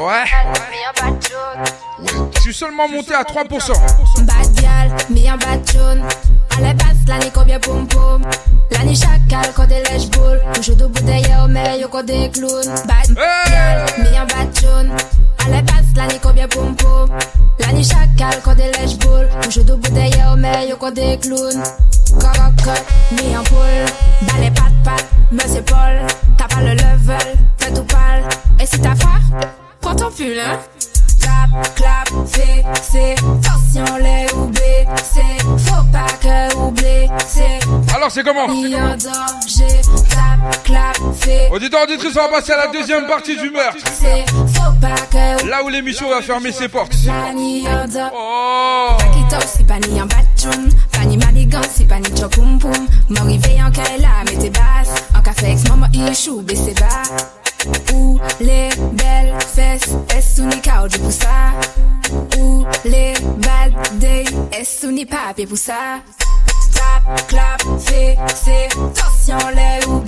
Ouais. 0.00 0.24
Je 2.34 2.40
suis 2.40 2.54
seulement 2.54 2.88
monté 2.88 3.14
à 3.14 3.22
3%. 3.22 3.72
Bad 4.24 4.52
gal, 4.54 4.90
me 5.10 5.28
a 5.28 5.36
bad 5.36 5.64
tune. 5.64 6.02
Passe 6.60 7.08
l'année 7.08 7.30
combien 7.34 7.58
pom 7.58 7.86
pom. 7.86 8.22
L'année 8.70 8.94
chacal 8.94 9.52
quand 9.54 9.66
des 9.66 9.82
lèche 9.82 10.08
boule. 10.10 10.40
Toujours 10.54 10.76
de 10.76 10.86
bouteille 10.86 11.26
au 11.42 11.48
meilleur 11.48 11.90
quand 11.90 12.04
des 12.04 12.30
clowns. 12.30 12.68
Bad 12.86 13.10
me 13.10 14.16
a 14.16 14.24
bad 14.24 14.52
tune. 14.52 14.92
Allez 15.44 15.62
passe 15.62 15.94
l'année 15.96 16.20
combien 16.22 16.48
pom 16.48 16.74
pom. 16.76 17.08
L'année 17.58 17.82
chacal 17.82 18.40
quand 18.44 18.54
des 18.54 18.70
lèche 18.72 18.96
boule. 18.98 19.28
Toujours 19.42 19.64
de 19.64 19.74
bouteille 19.74 20.22
au 20.32 20.36
meilleur 20.36 20.78
quand 20.78 20.92
des 20.92 21.18
clowns. 21.18 21.62
Cocotte, 22.12 22.84
me 23.12 23.38
en 23.38 23.42
poule. 23.44 23.86
Balai 24.22 24.50
pat 24.50 24.72
pat, 24.84 25.04
monsieur 25.30 25.62
Paul. 25.62 26.06
T'as 26.36 26.48
pas 26.48 26.60
le 26.60 26.72
level, 26.72 27.36
fais 27.58 27.72
tout 27.72 27.84
pâle. 27.84 28.24
Et 28.60 28.66
si 28.66 28.78
t'as 28.80 28.94
froid, 28.94 29.20
prends 29.80 29.96
ton 29.96 30.10
pull, 30.10 30.38
hein. 30.38 30.58
Clap, 31.22 31.74
clap, 31.76 32.08
fais, 32.26 32.64
c'est, 32.82 33.12
attention 33.12 33.96
les 33.96 34.26
ou 34.34 34.50
c'est, 35.04 35.38
faut 35.58 35.84
pas 35.92 36.06
que 36.20 36.56
oublier, 36.56 37.08
c'est. 37.26 37.60
Alors 37.94 38.10
c'est 38.10 38.24
comment 38.24 38.46
clap, 38.46 38.98
clap, 40.64 40.96
fais, 41.20 41.48
Auditeur, 41.52 41.82
auditrice, 41.84 42.16
on 42.16 42.22
va 42.30 42.38
passer 42.38 42.52
à 42.52 42.56
la 42.58 42.66
deuxième 42.72 43.06
partie 43.06 43.36
du 43.36 43.50
meurtre. 43.50 43.84
c'est, 43.92 44.24
faut 44.54 44.72
pas 44.80 44.96
que 45.10 45.46
Là 45.48 45.62
où 45.64 45.68
l'émission 45.68 46.08
va 46.10 46.22
fermer 46.22 46.50
ses 46.50 46.68
portes. 46.68 46.94
la 47.06 47.32
ni 47.32 47.66
en 47.68 47.86
danger. 47.86 48.08
Oh 48.14 48.88
Pakito, 48.98 49.36
c'est 49.46 49.66
pas 49.66 49.78
ni 49.78 50.02
en 50.02 50.06
batchoun, 50.06 50.68
pas 50.92 51.04
ni 51.04 51.16
manigan, 51.16 51.60
c'est 51.72 51.86
pas 51.86 52.00
ni 52.00 52.08
chopoum 52.18 52.58
poum. 52.58 52.86
M'arrivé 53.08 53.62
en 53.62 53.70
kaila, 53.70 54.08
mais 54.26 54.36
t'es 54.38 54.50
basse, 54.50 54.92
en 55.16 55.20
café 55.22 55.52
ex 55.52 55.68
maman, 55.68 55.86
il 55.92 56.14
chou, 56.14 56.42
baissez 56.42 56.74
bas. 56.74 57.02
Où 57.94 58.18
les 58.40 58.68
belles 58.92 59.34
fesses, 59.54 59.88
est 60.16 60.20
sous 60.20 60.48
cao, 60.62 60.88
du 60.88 60.98
pour 60.98 61.12
ça? 61.12 61.52
Où 62.38 62.64
les 62.84 63.14
bad 63.38 63.72
days, 63.98 64.26
est 64.52 64.64
sous 64.64 64.90
ni 64.90 65.06
papier 65.06 65.46
pour 65.46 65.58
ça? 65.58 66.00
Tap, 66.74 67.28
clap, 67.28 67.62
fais, 67.80 68.16
c'est, 68.34 68.66
attention 68.66 69.48
les 69.54 69.86
ou 69.86 70.02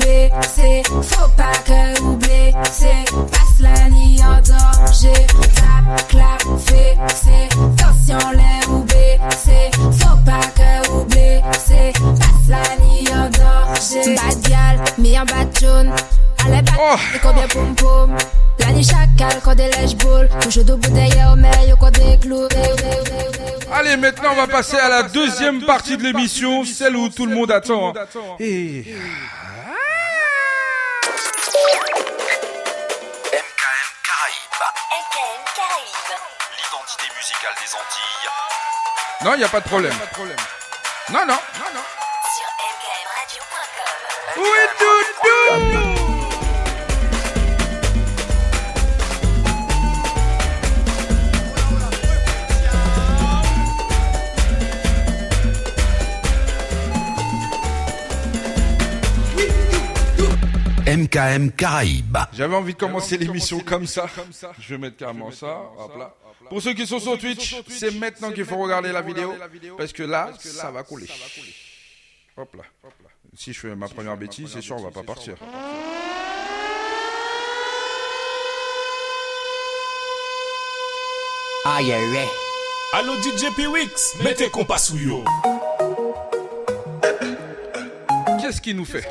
c'est, 0.55 0.82
faut 1.02 1.28
pas 1.36 1.52
que 1.64 2.02
oublier, 2.02 2.55
c'est, 2.72 3.05
passe 3.30 3.61
la 3.61 3.88
nuit 3.90 4.18
en 4.22 4.40
danger. 4.40 5.26
Tap, 5.55 6.09
clap, 6.09 6.42
fais, 6.66 6.96
c'est, 7.14 7.48
attention 7.52 8.30
les 8.32 8.66
ou 8.68 8.84
c'est, 9.36 9.70
faut 9.98 10.16
pas 10.24 10.46
que 10.57 10.90
oublier, 10.90 11.40
c'est, 11.64 11.92
passe 11.92 12.48
la 12.48 12.84
nuit 12.84 13.09
en 13.12 13.28
danger. 13.30 14.16
Bad 14.16 14.40
gal, 14.48 14.84
mi 14.98 15.18
en 15.18 15.24
bad 15.24 15.52
tune. 15.52 15.92
Allez, 16.45 16.62
bad, 16.62 16.76
et 17.14 17.18
combien 17.22 17.49
poum 17.49 17.74
poum. 17.74 18.16
La 18.59 18.66
nuit 18.72 18.84
chacal, 18.84 19.40
quand 19.42 19.55
des 19.55 19.68
lèche 19.70 19.95
boule. 19.97 20.28
Toujours 20.42 20.64
de 20.64 20.74
bouteille 20.74 21.22
au 21.30 21.36
meilleur, 21.36 21.78
quand 21.78 21.90
des 21.90 22.18
clous. 22.18 22.49
Allez, 23.72 23.97
maintenant 23.97 24.30
on 24.32 24.36
va 24.36 24.47
passer 24.47 24.76
à 24.78 24.88
la 24.88 25.03
deuxième 25.05 25.62
partie 25.64 25.97
de 25.97 26.03
l'émission, 26.03 26.64
celle 26.64 26.97
où 26.97 27.09
tout 27.09 27.26
le 27.26 27.34
monde 27.34 27.51
attend. 27.51 27.88
hein. 27.90 28.05
Et... 28.38 28.84
MKM 33.32 33.88
Caraïbes. 34.05 34.61
MKM 35.01 35.42
Caraïbes. 35.57 36.14
L'identité 36.57 37.07
musicale 37.16 37.55
des 37.61 37.70
Antilles. 37.74 38.30
Non, 39.24 39.34
il 39.34 39.38
n'y 39.38 39.45
a 39.45 39.49
pas 39.49 39.61
de 39.61 39.64
problème. 39.68 39.92
Non, 41.11 41.20
non, 41.20 41.26
non, 41.26 41.70
non. 41.74 41.84
Sur 42.34 42.49
mkmradio.com. 42.70 44.42
Oui, 44.42 44.61
doudou 44.78 45.84
MKM 60.97 61.51
Caraïbes. 61.51 62.18
J'avais 62.32 62.55
envie 62.55 62.74
de 62.74 62.78
commencer 62.78 63.18
l'émission 63.18 63.59
comme 63.61 63.86
ça. 63.86 64.07
Je 64.61 64.74
vais 64.74 64.78
mettre 64.78 64.97
carrément 64.97 65.32
ça. 65.32 65.62
Hop 65.76 65.97
là. 65.99 66.14
Pour 66.49 66.62
ceux 66.62 66.74
qui 66.74 66.86
sont 66.86 67.01
sur 67.01 67.18
Twitch, 67.18 67.57
c'est 67.68 67.92
maintenant 67.99 68.30
qu'il 68.30 68.45
faut 68.45 68.59
regarder 68.59 68.92
la 68.92 69.03
vidéo. 69.03 69.34
Parce 69.76 69.92
que 69.92 70.05
là, 70.05 70.30
ça 70.38 70.70
va 70.70 70.84
couler. 70.84 71.09
Hop 72.36 72.55
là. 72.57 72.62
Si 73.36 73.53
je 73.53 73.59
fais 73.59 73.74
ma 73.74 73.88
première 73.88 74.16
bêtise, 74.16 74.51
c'est 74.53 74.61
sûr, 74.61 74.76
on 74.76 74.82
va 74.82 74.90
pas 74.90 75.03
partir. 75.03 75.34
Aïe 81.66 81.92
aïe 81.92 82.28
Allo 82.92 83.14
DJ 83.14 83.53
P-Wix, 83.57 84.22
mettez 84.22 84.51
compas 84.51 84.78
sous 84.78 84.99
yo. 84.99 85.24
Qu'est-ce 88.45 88.61
qu'il 88.61 88.76
nous 88.76 88.84
fait 88.84 89.03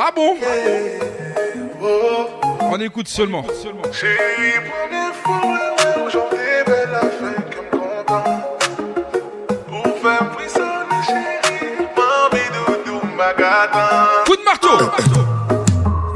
Ah 0.00 0.10
bon 0.16 0.34
On 2.62 2.80
écoute 2.80 3.06
seulement. 3.06 3.44
Chérie, 3.92 4.54
première 4.80 5.14
fois, 5.16 5.42
ouais, 5.44 5.50
ouais, 5.50 6.06
aujourd'hui, 6.06 6.38
belle 6.64 6.94
affaire 6.94 7.50
qui 7.50 7.58
me 7.58 7.68
content. 7.70 8.24
Pour 9.68 9.98
faire 9.98 10.32
frissonner, 10.32 11.02
chérie, 11.06 11.84
mamie, 11.98 12.48
doudou, 12.54 12.98
ma 13.14 13.34
gata. 13.34 14.08
Coup 14.24 14.36
de 14.36 14.44
marteau 14.44 14.78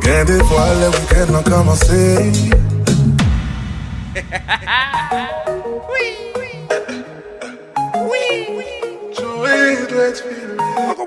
Gain 0.01 0.24
des 0.24 0.42
fois, 0.44 0.66
le 0.80 0.88
week-end 0.97 1.34
a 1.34 1.42
commencé. 1.42 2.32
Joey 9.18 9.86
doit 9.88 10.45
Oh. 10.99 11.05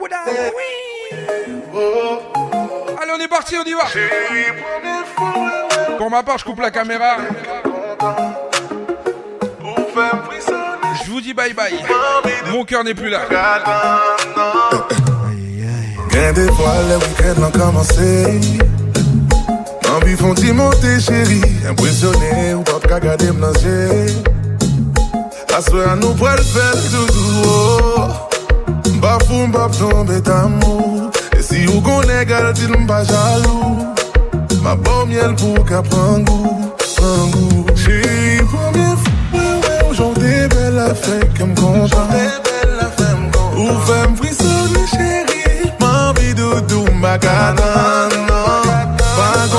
Allez, 3.01 3.11
on 3.17 3.19
est 3.19 3.27
parti, 3.27 3.55
on 3.57 3.63
y 3.63 3.73
va 3.73 3.85
Pour 5.97 6.11
ma 6.11 6.21
part, 6.23 6.37
je 6.37 6.45
coupe 6.45 6.59
la 6.59 6.69
caméra. 6.69 7.17
pour 9.59 9.75
faire 9.93 10.23
frissonner, 10.25 10.95
Je 11.03 11.09
vous 11.11 11.21
dis 11.21 11.33
bye 11.33 11.53
bye. 11.53 11.73
Mon 12.51 12.65
cœur 12.65 12.83
n'est 12.83 12.93
plus 12.93 13.09
là. 13.09 13.21
Gain 16.11 16.33
des 16.33 16.51
fois, 16.51 16.75
le 16.89 16.97
week-end 16.97 17.43
a 17.43 17.51
commencé. 17.51 18.39
Envie 19.89 20.15
font 20.15 20.35
monter, 20.53 20.99
chérie. 20.99 21.41
Impressionné 21.67 22.53
ou 22.53 22.61
pas 22.61 22.79
qu'à 22.87 22.99
garder 22.99 23.31
m'lancer. 23.31 24.13
La 25.49 25.61
soirée, 25.61 25.99
nous 25.99 26.13
pourrait 26.13 26.37
le 26.37 26.43
faire 26.43 26.75
doudou. 26.91 28.28
Bafou, 29.01 29.47
m'bap 29.47 29.71
tomber 29.77 30.21
d'amour. 30.21 31.11
Et 31.37 31.41
si 31.41 31.67
ou 31.67 31.81
qu'on 31.81 32.01
égal, 32.01 32.53
dis 32.53 32.67
m'pas 32.67 33.03
jaloux. 33.03 33.77
Ma 34.61 34.75
bonne 34.75 35.09
miel 35.09 35.35
pour 35.35 35.65
qu'à 35.65 35.81
prendre 35.81 36.25
goût, 36.25 36.73
prendre 36.97 37.31
goût. 37.31 37.65
Chérie, 37.75 38.43
première 38.45 38.97
fois, 38.97 39.11
ouais, 39.33 39.39
ouais, 39.39 39.89
aujourd'hui, 39.89 40.47
belle 40.49 40.79
affaire, 40.79 41.33
que 41.33 41.43
m'content. 41.43 42.07
Ou 43.57 43.67
femme 43.85 44.15
frissonner, 44.15 44.87
chérie, 44.91 45.29
ka 47.17 47.53
nan, 47.57 48.09
nan 48.27 48.97
Pa 49.17 49.29
gon 49.51 49.58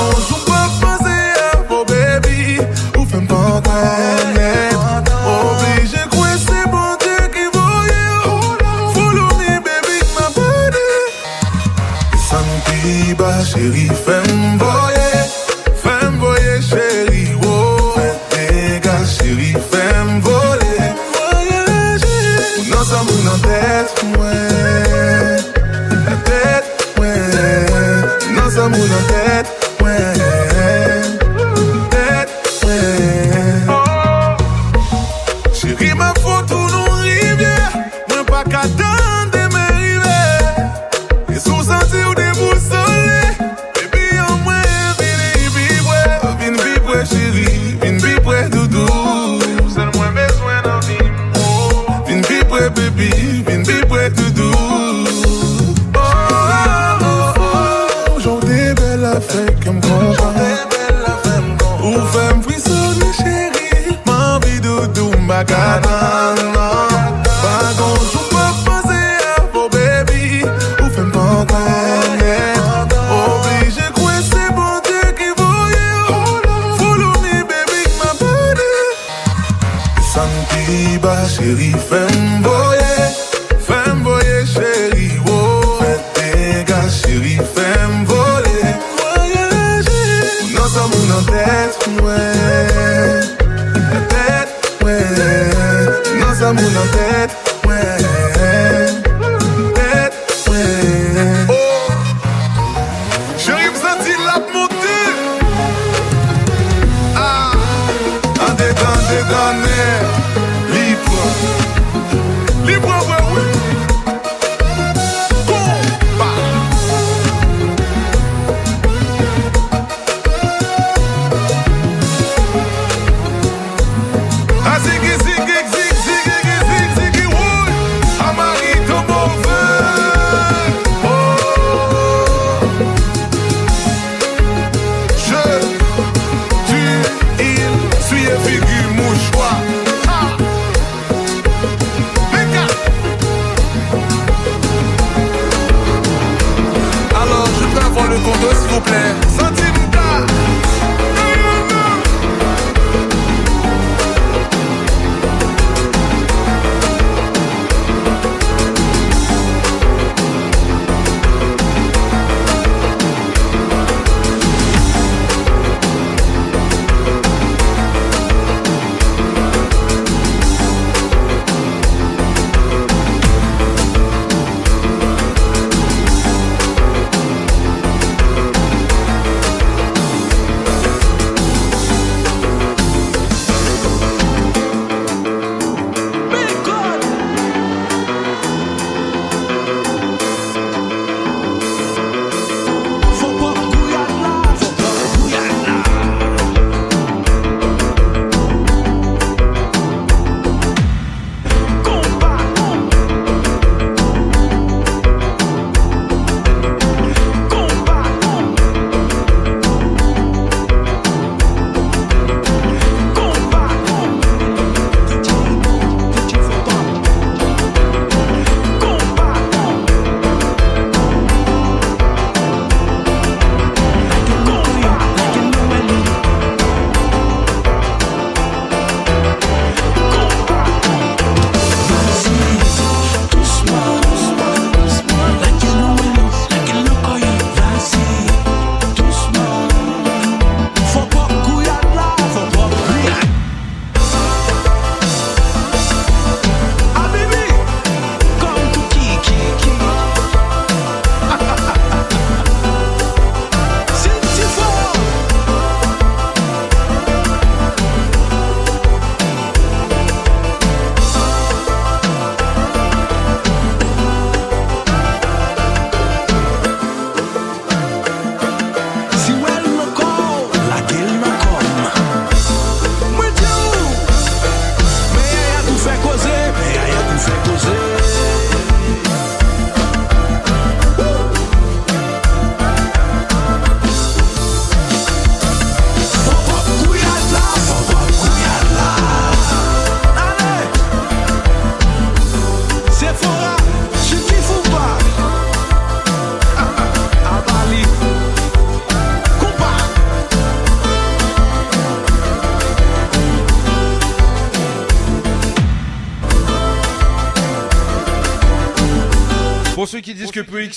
ceux 309.91 309.99
qui 309.99 310.13
disent 310.13 310.31
que 310.31 310.39
Puix, 310.39 310.69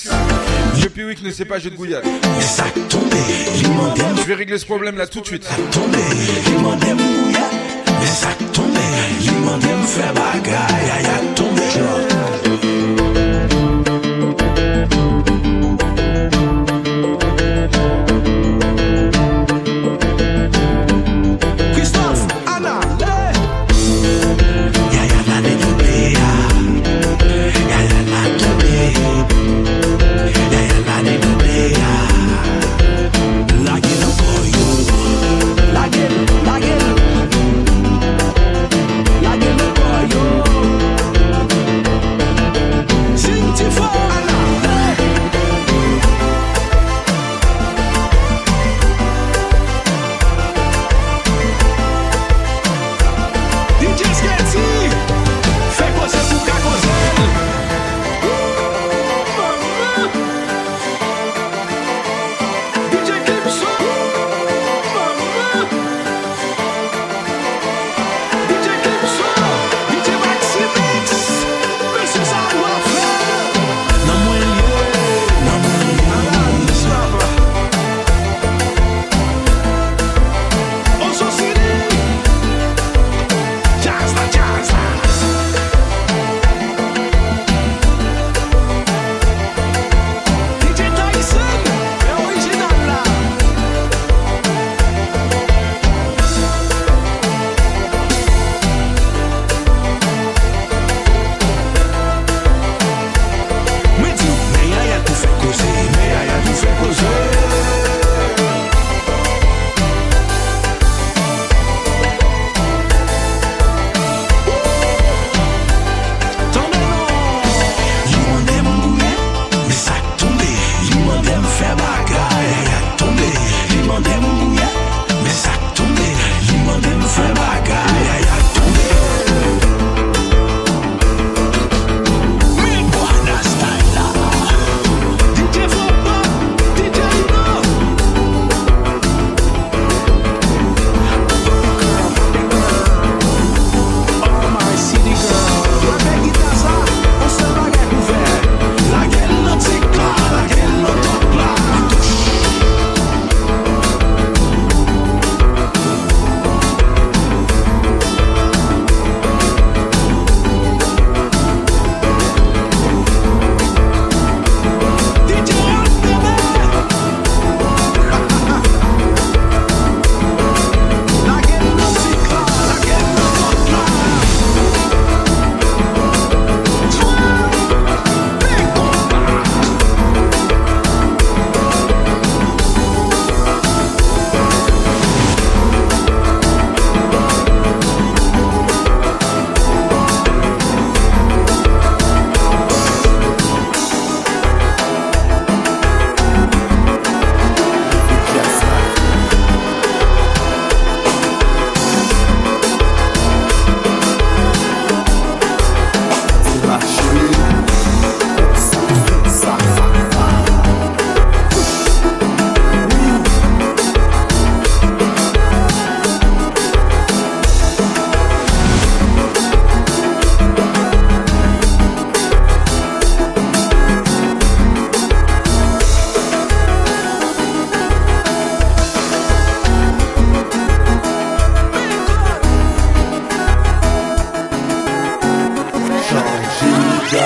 que 0.83 0.89
Puix 0.89 1.23
ne 1.23 1.31
sait 1.31 1.45
pas 1.45 1.61
jeu 1.61 1.71
de 1.71 1.77
Gouillade. 1.77 2.05
Je 4.17 4.27
vais 4.27 4.35
régler 4.35 4.59
ce 4.59 4.67
problème 4.67 4.97
là 4.97 5.07
tout 5.07 5.21
de 5.21 5.27
suite. 5.27 5.47
Mais 8.01 8.07
ça 8.07 8.29
tombe, 8.53 8.75
li 9.21 9.31
mandem 9.45 9.85
fè 9.87 10.11
bagay, 10.19 10.91
a 10.91 11.01
ya 11.07 11.19
tombe. 11.37 13.24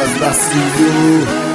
Lucas. 0.08 0.18
Tá 0.18 0.30
assim, 0.30 1.47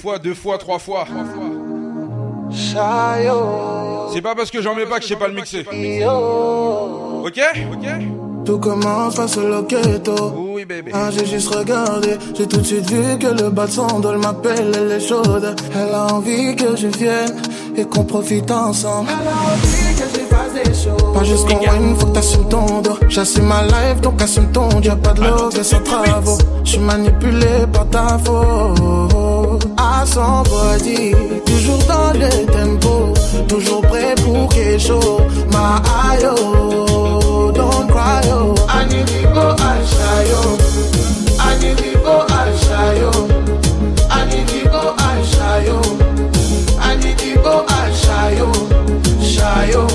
Fois, 0.00 0.18
deux 0.18 0.34
fois, 0.34 0.58
trois 0.58 0.78
fois. 0.78 1.06
C'est 4.12 4.22
pas 4.22 4.34
parce 4.34 4.50
que 4.50 4.62
j'en 4.62 4.74
mets 4.74 4.86
pas 4.86 4.96
que 4.96 5.02
je 5.02 5.08
sais 5.08 5.16
pas 5.16 5.28
le 5.28 5.34
mixer. 5.34 5.64
Ok? 7.24 7.40
Ok? 7.72 7.88
Tout 8.44 8.58
commence 8.60 9.16
face 9.16 9.36
au 9.38 9.48
loqueto. 9.48 10.32
Oui, 10.36 10.64
bébé. 10.64 10.92
Ah, 10.94 11.10
j'ai 11.10 11.26
juste 11.26 11.52
regardé. 11.52 12.16
J'ai 12.36 12.46
tout 12.46 12.58
de 12.58 12.62
suite 12.62 12.88
vu 12.88 13.18
que 13.18 13.26
le 13.26 13.50
bas 13.50 13.66
de 13.66 13.72
son 13.72 13.98
dos 13.98 14.16
m'appelle, 14.18 14.72
elle 14.76 14.92
est 14.92 15.00
chaude. 15.00 15.56
Elle 15.74 15.92
a 15.92 16.14
envie 16.14 16.54
que 16.54 16.76
je 16.76 16.86
vienne 16.86 17.42
et 17.76 17.84
qu'on 17.84 18.04
profite 18.04 18.48
ensemble. 18.52 19.08
Elle 19.10 19.26
a 19.26 19.32
envie 19.52 19.94
que 19.96 20.04
je 20.14 20.20
fasse 20.32 20.52
des 20.54 20.72
choses. 20.72 21.12
Pas 21.12 21.24
juste 21.24 21.48
qu'on 21.48 21.58
win, 21.58 21.96
faut 21.96 22.06
que 22.06 22.12
t'assumes 22.12 22.48
ton 22.48 22.82
dos. 22.82 22.98
J'assume 23.08 23.46
ma 23.46 23.62
life, 23.64 24.00
donc 24.00 24.22
assume 24.22 24.52
ton 24.52 24.68
Y'a 24.80 24.94
pas 24.94 25.12
de 25.12 25.22
love, 25.22 25.50
c'est 25.52 25.64
sans 25.64 25.82
travaux. 25.82 26.38
J'suis 26.62 26.78
manipulé 26.78 27.66
par 27.72 27.88
ta 27.90 28.16
faute. 28.18 29.25
À 29.76 30.04
son 30.06 30.42
body, 30.42 31.12
toujours 31.44 31.78
dans 31.86 32.12
le 32.12 32.46
tempo. 32.46 33.12
Toujours 33.48 33.82
prêt 33.82 34.14
pour 34.24 34.48
quelque 34.48 34.78
chose. 34.78 35.22
Ma 35.52 35.82
ayo, 36.10 37.52
don't 37.52 37.88
cry, 37.88 38.20
yo. 38.28 38.54
I 38.68 38.84
need 38.86 39.06
to 39.06 39.22
go 39.34 39.50
and 39.50 39.86
shy, 39.86 40.24
yo. 40.30 40.40
I 41.38 41.58
need 41.60 41.78
to 41.78 41.98
go 41.98 42.26
and 42.28 42.58
shy, 42.58 42.98
yo. 43.00 43.10
I 44.10 44.24
need 44.26 44.48
to 44.48 44.68
go 44.68 44.94
and 44.98 45.24
shy, 45.26 45.64
yo. 45.66 45.80
I 46.80 46.96
need 46.96 47.18
to 47.18 47.34
go 47.42 47.64
and 47.68 47.94
shy, 47.94 48.36
yo. 48.38 48.52
Shy, 49.22 49.70
yo. 49.72 49.86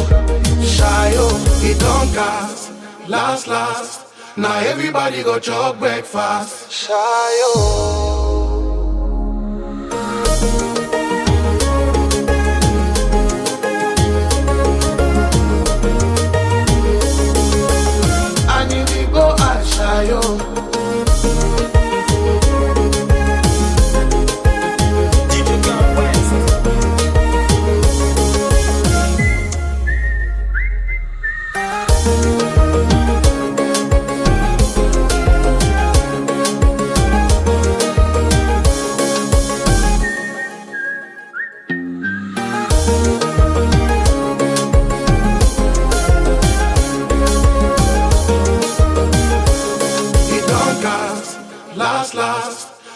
Shy, 0.64 1.14
yo. 1.14 1.28
It 1.64 1.80
don't 1.80 2.14
cast. 2.14 2.72
Last, 3.08 3.48
last. 3.48 4.02
Now 4.38 4.60
everybody 4.60 5.24
go 5.24 5.40
chop 5.40 5.80
breakfast. 5.80 6.72
Shy, 6.72 6.92
and 20.10 20.51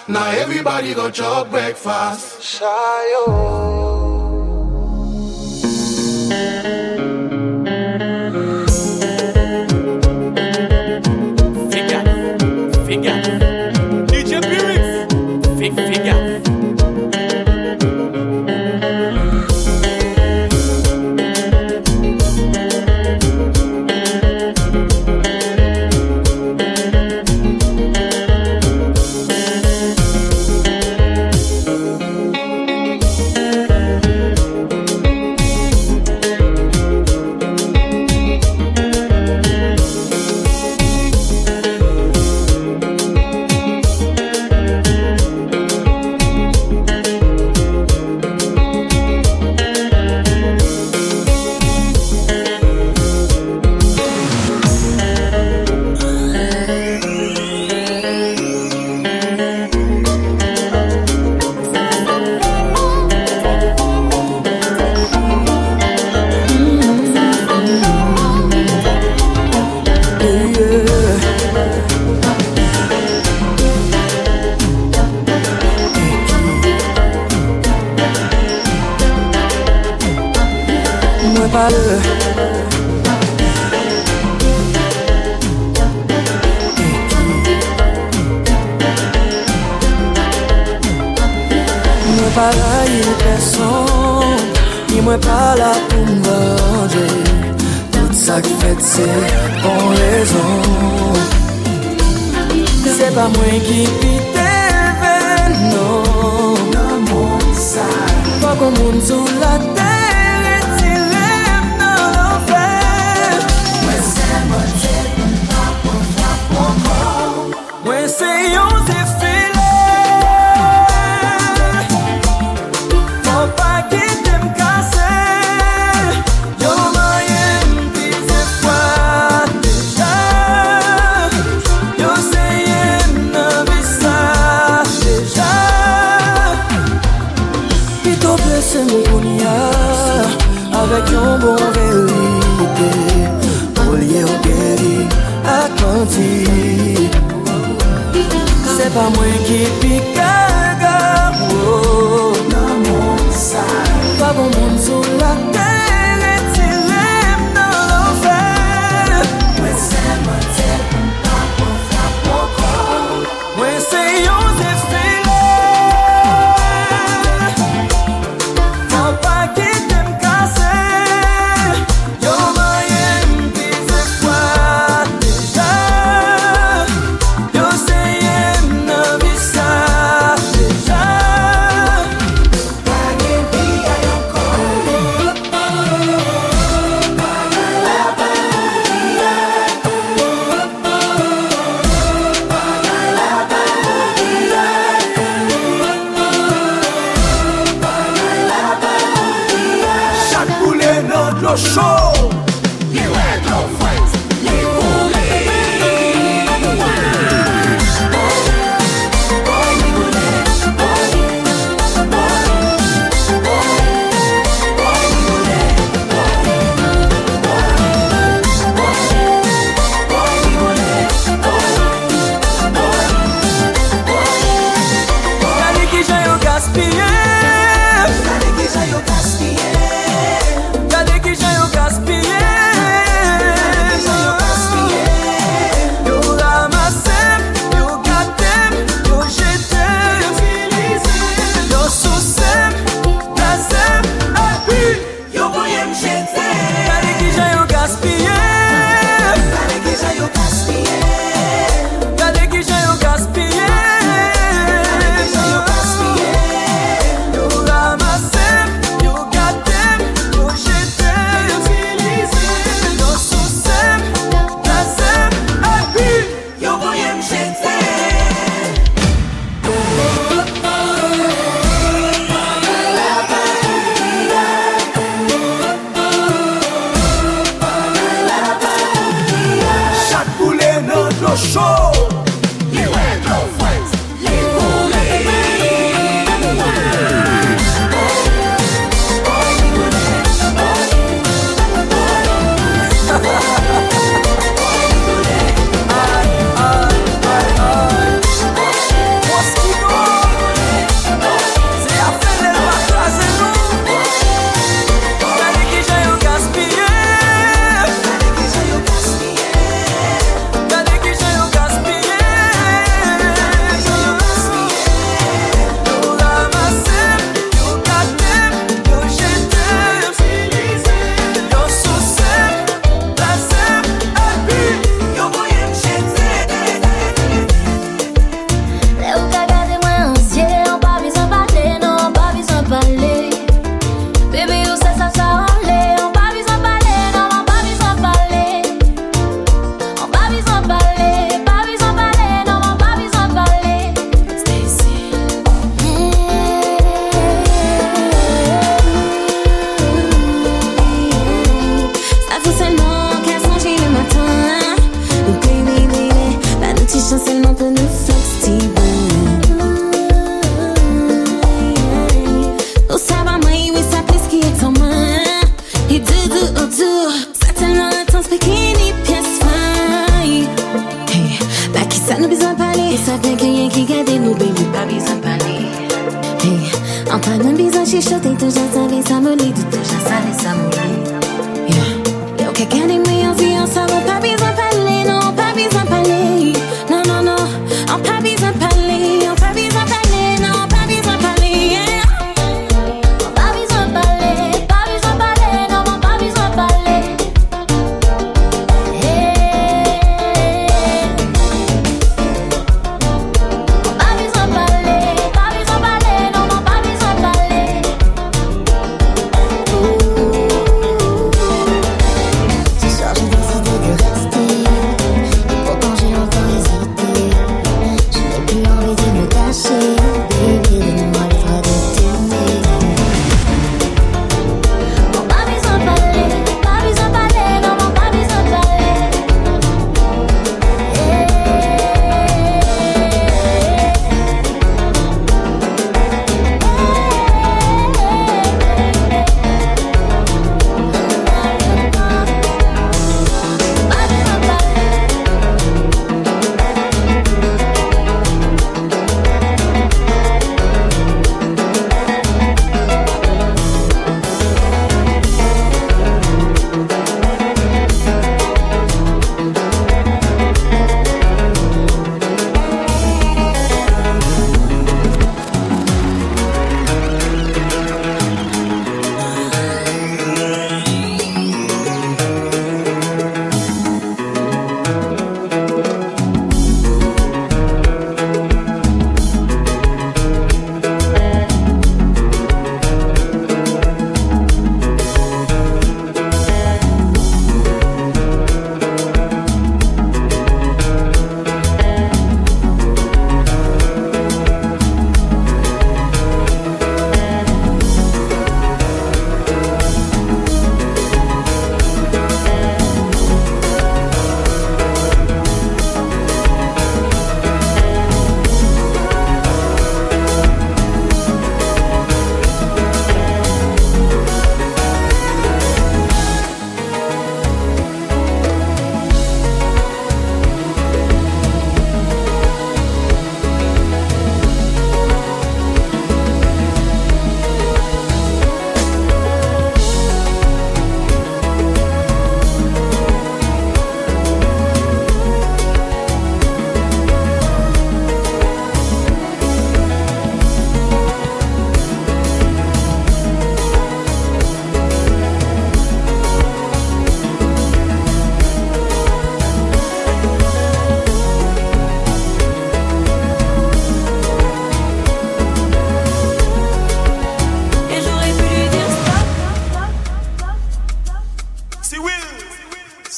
Now 0.08 0.30
everybody 0.30 0.94
go 0.94 1.10
chop 1.10 1.50
breakfast. 1.50 2.44
Shy, 2.44 3.85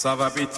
Ça 0.08 0.16
va 0.16 0.30
vite. 0.30 0.57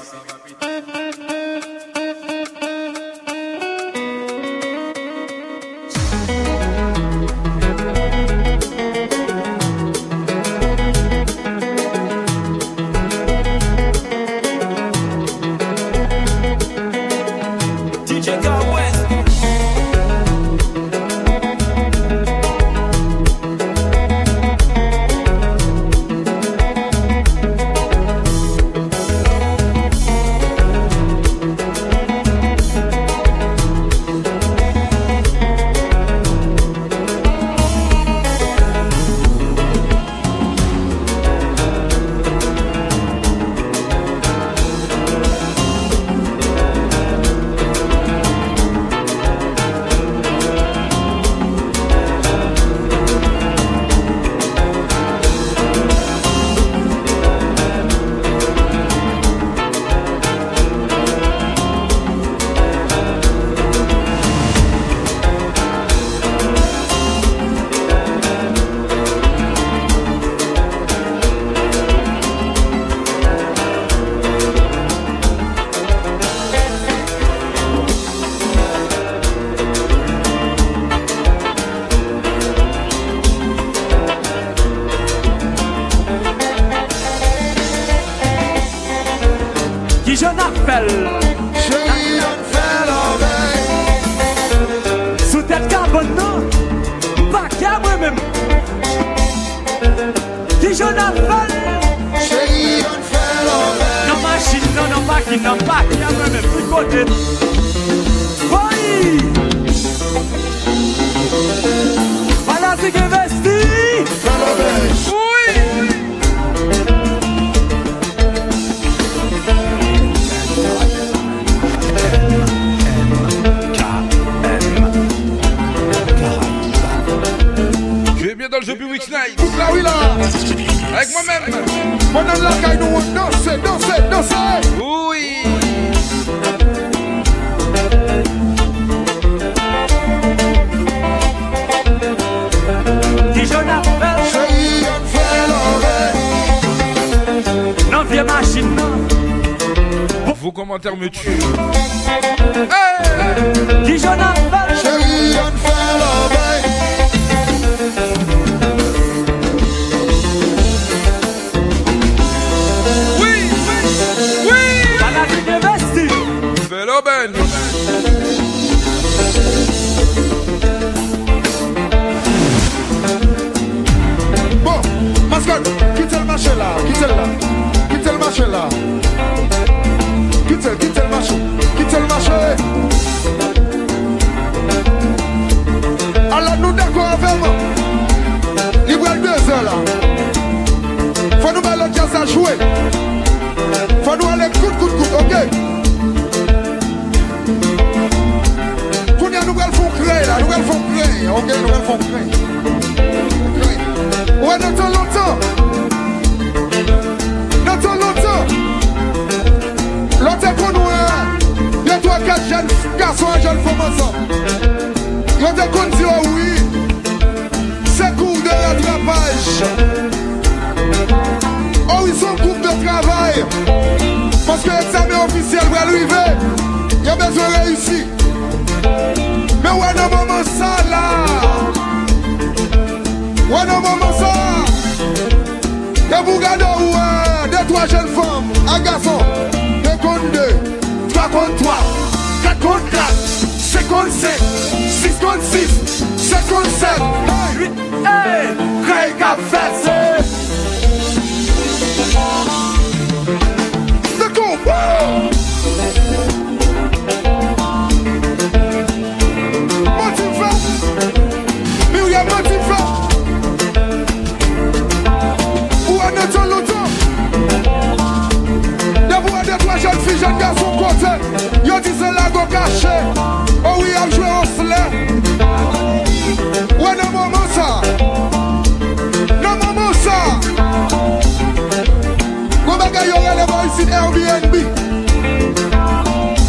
yen 284.29 284.43
bi 284.51 284.61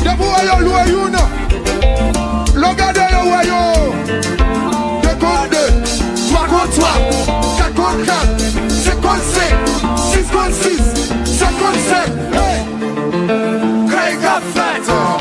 Debou 0.05 0.31
ayo 0.39 0.57
lou 0.67 0.77
Logade 2.63 3.05
yo 3.15 3.23
wayo 3.33 3.61
De 5.05 5.13
kon 5.23 5.43
de 5.53 5.65
Twa 6.29 6.43
kon 6.53 6.67
twa 6.77 6.93
Kat 7.59 7.73
kon 7.79 8.05
kat 8.09 8.29
Se 8.85 8.93
kon 9.05 9.21
se 9.33 9.47
Sis 10.11 10.29
kon 10.33 10.53
sis 10.63 10.87
Hey. 14.63 15.20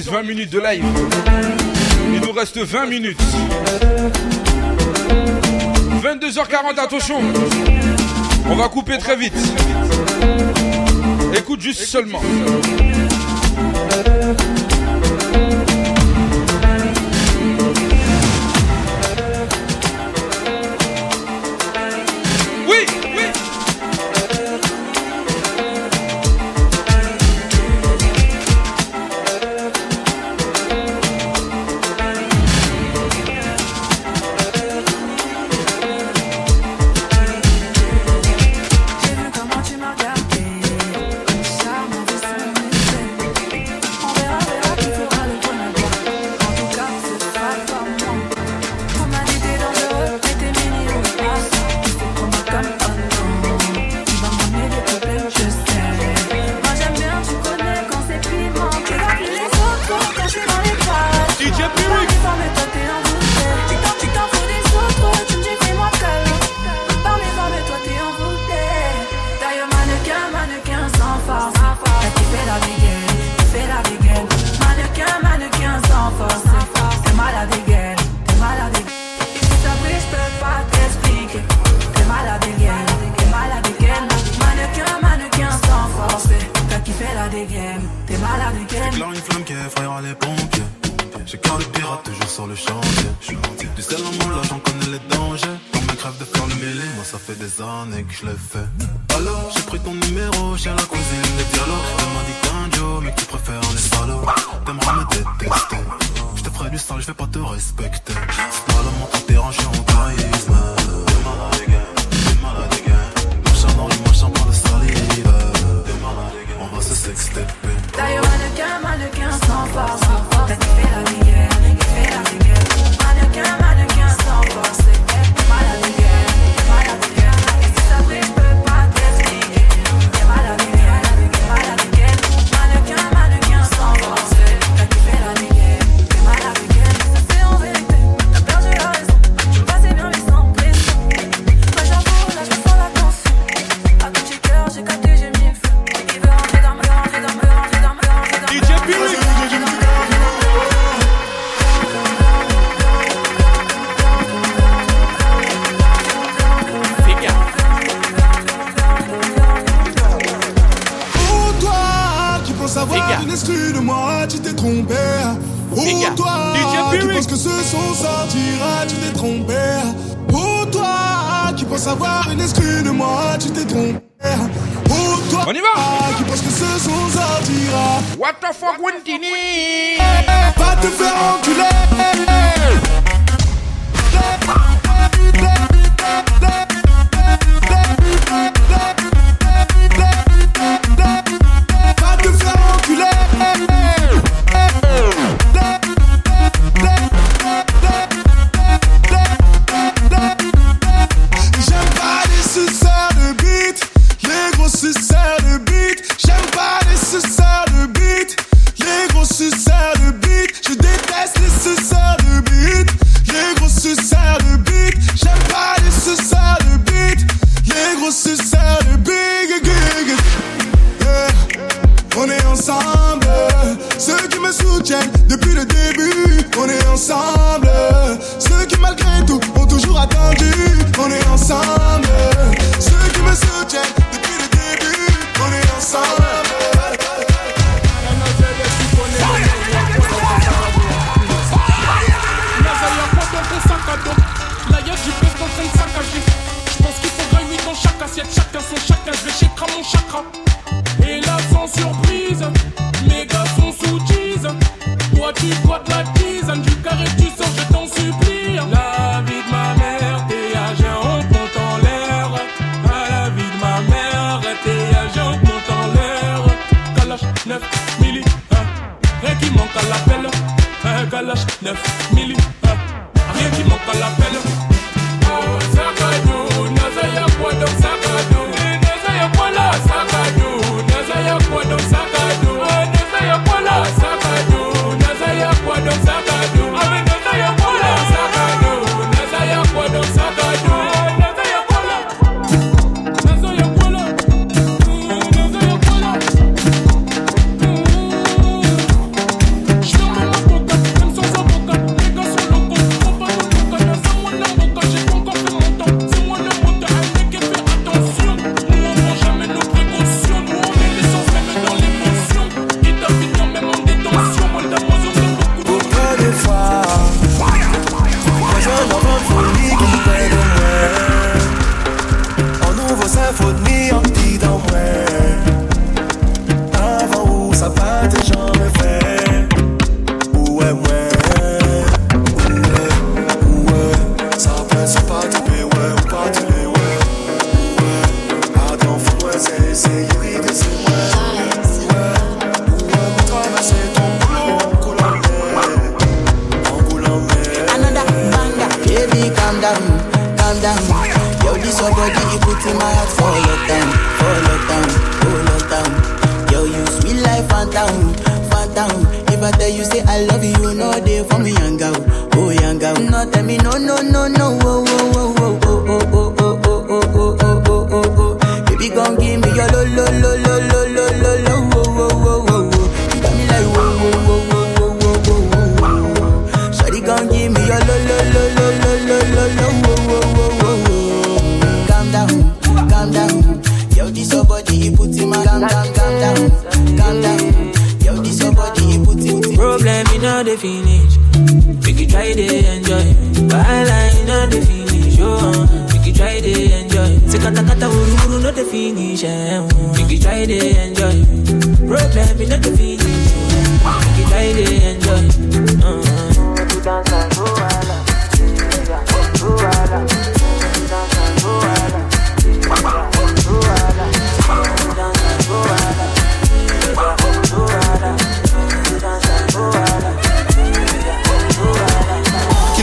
20 0.00 0.22
minutes 0.22 0.50
de 0.50 0.58
live. 0.58 0.84
Il 2.14 2.20
nous 2.20 2.32
reste 2.32 2.58
20 2.58 2.86
minutes. 2.86 3.20
22h40, 6.02 6.78
attention. 6.78 7.20
On 8.48 8.56
va 8.56 8.68
couper 8.68 8.96
très 8.96 9.16
vite. 9.16 9.34
Écoute 11.36 11.60
juste 11.60 11.82
seulement. 11.82 12.22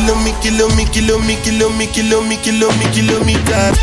kilo 0.09 0.23
me, 0.23 0.33
kilo 0.41 0.67
me, 0.69 0.85
kilo 0.85 1.19
me, 1.19 1.35
kilo 1.35 1.69
me, 1.69 1.87
kilo 1.87 2.21
me, 2.23 2.37
kilo 2.37 2.67
me, 2.71 2.85
kilo 2.91 3.23
me, 3.23 3.33
dad. 3.45 3.77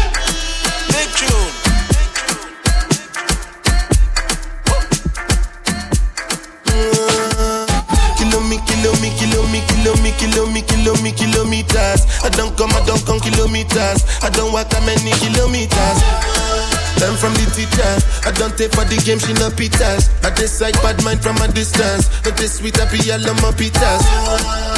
Kilometers, 11.16 12.04
I 12.22 12.28
don't 12.30 12.56
come, 12.56 12.70
I 12.72 12.84
don't 12.84 13.04
come 13.06 13.20
kilometers. 13.20 14.04
I 14.22 14.30
don't 14.30 14.52
walk 14.52 14.68
that 14.68 14.82
many 14.84 15.12
kilometers. 15.22 16.35
Learn 17.01 17.16
from 17.16 17.32
the 17.35 17.44
teacher. 17.52 17.93
I 18.24 18.32
don't 18.32 18.56
take 18.56 18.73
for 18.73 18.85
the 18.85 18.97
game, 19.05 19.18
she 19.18 19.32
no 19.36 19.51
pitas. 19.51 20.09
I 20.24 20.31
decide 20.35 20.74
bad 20.81 21.02
mind 21.05 21.23
from 21.23 21.36
a 21.39 21.48
distance. 21.48 22.09
But 22.24 22.36
this 22.36 22.59
sweet 22.59 22.77
happy, 22.77 23.12
I 23.12 23.16
love 23.16 23.40
my 23.43 23.52
pitas. 23.52 24.01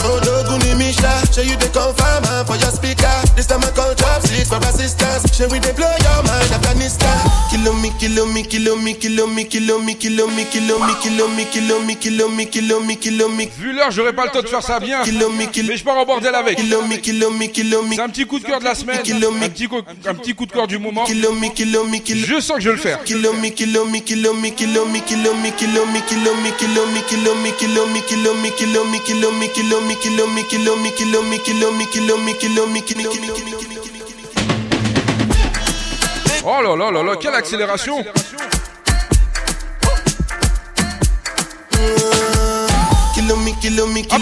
Oh, 0.03 0.19
no, 0.24 0.43
Guni 0.51 0.77
Misha. 0.78 1.11
Show 1.32 1.43
you 1.43 1.57
the 1.57 1.70
confirm 1.70 2.24
for 2.47 2.57
your 2.59 2.73
speaker. 2.74 3.11
This 3.36 3.47
time 3.47 3.62
I 3.62 3.70
call 3.70 3.95
chopsticks 3.95 4.49
for 4.51 4.59
assistance. 4.59 5.31
Show 5.36 5.49
we 5.49 5.59
they 5.59 5.73
blow 5.73 5.90
your 6.03 6.23
mind, 6.27 6.51
Afghanistan. 6.51 7.15
Kilo 7.51 7.73
me, 7.73 7.90
kilo 7.99 8.27
me, 8.27 8.43
kilo 8.43 8.77
me, 8.77 8.95
kilo 8.95 9.27
me, 9.27 9.45
kilo 9.45 9.78
me, 9.78 9.95
kilo 9.95 10.27
me, 10.28 10.45
kilo 10.45 10.78
me, 10.78 10.95
kilo 10.95 11.28
me, 11.28 11.45
kilo 11.47 11.78
me, 11.81 11.95
kilo 11.95 12.28
me, 12.28 12.45
kilo 12.47 12.81
me, 12.81 12.95
kilo 12.97 13.28
me. 13.28 13.47
Vu 13.59 13.73
l'heure, 13.73 13.90
j'aurais 13.90 14.12
pas 14.12 14.24
le 14.27 14.31
temps 14.31 14.43
de 14.43 14.49
faire 14.49 14.62
ça 14.62 14.81
bien. 14.81 15.03
Mais 15.05 15.77
je 15.77 15.85
pars 15.85 15.97
en 15.97 16.05
bordel 16.05 16.35
avec. 16.35 16.59
C'est 16.59 18.01
un 18.01 18.09
petit 18.09 18.27
coup 18.27 18.39
de 18.39 18.45
cœur 18.45 18.61
de 18.61 18.65
la 18.65 18.74
semaine. 18.74 18.99
Un 20.07 20.15
petit 20.15 20.35
coup 20.35 20.47
de 20.47 20.53
cœur 20.53 20.66
du 20.66 20.78
moment. 20.78 21.05
Je 22.14 22.40
sens 22.40 22.56
que 22.56 22.62
je 22.62 22.70
le 22.70 22.76
faire. 22.78 22.98
Oh 36.44 36.62
là 36.62 36.76
là 36.76 36.90
là 36.90 37.02
là, 37.02 37.16
quelle 37.20 37.35
accélération 37.35 38.02
ah 44.10 44.18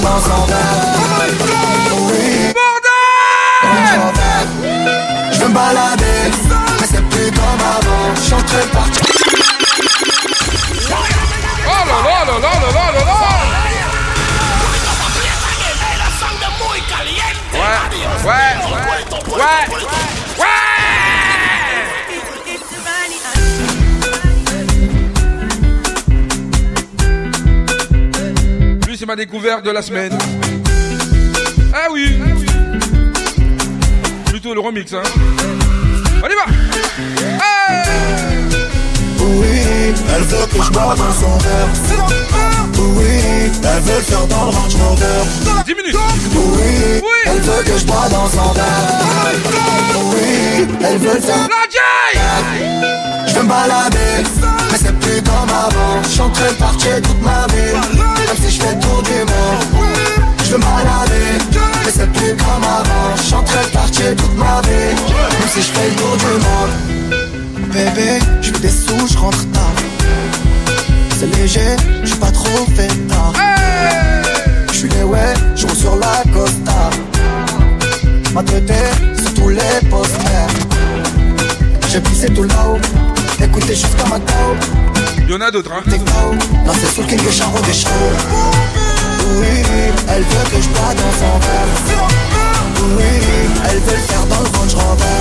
dans 0.00 0.20
son 0.20 0.46
verre. 0.46 0.90
Oui, 0.96 1.30
dans 3.94 5.09
je 5.40 5.46
me 5.46 5.54
balader, 5.54 6.30
mais 6.80 6.86
c'est 6.86 7.02
plus 7.08 7.30
comme 7.30 7.60
avant. 7.60 8.14
Je 8.14 8.20
suis 8.20 8.34
en. 8.34 8.38
Oh 11.66 11.84
là 11.86 11.96
là 12.04 12.38
là 12.38 12.50
Ouais, 17.52 17.68
ouais, 18.24 18.54
ouais, 19.36 19.64
c'est 28.96 29.06
ma 29.06 29.16
découverte 29.16 29.64
de 29.64 29.70
la 29.70 29.80
semaine. 29.80 30.12
Ah 31.72 31.88
oui 31.90 32.19
Le 34.52 34.60
remix, 34.60 34.92
hein. 34.92 35.02
On 36.24 36.26
y 36.26 36.34
va 36.34 36.44
Oui, 39.20 39.94
elle 40.12 40.22
veut 40.24 40.46
que 40.46 40.60
je 40.64 40.70
bois 40.72 40.96
dans 40.96 41.12
son 41.12 41.38
verre. 41.38 41.68
Oui, 42.78 43.52
elle 43.62 43.82
veut 43.82 44.00
faire 44.00 44.26
dans 44.26 44.46
le 44.46 44.50
Range 44.50 44.74
Rover. 44.74 45.64
10 45.64 45.74
minutes. 45.76 45.96
Oui, 46.34 47.02
elle 47.26 47.40
veut 47.40 47.62
que 47.62 47.78
je 47.78 47.84
bois 47.84 48.08
dans 48.10 48.26
son 48.26 48.52
verre. 48.52 48.64
Oui, 50.12 50.66
elle 50.84 50.98
veut 50.98 51.14
le 51.14 51.20
faire. 51.20 51.48
Je 53.28 53.34
veux 53.34 53.42
me 53.44 53.48
balader, 53.48 54.24
mais 54.72 54.78
c'est 54.78 54.98
plus 54.98 55.22
comme 55.22 55.48
avant. 55.48 56.02
Je 56.02 56.22
de 56.22 56.54
partir 56.54 57.00
toute 57.02 57.22
ma 57.22 57.46
vie, 57.54 57.72
même 57.96 58.36
si 58.42 58.50
je 58.50 58.60
fais 58.62 58.76
tour 58.80 59.00
du 59.02 59.20
monde. 59.20 59.89
Je 60.50 60.56
veux 60.56 60.62
me 60.62 60.64
balader, 60.64 61.38
mais 61.84 61.92
c'est 61.94 62.10
plus 62.10 62.34
comme 62.34 62.64
avant. 62.64 63.14
Je 63.16 63.22
suis 63.22 63.34
en 63.34 63.44
train 63.44 63.62
de 63.62 63.68
partir 63.68 64.16
toute 64.16 64.36
ma 64.36 64.60
vie, 64.62 64.96
même 64.96 65.48
si 65.48 65.62
je 65.62 65.68
fais 65.68 65.88
le 65.88 65.94
tour 65.94 66.16
du 66.16 66.24
monde. 66.26 67.70
Bébé, 67.72 68.18
je 68.42 68.50
des 68.50 68.68
sous, 68.68 69.06
je 69.06 69.16
rentre 69.16 69.48
tard. 69.52 69.62
C'est 71.20 71.32
léger, 71.36 71.76
je 72.02 72.08
suis 72.08 72.18
pas 72.18 72.32
trop 72.32 72.66
fait 72.74 72.88
tard. 73.06 73.32
Je 74.72 74.76
suis 74.76 74.88
les 74.88 75.04
ouais, 75.04 75.34
je 75.54 75.66
roule 75.68 75.76
sur 75.76 75.94
la 75.94 76.24
Costa. 76.32 76.90
Ma 78.34 78.42
tête 78.42 78.72
sur 79.22 79.34
tous 79.34 79.50
les 79.50 79.88
posters. 79.88 80.48
J'ai 81.92 82.00
pissé 82.00 82.26
tout 82.26 82.42
là-haut, 82.42 82.78
écoutez 83.40 83.76
jusqu'à 83.76 84.04
ma 84.10 84.18
taupe. 84.18 84.64
Il 85.16 85.30
y 85.30 85.34
en 85.36 85.42
a 85.42 85.50
d'autres, 85.52 85.70
hein. 85.70 85.82
Non, 85.86 86.72
c'est 86.74 87.06
des 87.06 87.72
chevaux. 87.72 88.89
Oui, 89.38 89.62
elle 90.08 90.22
veut 90.22 90.44
que 90.50 90.60
je 90.62 90.68
bois 90.68 90.94
dans 90.94 91.12
son 91.18 91.38
verre. 91.38 91.70
Oui, 92.96 93.04
elle 93.70 93.78
veut 93.78 93.96
le 93.96 94.02
faire 94.02 94.26
dans 94.26 94.40
le 94.40 94.48
Range 94.58 94.74
Rover. 94.74 95.20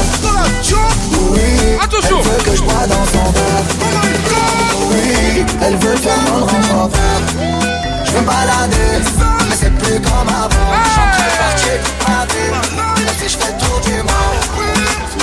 Oui, 1.31 1.77
Attention. 1.81 2.17
elle 2.19 2.23
veut 2.31 2.43
que 2.43 2.55
je 2.57 2.61
bois 2.63 2.87
dans 2.87 3.05
son 3.05 3.31
verre. 3.31 3.65
Oui, 4.91 5.45
elle 5.61 5.75
veut 5.77 5.91
le 5.91 5.97
faire 5.97 6.17
dans 6.25 6.37
le 6.37 6.43
Range 6.43 6.69
Rover. 6.73 6.97
Je 8.05 8.11
veux 8.11 8.21
me 8.21 8.25
balader, 8.25 9.03
mais 9.49 9.55
c'est 9.59 9.73
plus 9.77 9.99
comme 10.01 10.27
avant. 10.29 10.49
Je 10.85 10.89
suis 10.89 10.99
en 11.01 11.11
train 11.11 11.25
de 11.25 11.37
partir 11.37 11.73
toute 11.83 12.07
ma 12.07 12.25
vie, 12.25 12.51
même 13.05 13.15
si 13.21 13.29
je 13.29 13.37
fais 13.37 13.51
le 13.53 13.57
tour 13.65 13.79
du 13.81 13.97
monde 13.97 14.09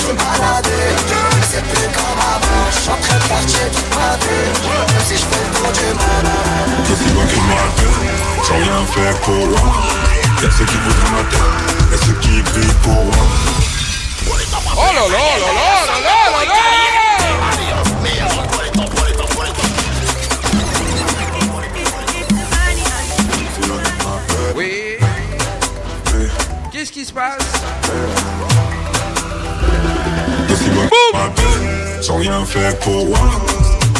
suis 0.07 0.15
baladé 0.15 0.81
C'est 1.51 1.63
plus 1.63 1.89
comme 1.97 2.21
avant, 2.21 2.65
je 2.71 2.79
suis 2.79 2.91
en 2.91 2.97
train 2.97 3.19
de 3.19 3.25
partir 3.29 3.65
toute 3.75 3.91
ma 3.97 4.11
vie 4.23 4.49
Même 4.93 5.05
si 5.05 5.17
je 5.17 5.25
fais 5.27 5.43
le 5.43 5.51
tour 5.57 5.71
du 5.73 5.89
monde. 5.99 6.31
Sans 8.45 8.55
rien 8.55 8.81
faire 8.95 9.17
pour 9.21 9.35
eux 9.35 9.57
Y'a 10.43 10.51
ceux 10.51 10.65
qui 10.65 10.77
voudraient 10.77 11.11
ma 11.11 11.23
y'a 11.91 11.99
ceux 12.05 12.17
qui 12.21 12.43
brillent 12.43 12.81
pour 12.83 13.07
Oh 14.79 14.93
là 14.95 15.09
là 15.09 15.09
oh 15.09 15.11
là 15.11 15.47
là 15.47 15.63
oh 15.67 15.87
là 15.87 15.97
là 16.01 16.15
oh 16.29 16.45
là 16.45 16.55
Oui. 24.55 24.97
Qu'est-ce 26.73 26.93
qui 26.93 27.05
se 27.05 27.13
passe? 27.13 27.43
Depuis 30.67 30.79
moi 30.79 30.87
que 30.87 30.97
je 31.13 31.19
m'appelle, 31.19 32.03
sans 32.03 32.17
rien 32.17 32.45
faire 32.45 32.77
pour 32.81 33.07
moi. 33.07 33.19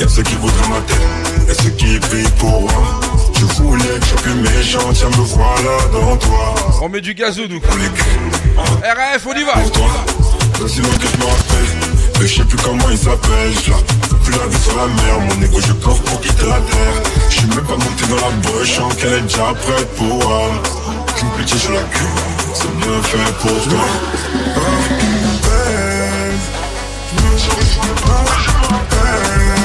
Y'a 0.01 0.09
ceux 0.09 0.23
qui 0.23 0.35
voudraient 0.35 0.69
ma 0.69 0.81
tête, 0.81 1.49
y'a 1.49 1.55
ceux 1.55 1.71
qui 1.71 1.99
prient 2.01 2.31
pour 2.39 2.63
moi. 2.63 3.01
Je 3.35 3.45
voulais 3.63 3.85
que 3.85 4.05
je 4.05 4.09
sois 4.09 4.21
plus 4.23 4.35
méchant, 4.35 4.93
tiens 4.93 5.09
me 5.11 5.25
voilà 5.25 5.79
dans 5.93 6.17
toi. 6.17 6.55
On 6.83 6.89
met 6.89 7.01
du 7.01 7.15
gazou, 7.15 7.43
nous. 7.49 7.61
RAF, 7.61 9.27
on 9.27 9.33
y 9.33 9.45
va 9.45 9.55
Aussi 10.65 10.81
loin 10.81 10.91
que 10.91 11.07
je 11.07 11.17
me 11.19 11.25
rappelle, 11.25 11.91
mais 12.19 12.27
je 12.27 12.35
sais 12.35 12.45
plus 12.45 12.59
comment 12.59 12.91
il 12.91 12.99
s'appelle. 12.99 13.53
Je 13.65 13.73
plus 14.25 14.33
la 14.33 14.47
vie 14.47 14.63
sur 14.63 14.77
la 14.77 14.87
mer, 14.87 15.21
mon 15.21 15.45
égo 15.45 15.61
je 15.65 15.73
coffre 15.75 16.03
pour 16.03 16.21
quitter 16.21 16.47
la 16.47 16.59
terre. 16.59 17.03
Je 17.31 17.35
suis 17.37 17.47
même 17.47 17.65
pas 17.65 17.77
monté 17.77 18.07
dans 18.09 18.17
la 18.17 18.33
boche, 18.43 18.67
je 18.67 18.73
sens 18.73 18.95
qu'elle 18.95 19.13
est 19.13 19.21
déjà 19.21 19.55
prête 19.63 19.89
pour 19.97 20.07
moi. 20.07 20.51
Qu'une 21.17 21.31
pitié 21.31 21.59
sur 21.59 21.73
la 21.73 21.81
queue, 21.81 22.05
c'est 22.55 22.77
bien 22.77 23.03
fait 23.03 23.33
pour 23.41 23.69
toi. 23.69 24.96
Hey. 27.87 29.56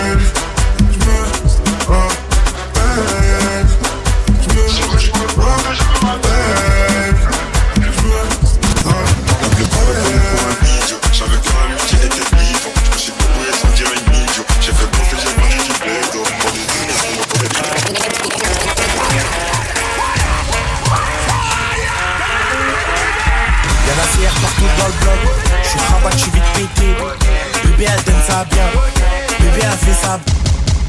Bébé 28.50 29.66
a 29.66 29.78
fait 29.78 29.94
ça. 29.94 30.20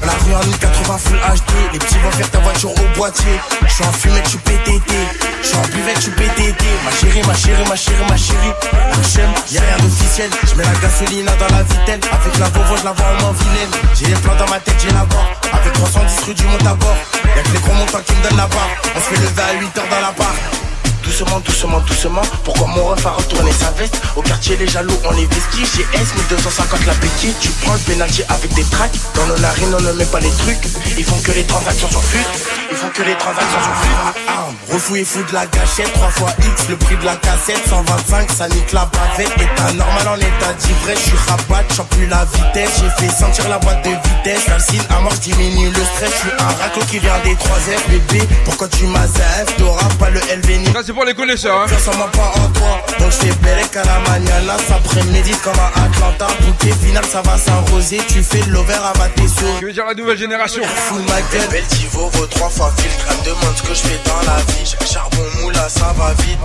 La 0.02 0.12
rue 0.24 0.34
en 0.34 0.44
1080 0.46 0.98
Full 0.98 1.16
HD, 1.16 1.72
les 1.74 1.78
petits 1.78 1.98
vont 1.98 2.10
faire 2.10 2.30
ta 2.30 2.38
voiture 2.38 2.70
au 2.70 2.96
boîtier. 2.96 3.38
Je 3.66 3.72
suis 3.72 3.84
en 3.84 3.92
fumette, 3.92 4.26
suis 4.26 4.38
PTT. 4.38 4.94
Je 5.42 5.46
suis 5.46 5.56
en 5.56 5.62
buvette, 5.62 6.00
suis 6.00 6.10
PTT. 6.12 6.64
Ma 6.84 6.90
chérie, 6.90 7.22
ma 7.26 7.34
chérie, 7.34 7.64
ma 7.68 7.76
chérie, 7.76 8.04
ma 8.08 8.16
chérie. 8.16 8.52
HM, 8.72 9.32
y'a 9.52 9.60
rien 9.60 9.76
d'officiel. 9.84 10.30
Je 10.48 10.54
mets 10.54 10.64
la 10.64 10.74
gasoline 10.80 11.26
dans 11.26 11.54
la 11.54 11.62
vitelle. 11.62 12.00
Avec 12.10 12.38
la 12.38 12.48
Volvo, 12.48 12.76
je 12.78 12.84
la 12.84 12.92
vois 12.92 13.06
en 13.06 13.20
moins 13.20 13.34
vilaine. 13.38 13.70
J'ai 13.94 14.06
les 14.06 14.14
plans 14.14 14.34
dans 14.36 14.48
ma 14.48 14.58
tête, 14.58 14.76
j'ai 14.80 14.92
la 14.92 15.04
barre. 15.04 15.30
Avec 15.52 15.72
310 15.74 16.24
rue 16.24 16.34
du 16.34 16.44
monte 16.44 16.66
à 16.66 16.74
bord. 16.74 16.96
Y'a 17.36 17.42
que 17.42 17.52
les 17.52 17.60
gros 17.60 17.74
montants 17.74 18.00
qui 18.06 18.14
me 18.14 18.22
donnent 18.22 18.38
la 18.38 18.46
barre. 18.46 18.70
On 18.96 18.98
se 18.98 19.04
fait 19.04 19.20
lever 19.20 19.42
à 19.42 19.54
8h 19.60 19.90
dans 19.90 20.00
la 20.00 20.12
barre. 20.12 20.61
Doucement, 21.02 21.40
doucement, 21.40 21.80
doucement. 21.80 22.22
Pourquoi 22.44 22.66
mon 22.68 22.84
ref 22.84 23.04
a 23.06 23.10
retourné 23.10 23.52
sa 23.52 23.70
veste 23.72 24.00
Au 24.16 24.22
quartier, 24.22 24.56
les 24.56 24.66
jaloux, 24.66 24.96
on 25.04 25.16
est 25.16 25.32
vestis. 25.32 25.66
J'ai 25.76 25.98
S 26.00 26.14
1250 26.14 26.86
la 26.86 26.94
béquille. 26.94 27.34
Tu 27.40 27.48
prends 27.62 27.74
le 27.74 27.78
pénalty 27.80 28.22
avec 28.28 28.52
des 28.54 28.64
tracks. 28.64 28.94
Dans 29.14 29.26
nos 29.26 29.38
narines, 29.38 29.74
on 29.74 29.80
ne 29.80 29.92
met 29.92 30.06
pas 30.06 30.20
les 30.20 30.30
trucs. 30.30 30.64
Ils 30.96 31.04
font 31.04 31.20
que 31.20 31.32
les 31.32 31.44
transactions 31.44 31.90
sur 31.90 32.02
flûte. 32.02 32.61
Font 32.82 32.88
que 32.88 33.02
les 33.02 33.14
transactions 33.14 33.60
sur. 33.62 34.24
Ah, 34.26 34.48
refou 34.72 34.96
et 34.96 35.04
fou 35.04 35.22
de 35.22 35.32
la 35.32 35.46
gâchette. 35.46 35.92
3 35.92 36.08
fois 36.08 36.30
X, 36.40 36.68
le 36.68 36.76
prix 36.76 36.96
de 36.96 37.04
la 37.04 37.14
cassette. 37.14 37.62
125, 37.68 38.30
ça 38.32 38.48
nique 38.48 38.72
la 38.72 38.86
bavette. 38.86 39.30
État 39.40 39.72
normal 39.74 40.08
en 40.08 40.16
état 40.16 40.52
d'ivresse. 40.58 40.98
Je 40.98 41.04
suis 41.10 41.18
rabat, 41.28 41.64
j'en 41.76 41.84
plus 41.84 42.08
la 42.08 42.24
vitesse. 42.24 42.80
J'ai 42.80 43.06
fait 43.06 43.12
sentir 43.12 43.48
la 43.48 43.58
boîte 43.60 43.84
de 43.84 43.90
vitesse. 43.90 44.44
Calcine 44.46 44.82
à 44.90 45.00
mort, 45.00 45.12
diminue 45.14 45.70
le 45.70 45.84
stress. 45.84 46.10
Je 46.12 46.18
suis 46.18 46.32
un 46.40 46.62
raclo 46.62 46.82
qui 46.90 46.98
vient 46.98 47.18
des 47.24 47.36
3 47.36 47.56
F. 47.56 47.88
Bébé, 47.88 48.26
pourquoi 48.44 48.66
tu 48.68 48.86
m'as 48.86 49.06
F? 49.06 49.56
Dora, 49.58 49.88
pas 50.00 50.10
le 50.10 50.18
LV 50.18 50.58
ni 50.58 50.72
Ça, 50.72 50.80
c'est 50.84 50.92
pour 50.92 51.04
les 51.04 51.14
connaisseurs, 51.14 51.60
hein. 51.60 51.66
ça 51.78 51.96
m'a 51.96 52.08
pas 52.08 52.32
en 52.40 52.48
toi 52.48 52.82
Donc 52.98 53.10
je 53.10 53.26
fais 53.26 53.34
belle 53.42 53.68
qu'à 53.68 53.82
la 53.84 53.98
mañana 54.10 54.56
Ça 54.66 54.74
prémédite 54.84 55.40
comme 55.42 55.52
à 55.58 55.84
Atlanta 55.84 56.26
Bouquet 56.40 56.72
final 56.84 57.04
ça 57.04 57.22
va 57.22 57.36
s'arroser 57.36 57.98
Tu 58.08 58.22
fais 58.22 58.42
l'over 58.48 58.74
à 58.74 58.92
ma 58.98 59.08
tes 59.08 59.24
Je 59.60 59.66
veux 59.66 59.72
dire 59.72 59.84
la 59.86 59.94
nouvelle 59.94 60.18
génération 60.18 60.62
Full 60.64 61.02
ma 61.02 61.20
gueule 61.32 61.48
Belle 61.50 61.66
Tivo 61.66 62.08
vaut 62.14 62.26
trois 62.26 62.48
fois 62.48 62.71
filtre 62.80 63.06
Elle 63.10 63.18
me 63.18 63.24
demande 63.24 63.56
ce 63.56 63.62
que 63.62 63.74
je 63.74 63.82
fais 63.82 64.00
dans 64.06 64.20
la 64.26 64.38
vie. 64.52 64.76
Charbon 64.90 65.26
moula 65.40 65.68
ça 65.68 65.92
va 65.96 66.12
vite. 66.22 66.38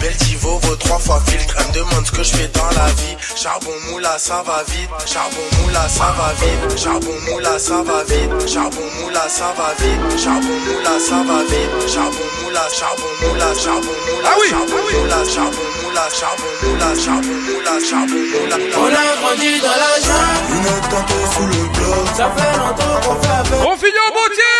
Belle 0.00 0.16
Tivo 0.16 0.58
vaut 0.62 0.76
trois 0.76 0.98
fois 0.98 1.20
filtre 1.26 1.54
Elle 1.58 1.66
me 1.68 1.72
demande 1.72 2.06
ce 2.06 2.12
que 2.12 2.22
je 2.22 2.32
fais 2.32 2.48
dans 2.48 2.70
la 2.76 2.86
vie. 3.00 3.16
Charbon 3.36 3.72
moula 3.90 4.18
ça 4.18 4.42
va 4.46 4.62
vite. 4.68 4.90
Charbon 5.06 5.46
moula 5.62 5.88
ça 5.88 6.14
va 6.16 6.32
vite. 6.40 6.78
Charbon 6.78 7.16
moula 7.28 7.58
ça 7.58 7.82
va 7.82 8.04
vite. 8.04 8.48
Charbon 8.48 8.86
moula 9.00 9.28
ça 9.28 9.54
va 9.56 9.74
vite. 9.78 10.18
Charbon 10.18 10.56
moula 10.68 10.98
ça 10.98 11.22
va 11.28 11.42
vite. 11.44 11.88
Charbon 11.92 12.28
moula 12.42 12.60
charbon 12.70 13.10
moula 13.22 13.54
charbon 13.54 13.96
moula 14.06 14.32
charbon 14.48 14.80
moula 14.92 15.24
charbon 15.24 15.66
moula 15.74 15.79
charbon 15.94 16.44
moula 16.62 16.94
charbon 16.94 17.36
moula 17.46 17.74
charbon 17.80 18.22
moula 18.30 18.56
On 18.78 18.86
a 18.86 19.16
grandi 19.20 19.60
dans 19.60 19.78
la 19.82 19.92
jungle. 20.06 20.54
Une 20.54 20.88
tente 20.88 21.18
sous 21.34 21.46
le 21.46 21.62
bloc. 21.74 22.06
Ça 22.16 22.30
fait 22.36 22.58
longtemps 22.58 23.00
qu'on 23.02 23.16
fait 23.20 23.34
avec. 23.34 23.60
On 23.66 23.76
finit 23.76 24.02
en 24.06 24.12
beauté 24.14 24.52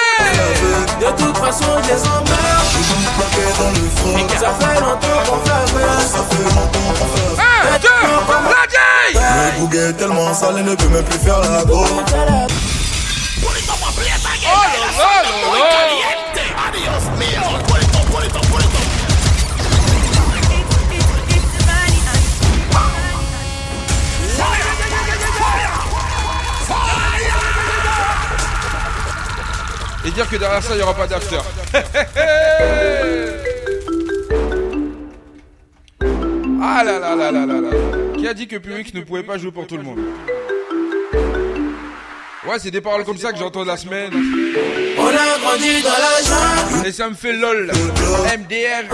De 1.01 1.11
toute 1.23 1.37
façon 1.39 1.71
je 1.83 1.89
les 1.89 2.03
emmerde 2.03 2.67
Toujours 2.73 3.13
plaqué 3.17 3.45
dans 3.59 3.71
le 3.71 3.87
front. 3.97 4.19
Ça 4.41 4.51
fait 4.59 4.81
longtemps 4.81 5.23
qu'on 5.27 5.39
fait 5.45 5.59
avec. 5.61 5.87
Ça 6.01 6.23
fait 6.31 6.45
longtemps 6.45 6.91
qu'on 6.99 7.09
fait 7.15 7.29
avec. 7.29 7.41
Un, 7.41 7.79
deux, 7.79 8.01
la 9.15 9.53
Le 9.53 9.61
bouguet 9.61 9.89
est 9.91 9.93
tellement 9.95 10.35
sale 10.35 10.57
Il 10.59 10.65
ne 10.65 10.75
peut 10.75 10.89
même 10.89 11.05
plus 11.05 11.19
faire 11.19 11.41
la 11.41 11.65
go 11.65 11.85
dire 30.21 30.31
que 30.31 30.37
derrière 30.37 30.63
ça, 30.63 30.75
il 30.75 30.77
n'y 30.77 30.83
aura 30.83 30.95
pas 30.95 31.07
d'after. 31.07 31.39
ah 36.63 36.85
là 36.85 36.99
là 36.99 37.17
là 37.17 37.33
là 37.33 37.47
là 37.47 37.61
là. 37.61 37.71
Qui 38.19 38.29
a 38.29 38.35
dit 38.35 38.47
que 38.47 38.57
Public 38.57 38.93
ne 38.93 39.01
pouvait 39.01 39.23
pas 39.23 39.39
jouer 39.39 39.51
pour 39.51 39.67
tout 39.67 39.79
le 39.79 39.83
monde? 39.83 39.99
Ouais, 42.47 42.59
c'est 42.59 42.71
des 42.71 42.83
paroles 42.83 43.05
comme 43.05 43.17
ça 43.17 43.33
que 43.33 43.39
j'entends 43.39 43.65
la 43.65 43.79
semaine. 43.79 44.13
On 44.99 45.07
a 45.07 45.39
grandi 45.43 45.83
dans 45.83 45.91
la 45.91 46.23
jungle. 46.25 46.87
Et 46.87 46.93
ça 46.93 47.09
me 47.09 47.15
fait 47.15 47.33
lol. 47.33 47.71
MDR, 47.71 48.89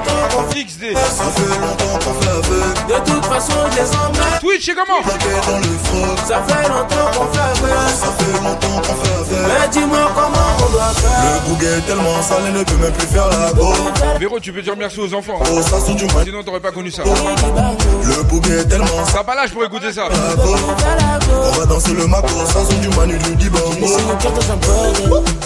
XD. 0.50 0.94
Ça 0.94 1.24
fait 1.24 1.60
longtemps 1.60 1.98
qu'on 2.04 2.20
fait 2.20 2.30
avec 2.30 2.86
De 2.86 3.10
toute 3.10 3.24
façon 3.24 3.52
je 3.70 3.76
les 3.76 4.40
Twitch, 4.40 4.66
c'est 4.66 4.74
comment? 4.74 5.02
Plaqué 5.02 5.26
dans 5.46 5.58
le 5.58 5.64
froc. 5.84 6.18
Ça 6.26 6.42
fait 6.46 6.68
longtemps 6.68 7.10
qu'on 7.18 7.26
fait 7.32 7.40
avec 7.40 7.88
Ça 7.88 8.12
fait 8.18 8.42
longtemps 8.42 8.82
qu'on 8.82 8.94
fait 8.94 9.34
avec 9.34 9.60
Mais 9.60 9.68
dis-moi 9.68 10.12
comment 10.14 10.66
on 10.66 10.72
doit 10.72 10.92
faire. 10.94 11.24
Le 11.24 11.48
bouguet 11.48 11.78
est 11.78 11.86
tellement 11.86 12.22
sale 12.22 12.42
Il 12.48 12.52
ne 12.52 12.62
peut 12.64 12.76
même 12.76 12.92
plus 12.92 13.06
faire 13.06 13.28
la 13.28 13.52
go. 13.52 13.72
Véro, 14.20 14.40
tu 14.40 14.52
peux 14.52 14.62
dire 14.62 14.74
merci 14.76 15.00
aux 15.00 15.14
enfants. 15.14 15.40
Oh 15.50 15.62
ça 15.62 15.80
sent 15.80 15.94
du 15.94 16.06
mal 16.06 16.24
Sinon, 16.24 16.42
t'aurais 16.42 16.60
pas 16.60 16.72
connu 16.72 16.90
ça. 16.90 17.02
Le 17.04 18.22
bouguet 18.24 18.60
est 18.60 18.68
tellement 18.68 19.04
sale 19.06 19.14
T'as 19.14 19.24
pas 19.24 19.34
l'âge 19.34 19.50
pour 19.52 19.64
écouter 19.64 19.92
ça. 19.92 20.08
On 20.08 21.50
va 21.58 21.66
danser 21.66 21.92
le 21.94 22.06
maco 22.06 22.28
Ça 22.52 22.64
sent 22.64 22.76
du 22.76 22.88
manu 22.96 23.16
du 23.18 23.34
dibango 23.36 23.86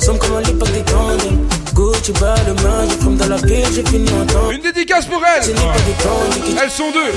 C'est 0.01 0.13
mon 0.13 0.19
cœur 0.19 0.31
dans 0.31 0.37
un 0.39 0.41
bordel 0.41 0.41
Somme 0.41 0.41
comme 0.41 0.41
un 0.41 0.41
lit 0.41 0.55
pas 0.55 0.67
des 0.67 0.83
candles 0.91 1.39
Gucci 1.75 2.13
bas 2.13 2.35
le 2.47 2.55
main 2.63 2.89
Je 2.89 2.95
fume 2.95 3.10
dans 3.21 3.29
la 3.29 3.37
ville 3.37 3.67
J'ai 3.75 3.85
fini 3.85 4.09
en 4.11 4.27
temps. 4.27 4.51
Une 4.51 4.61
dédicace 4.61 5.07
pour 5.07 5.21
candles 5.21 6.45
qui 6.45 6.57
Elles 6.63 6.71
sont 6.71 6.91
deux. 6.91 7.13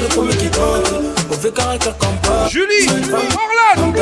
Julie, 2.49 2.87
Orlan. 3.11 3.93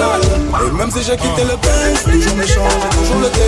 Et 0.67 0.71
même 0.77 0.91
si 0.91 0.99
j'ai 1.03 1.15
quitté 1.15 1.43
le 1.43 1.55
pays 1.57 2.13
Toujours 2.13 2.35
méchant, 2.35 2.67
j'ai 2.81 2.97
toujours 2.97 3.21
le 3.21 3.29
thé 3.29 3.39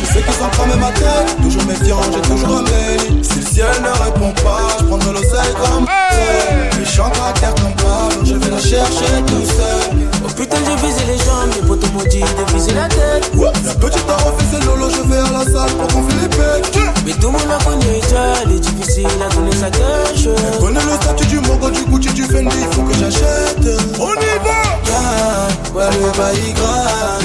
Je 0.00 0.06
sais 0.06 0.22
qu'ils 0.22 0.44
ont 0.44 0.48
cramé 0.50 0.74
ma 0.76 0.90
tête 0.90 1.36
Toujours 1.42 1.64
méfiant, 1.64 2.00
j'ai 2.12 2.20
toujours 2.22 2.58
un 2.58 2.62
mail 2.62 3.22
Si 3.24 3.38
le 3.38 3.46
ciel 3.46 3.66
ne 3.82 4.04
répond 4.04 4.32
pas 4.42 4.76
Je 4.80 4.84
prends 4.84 4.98
de 4.98 5.10
l'oseille 5.10 5.54
comme 5.64 5.86
Hey. 5.88 6.78
Méchant 6.78 7.10
caractère 7.10 7.54
comme 7.54 7.74
pas 7.76 8.08
je 8.24 8.34
vais 8.34 8.50
la 8.50 8.58
chercher 8.58 9.22
tout 9.26 9.44
seul. 9.44 9.98
Oh 10.24 10.28
putain 10.36 10.56
j'ai 10.66 10.86
visé 10.86 11.00
les 11.06 11.18
jambes 11.18 11.50
Les 11.60 11.66
potos 11.66 11.90
maudits 11.92 12.20
de 12.20 12.52
viser 12.54 12.72
la 12.74 12.88
tête. 12.88 13.30
La 13.64 13.74
petite 13.74 14.08
a 14.08 14.16
refait 14.16 14.64
lolo 14.64 14.88
Je 14.90 15.02
vais 15.08 15.18
à 15.18 15.30
la 15.30 15.44
salle 15.44 15.72
pour 15.76 15.86
qu'on 15.88 16.06
les 16.08 16.28
pecs 16.28 16.78
Mais 17.06 17.12
tout 17.12 17.26
le 17.26 17.32
monde 17.32 17.50
a 17.50 17.62
connu 17.64 17.81
Il 18.44 18.52
est 18.52 18.60
difficile 18.60 19.06
à 19.24 19.34
donner 19.34 19.54
sa 19.56 19.70
cache 19.70 20.26
le 20.26 20.80
statut 21.00 21.26
du 21.26 21.40
Mogo, 21.40 21.70
du 21.70 21.84
Gucci, 21.84 22.12
du 22.12 22.24
Fendi 22.24 22.56
Faut 22.72 22.82
que 22.82 22.94
j'achète. 22.94 23.66
On 23.98 24.12
y 24.12 24.38
va! 24.44 24.62
Ouais 25.74 25.88
le 25.90 26.18
bail 26.18 26.52
grave 26.52 27.22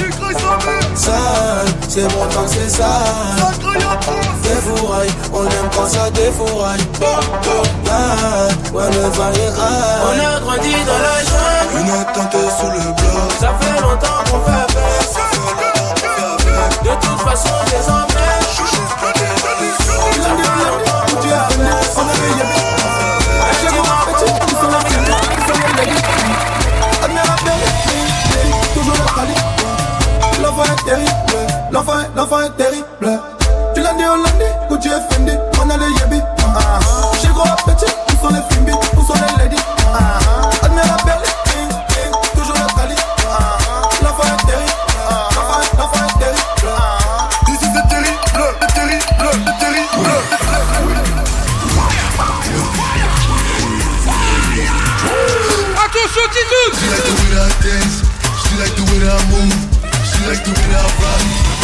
Sale, 0.94 1.68
c'est 1.88 2.08
tant 2.08 2.42
que 2.42 2.48
c'est 2.48 2.68
sale. 2.68 2.88
Défouraille, 4.42 5.10
on 5.32 5.44
aime 5.44 5.70
quand 5.76 5.86
ça 5.86 6.10
défouraille. 6.10 6.80
Ah, 7.90 8.48
Ouais 8.72 8.90
le 8.90 9.10
bail 9.16 9.52
grave 9.54 10.02
On 10.04 10.18
a 10.18 10.40
grandi 10.40 10.72
dans 10.86 11.02
la 11.02 11.18
jungle. 11.24 11.78
Une 11.80 11.88
tente 12.14 12.40
sous 12.58 12.70
le 12.70 12.80
bloc. 12.80 13.30
Ça 13.38 13.50
fait 13.60 13.80
longtemps 13.80 14.22
qu'on 14.30 14.40
fait 14.40 14.62
avec 14.62 14.88
De 16.82 16.90
toute 17.06 17.20
façon 17.20 17.54
les 17.70 17.84
emmerde 17.90 19.17
L'enfant 31.78 32.00
est, 32.00 32.10
l'enfant 32.16 32.40
est 32.40 32.50
terrible. 32.56 33.20
Tu 33.72 33.80
l'as 33.80 33.94
dit, 33.94 34.02
on 34.02 34.16
l'a 34.20 34.30
dit 34.30 34.50
Gucci 34.68 34.88
et 34.88 35.14
Fendi 35.14 35.32
On 35.62 35.70
a 35.70 35.76
les 35.76 35.86
yébis 35.86 36.20
Chez 37.22 37.28
gros 37.28 37.46
appétit 37.46 37.86
Où 38.08 38.26
sont 38.26 38.34
les 38.34 38.42
fimbi 38.50 38.72
Où 38.72 39.06
sont 39.06 39.14
les 39.14 39.44
ladies 39.44 39.62
Admire 40.60 40.82
la 40.82 40.96
berline 41.04 41.70
Toujours 42.34 42.56
la 42.56 42.66
qualité 42.74 43.02
L'enfant 44.02 44.26
est 44.26 44.42
terrible. 44.44 44.74
L'enfant 45.36 45.60
est, 45.62 45.78
l'enfant 45.78 46.02
est 46.02 46.18
terrible. 46.18 46.66
Ici 47.46 47.66
c'est 47.72 47.86
terrible 47.88 48.18
C'est 48.60 48.74
terrible 48.74 49.04
C'est 49.46 49.58
terrible. 49.60 50.02
Attention, 55.78 56.26
Titoun. 56.34 56.70
She 56.74 56.90
like 56.90 57.06
the 57.06 57.14
way 57.14 57.30
that 57.30 57.46
I 57.46 57.62
dance. 57.62 57.96
She 58.42 58.52
like 58.58 58.74
the 58.74 58.82
way 58.82 58.98
that 58.98 59.14
I 59.14 59.30
move. 59.30 59.54
She 60.02 60.18
like 60.26 60.42
the 60.42 60.50
way 60.50 60.66
that 60.72 60.82
I 60.82 60.90
rock. 60.98 61.57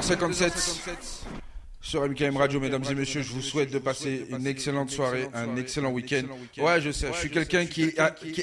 22h57 0.00 0.50
sur 1.80 2.06
MKM 2.06 2.36
Radio, 2.36 2.58
mesdames 2.60 2.82
et 2.90 2.94
messieurs. 2.94 3.22
Je 3.22 3.32
vous 3.32 3.40
souhaite 3.40 3.70
de 3.70 3.78
passer 3.78 4.26
une 4.30 4.46
excellente 4.46 4.90
soirée, 4.90 5.28
un 5.32 5.56
excellent 5.56 5.90
week-end. 5.90 6.24
Ouais, 6.58 6.80
je 6.80 6.90
sais, 6.90 7.08
je 7.14 7.18
suis 7.18 7.30
quelqu'un 7.30 7.64
qui, 7.64 7.84
est- 7.84 7.98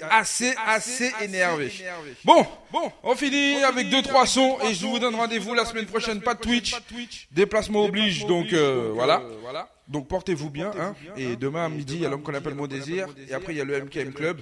assez, 0.09 0.55
assez 0.65 1.11
énervé. 1.21 1.71
Bon, 2.23 2.45
bon, 2.71 2.91
on 3.03 3.15
finit 3.15 3.61
avec 3.63 3.89
deux, 3.89 4.01
trois 4.01 4.25
sons 4.25 4.57
et 4.67 4.73
je 4.73 4.85
vous 4.87 4.97
donne 4.97 5.15
rendez-vous 5.15 5.53
la 5.53 5.65
semaine 5.65 5.85
prochaine. 5.85 6.21
Pas 6.21 6.33
de 6.35 6.39
Twitch. 6.39 6.75
Déplacement 7.31 7.83
oblige, 7.85 8.25
donc 8.25 8.51
euh, 8.53 8.91
voilà. 8.93 9.21
Donc 9.89 10.07
portez-vous 10.07 10.49
bien, 10.49 10.71
hein. 10.79 10.95
Et 11.17 11.35
demain 11.35 11.65
à 11.65 11.69
midi, 11.69 11.95
il 11.95 12.01
y 12.01 12.05
a 12.05 12.09
l'homme 12.09 12.23
qu'on 12.23 12.33
appelle 12.33 12.55
Mon 12.55 12.67
Désir. 12.67 13.07
Et 13.29 13.33
après, 13.33 13.53
il 13.53 13.57
y 13.57 13.61
a 13.61 13.65
le 13.65 13.81
MKM 13.81 14.13
Club. 14.13 14.39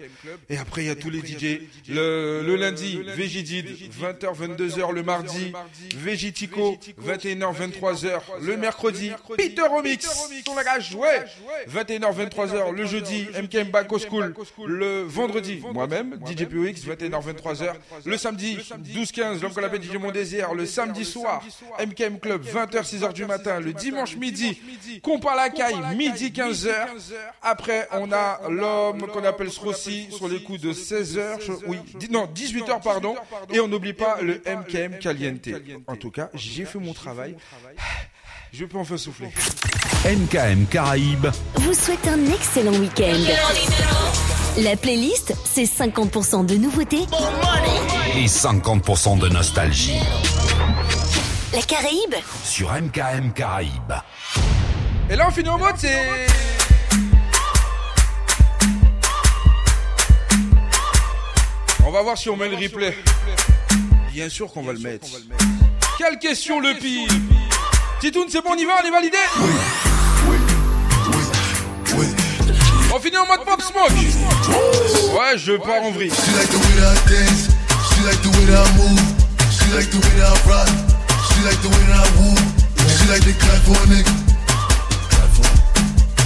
Et 0.49 0.57
après, 0.57 0.83
il 0.83 0.87
y 0.87 0.91
a 0.91 0.95
tous 0.95 1.09
les 1.09 1.19
DJ. 1.19 1.61
Le, 1.89 2.43
le 2.45 2.55
lundi, 2.55 3.01
Végidid, 3.15 3.65
20h, 3.65 4.37
22h. 4.37 4.93
Le 4.93 5.01
mardi, 5.01 5.51
Végitico, 5.95 6.77
21h, 7.03 7.55
23h. 7.55 8.19
Le 8.41 8.55
mercredi, 8.55 9.11
Peter 9.35 9.63
Remix. 9.63 10.07
Ton 10.45 10.55
langage, 10.55 10.93
ouais. 10.95 11.25
21h, 11.67 12.29
23h. 12.29 12.75
Le 12.75 12.85
jeudi, 12.85 13.25
MKM 13.41 13.71
Baco 13.71 13.97
School. 13.97 14.35
Le 14.67 15.01
vendredi, 15.01 15.61
moi-même, 15.73 16.19
DJ 16.25 16.45
POX, 16.45 16.85
21h, 16.85 17.33
23h. 17.33 17.73
Le 18.05 18.17
samedi, 18.17 18.57
12-15, 18.57 19.41
l'homme 19.41 19.53
qu'on 19.53 19.63
appelle 19.63 19.81
DJ 19.81 19.95
Mon 19.95 20.11
Désir. 20.11 20.53
Le 20.53 20.67
samedi 20.67 21.03
soir, 21.03 21.43
MKM 21.79 22.19
Club, 22.19 22.45
20h, 22.45 22.83
6h 22.83 23.13
du 23.13 23.25
matin. 23.25 23.59
Le 23.59 23.73
dimanche 23.73 24.15
midi, 24.15 24.61
Compas 25.01 25.30
la 25.35 25.49
caille, 25.49 25.75
midi 25.95 26.31
15h. 26.31 26.73
Après, 27.41 27.87
on 27.93 28.11
a 28.11 28.39
l'homme 28.49 29.07
qu'on 29.07 29.23
appelle 29.23 29.51
Srossi 29.51 30.07
sur 30.11 30.27
les 30.27 30.41
coups 30.43 30.61
de 30.61 30.73
16h. 30.73 31.39
je- 31.45 31.51
Oui, 31.67 31.77
non, 32.09 32.27
18h, 32.33 32.81
pardon. 32.81 33.15
Et 33.51 33.59
on 33.59 33.67
n'oublie 33.67 33.93
pas 33.93 34.17
le 34.21 34.41
MKM 34.45 34.99
Caliente. 34.99 35.47
En 35.87 35.95
tout 35.95 36.11
cas, 36.11 36.29
j'ai 36.33 36.65
fait 36.65 36.79
mon 36.79 36.93
travail. 36.93 37.35
Je 38.53 38.65
peux 38.65 38.77
enfin 38.77 38.97
souffler. 38.97 39.29
MKM 40.03 40.65
Caraïbes. 40.65 41.27
vous 41.55 41.73
souhaite 41.73 42.05
un 42.05 42.25
excellent 42.33 42.73
week-end. 42.73 43.15
La 44.57 44.75
playlist, 44.75 45.33
c'est 45.45 45.63
50% 45.63 46.45
de 46.45 46.55
nouveautés, 46.55 47.05
Et 48.17 48.25
50% 48.27 49.17
de 49.19 49.29
nostalgie. 49.29 49.93
la 51.53 51.61
Caraïbe, 51.61 52.15
Sur 52.43 52.73
MKM 52.73 53.31
Caraïbes. 53.31 53.93
Et 55.11 55.17
là, 55.17 55.25
on 55.27 55.31
finit 55.31 55.49
en 55.49 55.57
mode, 55.57 55.75
c'est. 55.77 56.07
On 61.85 61.91
va 61.91 62.01
voir 62.01 62.17
si 62.17 62.29
on 62.29 62.37
met 62.37 62.47
le 62.47 62.55
replay. 62.55 62.97
Bien 64.13 64.29
sûr 64.29 64.49
qu'on 64.53 64.61
va 64.61 64.71
le 64.71 64.79
mettre. 64.79 65.09
Quelle 65.97 66.17
question 66.17 66.61
le 66.61 66.75
pire 66.75 67.09
Titoun, 67.99 68.27
c'est 68.29 68.41
bon, 68.41 68.51
on 68.53 68.55
y 68.55 68.63
va, 68.63 68.75
on 68.81 68.87
est 68.87 68.91
validé 68.91 69.17
On 72.93 72.99
finit 73.01 73.17
en 73.17 73.27
mode 73.27 73.43
pop 73.43 73.61
smoke 73.61 73.91
Ouais, 73.91 75.37
je 75.37 75.57
pars 75.57 75.83
en 75.83 75.91
vrille. 75.91 76.09
She 76.09 76.31
like 76.37 76.47
the 76.47 76.55
way 76.55 76.75
that 76.79 76.93
I 76.93 77.01
the 78.15 78.21
the 78.21 78.37
rock. 80.47 80.67
She 81.27 81.43
like 81.43 81.61
the 81.61 81.67
way 81.67 81.83
that 81.89 81.99
I 81.99 82.11
woo. 82.17 82.37
She 82.87 83.09
like 83.09 83.25
to 83.25 83.33
clap 83.33 83.61
for 83.63 83.75
a 83.75 83.87
nigga. 83.87 84.30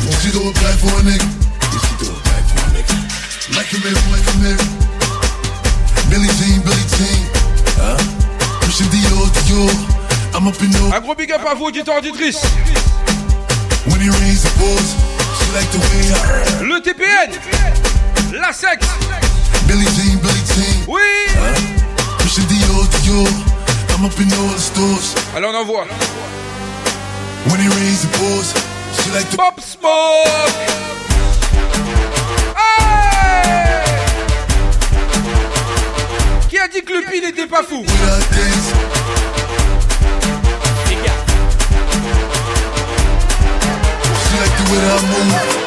She 0.06 0.32
do 0.32 0.42
it 0.46 0.58
for 0.78 0.94
a 0.94 1.02
nigga. 1.02 1.26
Yeah, 1.26 1.82
she 1.82 1.94
do 1.98 2.06
it 2.10 2.46
for 2.50 2.62
a 2.62 2.70
nigga. 2.78 2.96
Like 3.58 3.70
a 3.74 3.78
mirror, 3.82 4.06
like 4.14 4.26
a 4.26 4.36
mirror. 4.38 4.66
Billie 6.10 6.30
Jean, 6.38 6.62
Billie 6.62 6.88
Jean. 6.94 7.22
Huh? 7.78 7.98
Pushing 8.62 8.90
Dior, 8.94 9.30
Dior. 9.46 9.74
I'm 10.36 10.48
up 10.48 10.62
in 10.62 10.70
no. 10.72 10.94
Un 10.94 11.02
gros 11.02 11.16
big 11.16 11.32
up 11.32 11.46
à 11.46 11.56
vous, 11.56 11.66
auditeurs, 11.66 11.98
auditrices. 11.98 12.42
When 13.88 14.02
he 14.02 14.10
rains 14.10 14.44
the 14.44 14.52
balls, 14.60 14.96
she 15.38 15.52
like 15.54 15.70
the 15.72 15.80
way 15.80 16.12
I. 16.14 16.64
Le 16.64 16.82
TPN. 16.82 17.32
La 18.40 18.54
secte. 18.54 18.86
Billie 19.68 19.86
Jean, 19.96 20.18
Billie 20.22 20.46
Jean. 20.54 20.86
Oui. 20.88 21.02
Huh? 21.34 22.18
Pushing 22.20 22.46
Dior, 22.46 22.86
Dior. 23.02 23.28
I'm 23.96 24.06
up 24.06 24.20
in 24.20 24.32
all 24.34 24.50
the 24.50 24.60
stores. 24.60 25.16
Alors 25.36 25.52
on 25.52 25.56
envoie. 25.56 25.88
When 27.50 27.60
he 27.60 27.70
rains 27.70 28.02
the 28.02 28.18
balls, 28.18 28.54
she 29.06 29.12
like 29.12 29.38
Pop 29.38 29.60
Smoke. 29.60 30.26
Hey! 32.58 33.96
Qui 36.50 36.60
a 36.60 36.68
dit 36.68 36.82
que 36.82 36.94
le 36.94 37.02
pin 37.04 37.22
n'était 37.22 37.48
pas 37.48 37.64
fou? 37.64 37.84
She 44.24 44.36
like 44.40 44.56
the 44.58 44.64
way 44.72 44.80
that 44.80 44.92
I 44.92 45.06
move. 45.06 45.65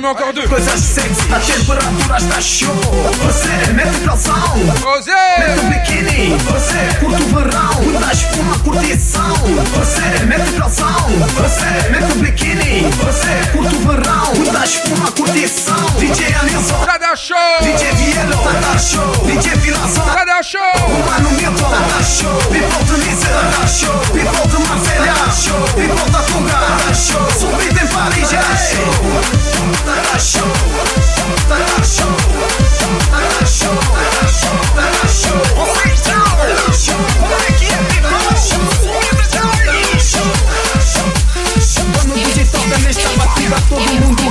Deux. 0.00 0.48
Coisas 0.48 0.80
sexy, 0.80 1.20
a 1.32 1.40
temperatura 1.40 2.18
está 2.18 2.40
show 2.40 2.74
Você 3.22 3.72
mete 3.72 3.96
o 3.96 4.04
calção 4.04 4.32
Você! 4.80 5.10
Mete 5.10 5.58
o 5.58 5.68
biquíni. 5.70 6.36
Você 6.38 6.98
curte 7.00 7.22
o 7.22 7.26
verão 7.26 7.82
Muita 7.82 8.12
espuma, 8.12 8.58
curtição 8.60 9.34
Você 9.74 10.24
mete 10.26 10.50
o 10.50 10.60
calção 10.60 11.06
Você 11.36 11.90
mete 11.90 12.12
o 12.12 12.14
biquíni. 12.16 12.90
Você 13.04 13.50
curte 13.52 13.74
o 13.74 13.78
verão 13.80 14.34
Muita 14.36 14.64
espuma, 14.64 15.10
curtição 15.12 15.86
DJ 15.98 16.34
Anilson 16.34 16.86
Tá 16.86 17.16
show! 17.16 17.36
DJ 17.62 17.92
Vielo 17.92 18.36
Tá 18.42 18.52
da 18.52 18.78
show. 18.78 19.26
DJ 19.26 19.56
Vilação 19.56 20.04
Tá 20.04 20.24
da 20.24 20.42
show! 20.42 20.60
O 20.60 21.10
Mano 21.10 21.30
Milton 21.32 21.70
Tá 21.70 21.78
da 21.78 22.04
show. 22.04 22.38
People 22.50 22.84
de 22.84 23.06
Nice 23.06 23.26
Tá 23.26 23.60
da 23.60 23.66
show. 23.66 23.98
People 24.12 24.48
de 24.48 24.68
Marselha 24.68 25.12
Tá 25.14 25.24
da 25.24 25.32
show. 25.32 25.62
People 25.74 26.10
da 26.10 26.22
Tunga 26.22 26.52
Tá 26.52 26.76
da 26.86 26.94
show. 26.94 27.30
Subida 27.32 27.80
em 27.82 27.86
Paris 27.86 28.28
Tá 28.28 28.36
da 28.36 28.56
show 28.56 29.87
Quando 42.08 42.12
o 42.12 42.18
DJ 42.18 42.44
toca 42.46 42.78
nesta 42.78 43.08
batida 43.10 43.56
todo 43.68 43.80
mundo 43.80 44.22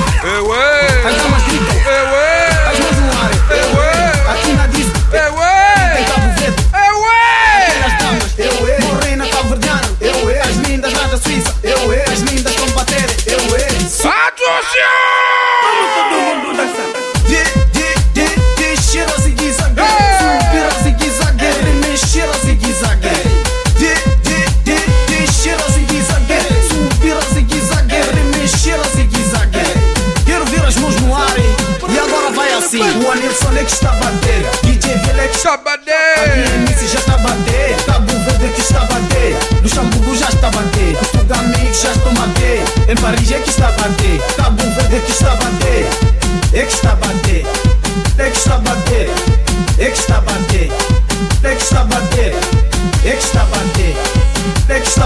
Em 42.89 42.95
Paris 42.95 43.33
é 43.33 43.39
que 43.39 43.49
bandé, 43.49 44.19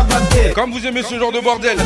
bandé. 0.03 0.53
Comme 0.53 0.71
vous 0.71 0.85
aimez 0.85 1.01
ce 1.01 1.17
genre 1.17 1.31
de 1.31 1.39
bordel. 1.39 1.77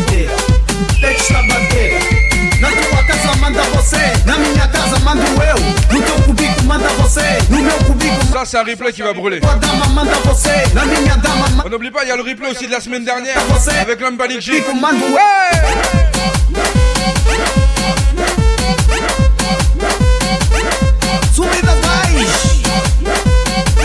Ça 8.34 8.44
c'est 8.45 8.57
un 8.57 8.64
replay 8.64 8.91
qui 8.91 9.02
va 9.02 9.14
brûler. 9.14 9.40
On 11.65 11.69
n'oublie 11.69 11.91
pas 11.91 12.03
il 12.03 12.10
y 12.10 12.11
a 12.11 12.15
le 12.15 12.22
replay 12.22 12.52
aussi 12.52 12.68
de 12.68 12.72
la 12.72 12.80
semaine 12.80 13.06
dernière 13.06 13.38
Avec 13.82 13.99
l'homme 14.02 14.18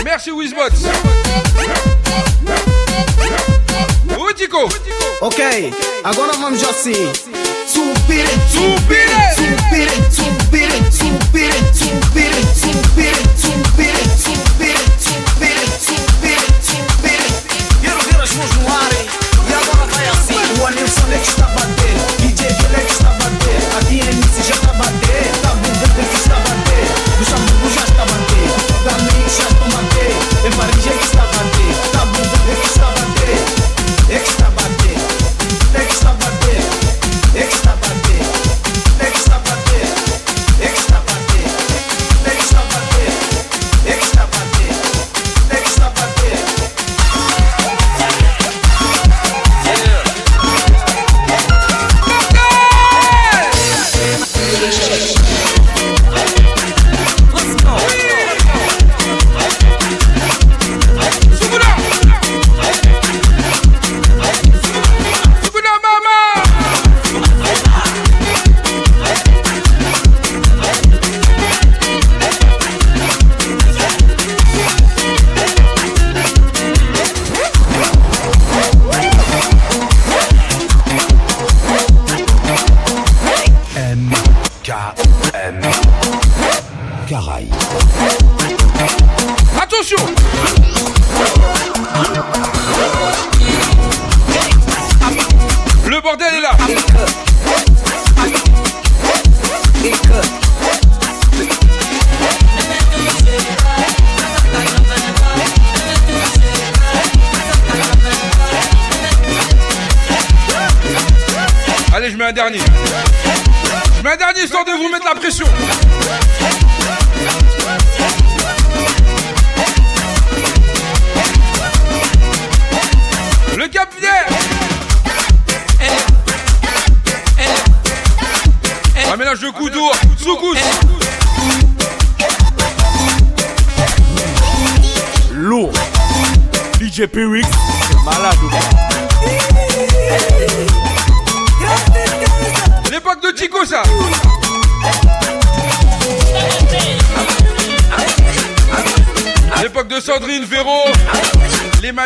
Merci 0.03 0.31
Wizbot 0.31 0.59
Ok, 5.21 5.41
agora 6.03 6.31
vamos 6.33 6.63
assim 6.69 7.40
Subir, 8.01 8.25
subir, 8.49 9.09
subir, 9.35 9.89
subir, 10.09 10.71
subir, 10.91 11.53
subir, 11.71 11.73
subir, 11.73 12.33
subir. 12.55 13.10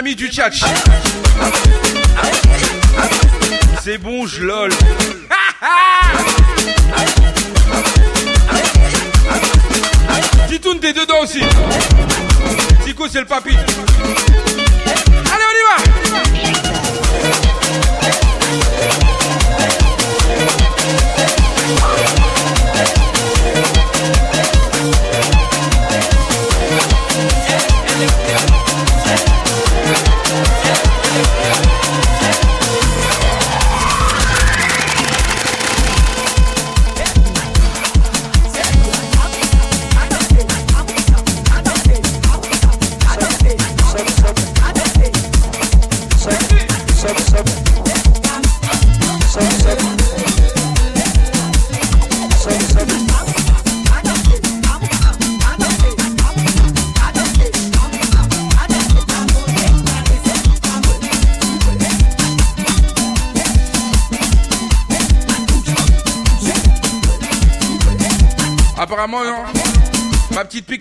ami 0.05 0.15
du 0.15 0.29
Tchad. 0.29 0.64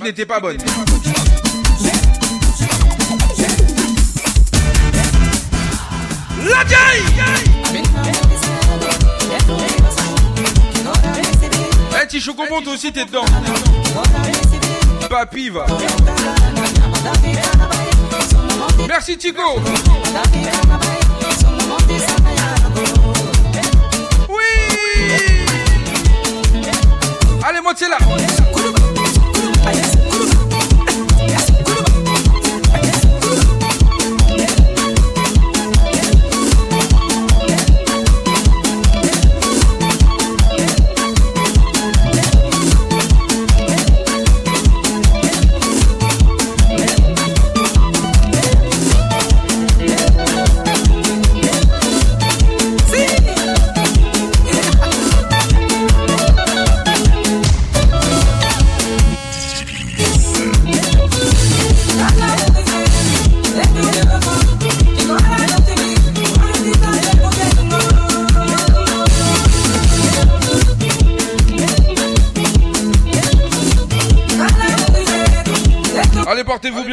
n'était 0.05 0.27
pas 0.27 0.39
bonne. 0.39 0.59
La 6.47 6.67
Jai 6.69 7.03
Eh, 12.03 12.07
Tichou 12.07 12.35
monte 12.51 12.67
aussi, 12.69 12.93
t'es 12.93 13.07
dedans. 13.07 13.25
Papy 15.09 15.49
va. 15.49 15.67
Merci 18.87 19.17
Tico. 19.17 19.41
Oui. 24.29 25.47
Allez, 27.43 27.61
montez 27.63 27.89
là. 27.89 27.99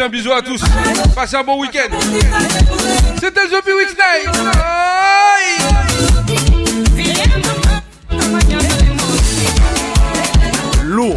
Bien, 0.01 0.09
bisous 0.09 0.31
à 0.31 0.41
tous. 0.41 0.61
Passez 1.13 1.35
un 1.35 1.43
bon 1.43 1.59
week-end. 1.59 1.95
C'était 3.19 3.47
The 3.47 3.63
Week 3.67 3.95
Night. 3.97 4.29
Lourd. 10.83 11.15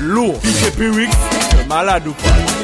Lourd. 0.00 0.40
DJ 0.42 0.80
Week, 0.80 1.10
malade 1.68 2.08
ou 2.08 2.12
pas? 2.12 2.57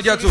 Le 0.00 0.04
gâteau. 0.04 0.28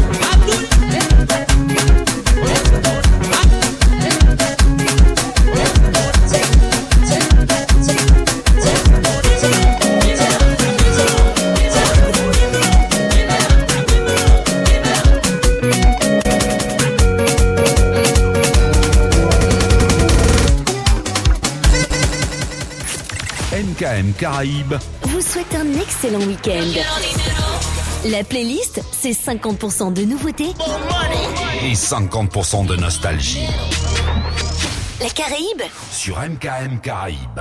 MKM 23.52 24.14
Caraïbes 24.14 24.76
vous 25.04 25.22
souhaite 25.22 25.56
un 25.56 25.80
excellent 25.80 26.20
week-end. 26.20 26.82
La 28.06 28.24
playlist, 28.24 28.82
c'est 29.02 29.12
50% 29.12 29.94
de 29.94 30.02
nouveautés 30.02 30.52
et 31.64 31.74
50% 31.74 32.66
de 32.66 32.76
nostalgie. 32.76 33.48
La 35.02 35.10
Caraïbe 35.10 35.62
sur 35.90 36.18
MKM 36.20 36.82
Caraïbes. 36.82 37.40